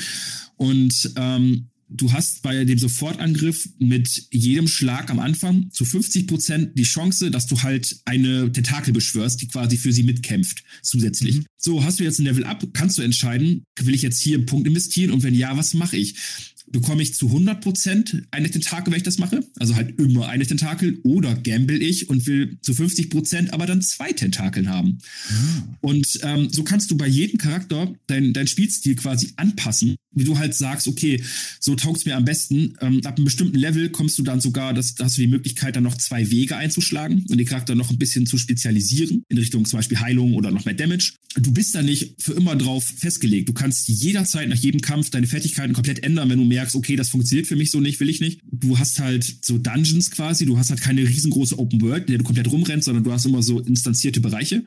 und 0.57 1.11
ähm, 1.15 1.69
du 1.95 2.11
hast 2.11 2.41
bei 2.41 2.65
dem 2.65 2.77
Sofortangriff 2.77 3.69
mit 3.79 4.27
jedem 4.31 4.67
Schlag 4.67 5.09
am 5.09 5.19
Anfang 5.19 5.69
zu 5.71 5.85
50 5.85 6.27
Prozent 6.27 6.77
die 6.77 6.83
Chance, 6.83 7.31
dass 7.31 7.47
du 7.47 7.61
halt 7.61 7.97
eine 8.05 8.51
Tentakel 8.51 8.93
beschwörst, 8.93 9.41
die 9.41 9.47
quasi 9.47 9.77
für 9.77 9.91
sie 9.91 10.03
mitkämpft 10.03 10.63
zusätzlich. 10.81 11.37
Mhm. 11.37 11.45
So, 11.57 11.83
hast 11.83 11.99
du 11.99 12.03
jetzt 12.03 12.19
ein 12.19 12.25
Level 12.25 12.43
up, 12.43 12.67
kannst 12.73 12.97
du 12.97 13.01
entscheiden, 13.01 13.63
will 13.79 13.95
ich 13.95 14.01
jetzt 14.01 14.21
hier 14.21 14.37
einen 14.37 14.45
Punkt 14.45 14.67
investieren 14.67 15.11
und 15.11 15.23
wenn 15.23 15.35
ja, 15.35 15.57
was 15.57 15.73
mache 15.73 15.97
ich? 15.97 16.15
bekomme 16.67 17.01
ich 17.03 17.13
zu 17.13 17.27
100% 17.27 18.23
eine 18.31 18.49
Tentakel, 18.49 18.91
wenn 18.91 18.97
ich 18.97 19.03
das 19.03 19.17
mache. 19.17 19.41
Also 19.59 19.75
halt 19.75 19.99
immer 19.99 20.27
eine 20.27 20.45
Tentakel. 20.45 20.99
Oder 21.03 21.35
gamble 21.35 21.77
ich 21.77 22.09
und 22.09 22.25
will 22.25 22.57
zu 22.61 22.73
50% 22.73 23.51
aber 23.51 23.65
dann 23.65 23.81
zwei 23.81 24.11
Tentakeln 24.11 24.69
haben. 24.69 24.97
Mhm. 25.29 25.75
Und 25.81 26.19
ähm, 26.23 26.49
so 26.51 26.63
kannst 26.63 26.91
du 26.91 26.97
bei 26.97 27.07
jedem 27.07 27.37
Charakter 27.37 27.93
dein, 28.07 28.33
dein 28.33 28.47
Spielstil 28.47 28.95
quasi 28.95 29.33
anpassen. 29.35 29.95
Wie 30.15 30.23
du 30.23 30.37
halt 30.37 30.55
sagst, 30.55 30.87
okay, 30.87 31.21
so 31.59 31.75
taugt 31.75 31.99
es 31.99 32.05
mir 32.05 32.15
am 32.15 32.25
besten. 32.25 32.75
Ähm, 32.81 33.01
ab 33.05 33.17
einem 33.17 33.25
bestimmten 33.25 33.57
Level 33.57 33.89
kommst 33.89 34.17
du 34.17 34.23
dann 34.23 34.41
sogar, 34.41 34.73
dass, 34.73 34.95
da 34.95 35.05
hast 35.05 35.17
du 35.17 35.21
die 35.21 35.27
Möglichkeit, 35.27 35.75
dann 35.75 35.83
noch 35.83 35.97
zwei 35.97 36.31
Wege 36.31 36.55
einzuschlagen 36.55 37.25
und 37.29 37.37
den 37.37 37.45
Charakter 37.45 37.75
noch 37.75 37.91
ein 37.91 37.97
bisschen 37.97 38.25
zu 38.25 38.37
spezialisieren. 38.37 39.23
In 39.29 39.37
Richtung 39.37 39.65
zum 39.65 39.79
Beispiel 39.79 39.99
Heilung 39.99 40.33
oder 40.33 40.51
noch 40.51 40.65
mehr 40.65 40.73
Damage. 40.73 41.13
Du 41.37 41.51
bist 41.51 41.75
da 41.75 41.81
nicht 41.81 42.15
für 42.17 42.33
immer 42.33 42.55
drauf 42.55 42.85
festgelegt. 42.97 43.49
Du 43.49 43.53
kannst 43.53 43.89
jederzeit 43.89 44.47
nach 44.47 44.57
jedem 44.57 44.81
Kampf 44.81 45.09
deine 45.09 45.27
Fertigkeiten 45.27 45.73
komplett 45.73 46.03
ändern, 46.03 46.29
wenn 46.29 46.39
du 46.39 46.45
merkst, 46.45 46.75
okay, 46.75 46.95
das 46.95 47.09
funktioniert 47.09 47.47
für 47.47 47.57
mich 47.57 47.71
so 47.71 47.81
nicht, 47.81 47.99
will 47.99 48.09
ich 48.09 48.21
nicht. 48.21 48.39
Du 48.51 48.79
hast 48.79 48.99
halt 48.99 49.35
so 49.41 49.57
Dungeons 49.57 50.11
quasi, 50.11 50.45
du 50.45 50.57
hast 50.57 50.69
halt 50.69 50.81
keine 50.81 51.01
riesengroße 51.01 51.59
Open 51.59 51.81
World, 51.81 52.05
in 52.05 52.11
der 52.11 52.17
du 52.19 52.23
komplett 52.23 52.49
rumrennst, 52.49 52.85
sondern 52.85 53.03
du 53.03 53.11
hast 53.11 53.25
immer 53.25 53.43
so 53.43 53.59
instanzierte 53.59 54.21
Bereiche. 54.21 54.63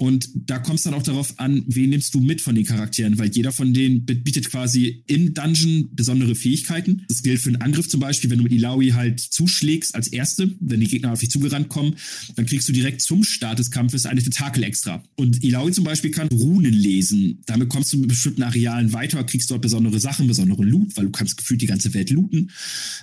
Und 0.00 0.30
da 0.34 0.58
kommst 0.58 0.86
dann 0.86 0.94
auch 0.94 1.02
darauf 1.02 1.38
an, 1.38 1.62
wen 1.66 1.90
nimmst 1.90 2.14
du 2.14 2.20
mit 2.20 2.40
von 2.40 2.54
den 2.54 2.64
Charakteren, 2.64 3.18
weil 3.18 3.28
jeder 3.28 3.52
von 3.52 3.74
denen 3.74 4.06
bietet 4.06 4.48
quasi 4.48 5.04
im 5.06 5.34
Dungeon 5.34 5.90
besondere 5.92 6.34
Fähigkeiten. 6.34 7.02
Das 7.08 7.22
gilt 7.22 7.38
für 7.38 7.50
einen 7.50 7.60
Angriff 7.60 7.86
zum 7.86 8.00
Beispiel, 8.00 8.30
wenn 8.30 8.38
du 8.38 8.44
mit 8.44 8.52
Ilaoi 8.52 8.92
halt 8.92 9.20
zuschlägst 9.20 9.94
als 9.94 10.08
Erste, 10.08 10.52
wenn 10.58 10.80
die 10.80 10.86
Gegner 10.86 11.12
auf 11.12 11.20
dich 11.20 11.28
zugerannt 11.28 11.68
kommen, 11.68 11.96
dann 12.34 12.46
kriegst 12.46 12.66
du 12.66 12.72
direkt 12.72 13.02
zum 13.02 13.24
Start 13.24 13.58
des 13.58 13.70
Kampfes 13.70 14.06
eine 14.06 14.22
Tentakel 14.22 14.62
extra. 14.62 15.04
Und 15.16 15.44
Ilaoi 15.44 15.70
zum 15.70 15.84
Beispiel 15.84 16.10
kann 16.10 16.28
Runen 16.28 16.72
lesen. 16.72 17.42
Damit 17.44 17.68
kommst 17.68 17.92
du 17.92 17.98
mit 17.98 18.08
bestimmten 18.08 18.42
Arealen 18.42 18.94
weiter, 18.94 19.22
kriegst 19.24 19.50
dort 19.50 19.60
besondere 19.60 20.00
Sachen, 20.00 20.26
besondere 20.26 20.62
Loot, 20.62 20.96
weil 20.96 21.04
du 21.04 21.10
kannst 21.10 21.36
gefühlt 21.36 21.60
die 21.60 21.66
ganze 21.66 21.92
Welt 21.92 22.08
looten. 22.08 22.50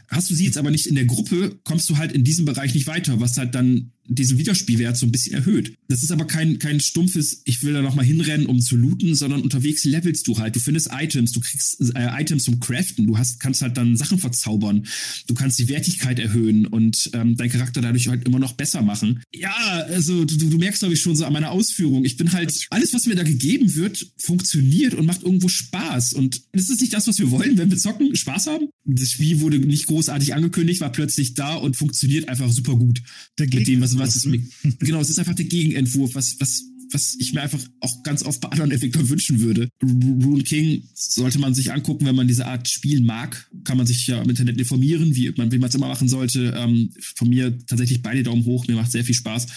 Hast 0.08 0.32
du 0.32 0.34
sie 0.34 0.46
jetzt 0.46 0.58
aber 0.58 0.72
nicht 0.72 0.88
in 0.88 0.96
der 0.96 1.06
Gruppe, 1.06 1.60
kommst 1.64 1.92
du 1.92 1.98
halt 1.98 2.12
in 2.12 2.24
diesem 2.24 2.46
Bereich 2.46 2.74
nicht 2.74 2.88
weiter, 2.88 3.20
was 3.20 3.38
halt 3.38 3.54
dann 3.54 3.92
diesen 4.08 4.38
Wiederspielwert 4.38 4.98
so 4.98 5.06
ein 5.06 5.12
bisschen 5.12 5.34
erhöht. 5.34 5.74
Das 5.88 6.04
ist 6.04 6.12
aber 6.12 6.26
kein, 6.26 6.60
kein 6.60 6.80
stumpfes, 6.80 7.42
ich 7.46 7.64
will 7.64 7.74
da 7.74 7.82
nochmal 7.82 8.06
hinrennen, 8.06 8.48
um 8.48 8.60
zu 8.62 8.76
looten, 8.76 9.16
sondern 9.16 9.42
unterwegs 9.42 9.84
levelst 9.84 10.28
du 10.28 10.38
halt. 10.38 10.56
Du 10.56 10.60
findest 10.60 10.90
Items, 10.92 11.32
du 11.32 11.40
kriegst 11.40 11.80
äh, 11.96 12.22
Items 12.22 12.44
zum 12.44 12.60
Craften, 12.60 13.08
du 13.08 13.18
hast, 13.18 13.40
kannst 13.40 13.62
halt 13.62 13.78
dann 13.78 13.96
Sachen 13.96 14.20
verzaubern, 14.20 14.86
du 15.28 15.34
kannst 15.34 15.60
die 15.60 15.70
Wertigkeit 15.70 16.20
erhöhen 16.20 16.66
und 16.66 17.10
ähm, 17.14 17.36
deinen 17.36 17.52
Charakter 17.52 17.82
dadurch 17.82 18.08
halt 18.08 18.28
immer 18.28 18.40
noch 18.40 18.54
besser 18.54 18.82
machen. 18.82 19.22
Ja, 19.34 19.56
also 19.90 20.26
du, 20.26 20.38
du 20.38 20.58
merkst, 20.58 20.80
glaube 20.80 20.94
ich, 20.94 21.02
schon 21.02 21.16
so 21.16 21.26
an 21.26 21.34
meiner 21.34 21.52
Ausführung. 21.52 22.06
Ich 22.06 22.18
bin 22.18 22.32
halt, 22.34 22.66
alles, 22.70 22.94
was 22.94 23.06
mir 23.06 23.16
da 23.16 23.24
gegeben 23.24 23.76
wird, 23.76 24.08
funktioniert 24.18 24.94
und 24.94 25.06
macht 25.06 25.24
irgendwo 25.24 25.48
Spaß. 25.48 26.14
Und 26.14 26.42
das 26.54 26.70
ist 26.70 26.82
nicht 26.82 26.94
das, 26.94 27.08
was 27.08 27.20
wir 27.20 27.32
wollen, 27.32 27.58
wenn 27.58 27.70
wir 27.70 27.78
zocken, 27.78 28.16
Spaß 28.16 28.48
haben. 28.48 28.70
Das 28.90 29.12
Spiel 29.12 29.42
wurde 29.42 29.60
nicht 29.60 29.88
großartig 29.88 30.34
angekündigt, 30.34 30.80
war 30.80 30.92
plötzlich 30.92 31.34
da 31.34 31.56
und 31.56 31.76
funktioniert 31.76 32.30
einfach 32.30 32.50
super 32.50 32.76
gut. 32.76 33.02
Der 33.38 33.48
mit 33.48 33.68
dem, 33.68 33.82
was 33.82 33.98
was 33.98 34.16
es 34.16 34.26
mir, 34.26 34.42
genau, 34.80 35.02
es 35.02 35.10
ist 35.10 35.20
einfach 35.20 35.36
der 35.36 35.46
Gegenentwurf, 35.46 36.16
was, 36.16 36.40
was, 36.40 36.64
was 36.92 37.16
ich 37.20 37.34
mir 37.34 37.42
einfach 37.42 37.60
auch 37.82 38.04
ganz 38.04 38.24
oft 38.24 38.40
bei 38.40 38.48
anderen 38.48 38.72
Entwicklern 38.72 39.10
wünschen 39.10 39.42
würde. 39.42 39.68
Rune 39.84 40.44
King 40.44 40.84
sollte 40.94 41.38
man 41.38 41.54
sich 41.54 41.74
angucken, 41.74 42.06
wenn 42.06 42.16
man 42.16 42.30
diese 42.30 42.46
Art 42.48 42.70
Spiel 42.70 43.02
mag, 43.02 43.50
kann 43.66 43.78
man 43.78 43.86
sich 43.86 44.08
ja 44.08 44.22
im 44.22 44.30
Internet 44.30 44.58
informieren, 44.58 45.16
wie 45.16 45.34
man 45.36 45.52
wie 45.52 45.58
man 45.58 45.68
es 45.68 45.76
immer 45.76 45.90
machen 45.90 46.08
sollte. 46.08 46.54
Ähm, 46.58 46.92
von 47.16 47.28
mir 47.28 47.58
tatsächlich 47.66 48.02
beide 48.02 48.24
Daumen 48.24 48.46
hoch, 48.46 48.68
mir 48.68 48.76
macht 48.76 48.92
sehr 48.94 49.04
viel 49.04 49.16
Spaß. 49.16 49.48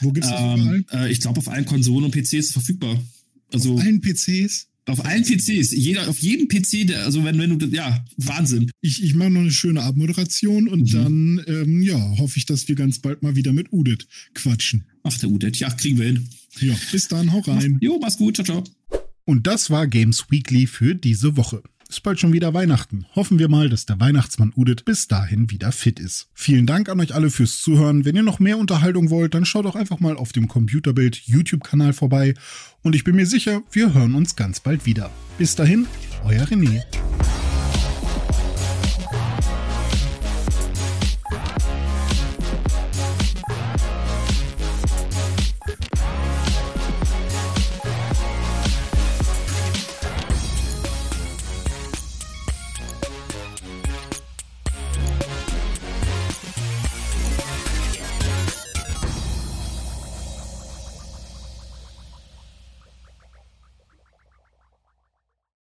Wo 0.00 0.12
gibt's 0.12 0.30
das 0.30 0.40
ähm, 0.40 0.84
äh, 0.92 1.10
Ich 1.10 1.20
glaube, 1.20 1.38
auf 1.38 1.48
allen 1.48 1.64
Konsolen 1.64 2.04
und 2.04 2.12
PCs 2.12 2.52
verfügbar. 2.52 3.02
Also, 3.52 3.74
auf 3.74 3.80
allen 3.80 4.00
PCs? 4.00 4.68
Auf 4.88 5.04
allen 5.04 5.24
PCs, 5.24 5.72
jeder, 5.72 6.08
auf 6.08 6.20
jedem 6.20 6.46
PC, 6.46 6.86
der, 6.86 7.04
also 7.04 7.24
wenn, 7.24 7.38
wenn 7.40 7.58
du, 7.58 7.66
ja, 7.66 8.04
Wahnsinn. 8.18 8.70
Ich, 8.80 9.02
ich 9.02 9.14
mache 9.14 9.30
noch 9.30 9.40
eine 9.40 9.50
schöne 9.50 9.82
Abmoderation 9.82 10.68
und 10.68 10.82
mhm. 10.82 10.92
dann, 10.92 11.44
ähm, 11.48 11.82
ja, 11.82 11.98
hoffe 12.18 12.38
ich, 12.38 12.46
dass 12.46 12.68
wir 12.68 12.76
ganz 12.76 13.00
bald 13.00 13.20
mal 13.20 13.34
wieder 13.34 13.52
mit 13.52 13.72
Udit 13.72 14.06
quatschen. 14.34 14.84
Ach, 15.02 15.18
der 15.18 15.28
Udit, 15.28 15.56
ja, 15.58 15.70
kriegen 15.70 15.98
wir 15.98 16.06
hin. 16.06 16.28
Ja, 16.60 16.74
bis 16.92 17.08
dann, 17.08 17.32
hau 17.32 17.40
rein. 17.40 17.72
Mach, 17.72 17.82
jo, 17.82 17.98
mach's 18.00 18.16
gut, 18.16 18.36
ciao, 18.36 18.44
ciao. 18.44 18.64
Und 19.24 19.48
das 19.48 19.70
war 19.70 19.88
Games 19.88 20.26
Weekly 20.30 20.68
für 20.68 20.94
diese 20.94 21.36
Woche. 21.36 21.64
Ist 21.88 22.02
bald 22.02 22.18
schon 22.18 22.32
wieder 22.32 22.52
Weihnachten. 22.52 23.06
Hoffen 23.14 23.38
wir 23.38 23.48
mal, 23.48 23.68
dass 23.68 23.86
der 23.86 24.00
Weihnachtsmann 24.00 24.52
Udit 24.56 24.84
bis 24.84 25.06
dahin 25.06 25.50
wieder 25.50 25.70
fit 25.70 26.00
ist. 26.00 26.28
Vielen 26.34 26.66
Dank 26.66 26.88
an 26.88 26.98
euch 27.00 27.14
alle 27.14 27.30
fürs 27.30 27.60
Zuhören. 27.60 28.04
Wenn 28.04 28.16
ihr 28.16 28.24
noch 28.24 28.40
mehr 28.40 28.58
Unterhaltung 28.58 29.10
wollt, 29.10 29.34
dann 29.34 29.44
schaut 29.44 29.66
doch 29.66 29.76
einfach 29.76 30.00
mal 30.00 30.16
auf 30.16 30.32
dem 30.32 30.48
Computerbild 30.48 31.16
YouTube-Kanal 31.26 31.92
vorbei. 31.92 32.34
Und 32.82 32.96
ich 32.96 33.04
bin 33.04 33.14
mir 33.14 33.26
sicher, 33.26 33.62
wir 33.70 33.94
hören 33.94 34.14
uns 34.14 34.34
ganz 34.34 34.58
bald 34.58 34.84
wieder. 34.84 35.10
Bis 35.38 35.54
dahin, 35.54 35.86
euer 36.24 36.44
René. 36.44 36.82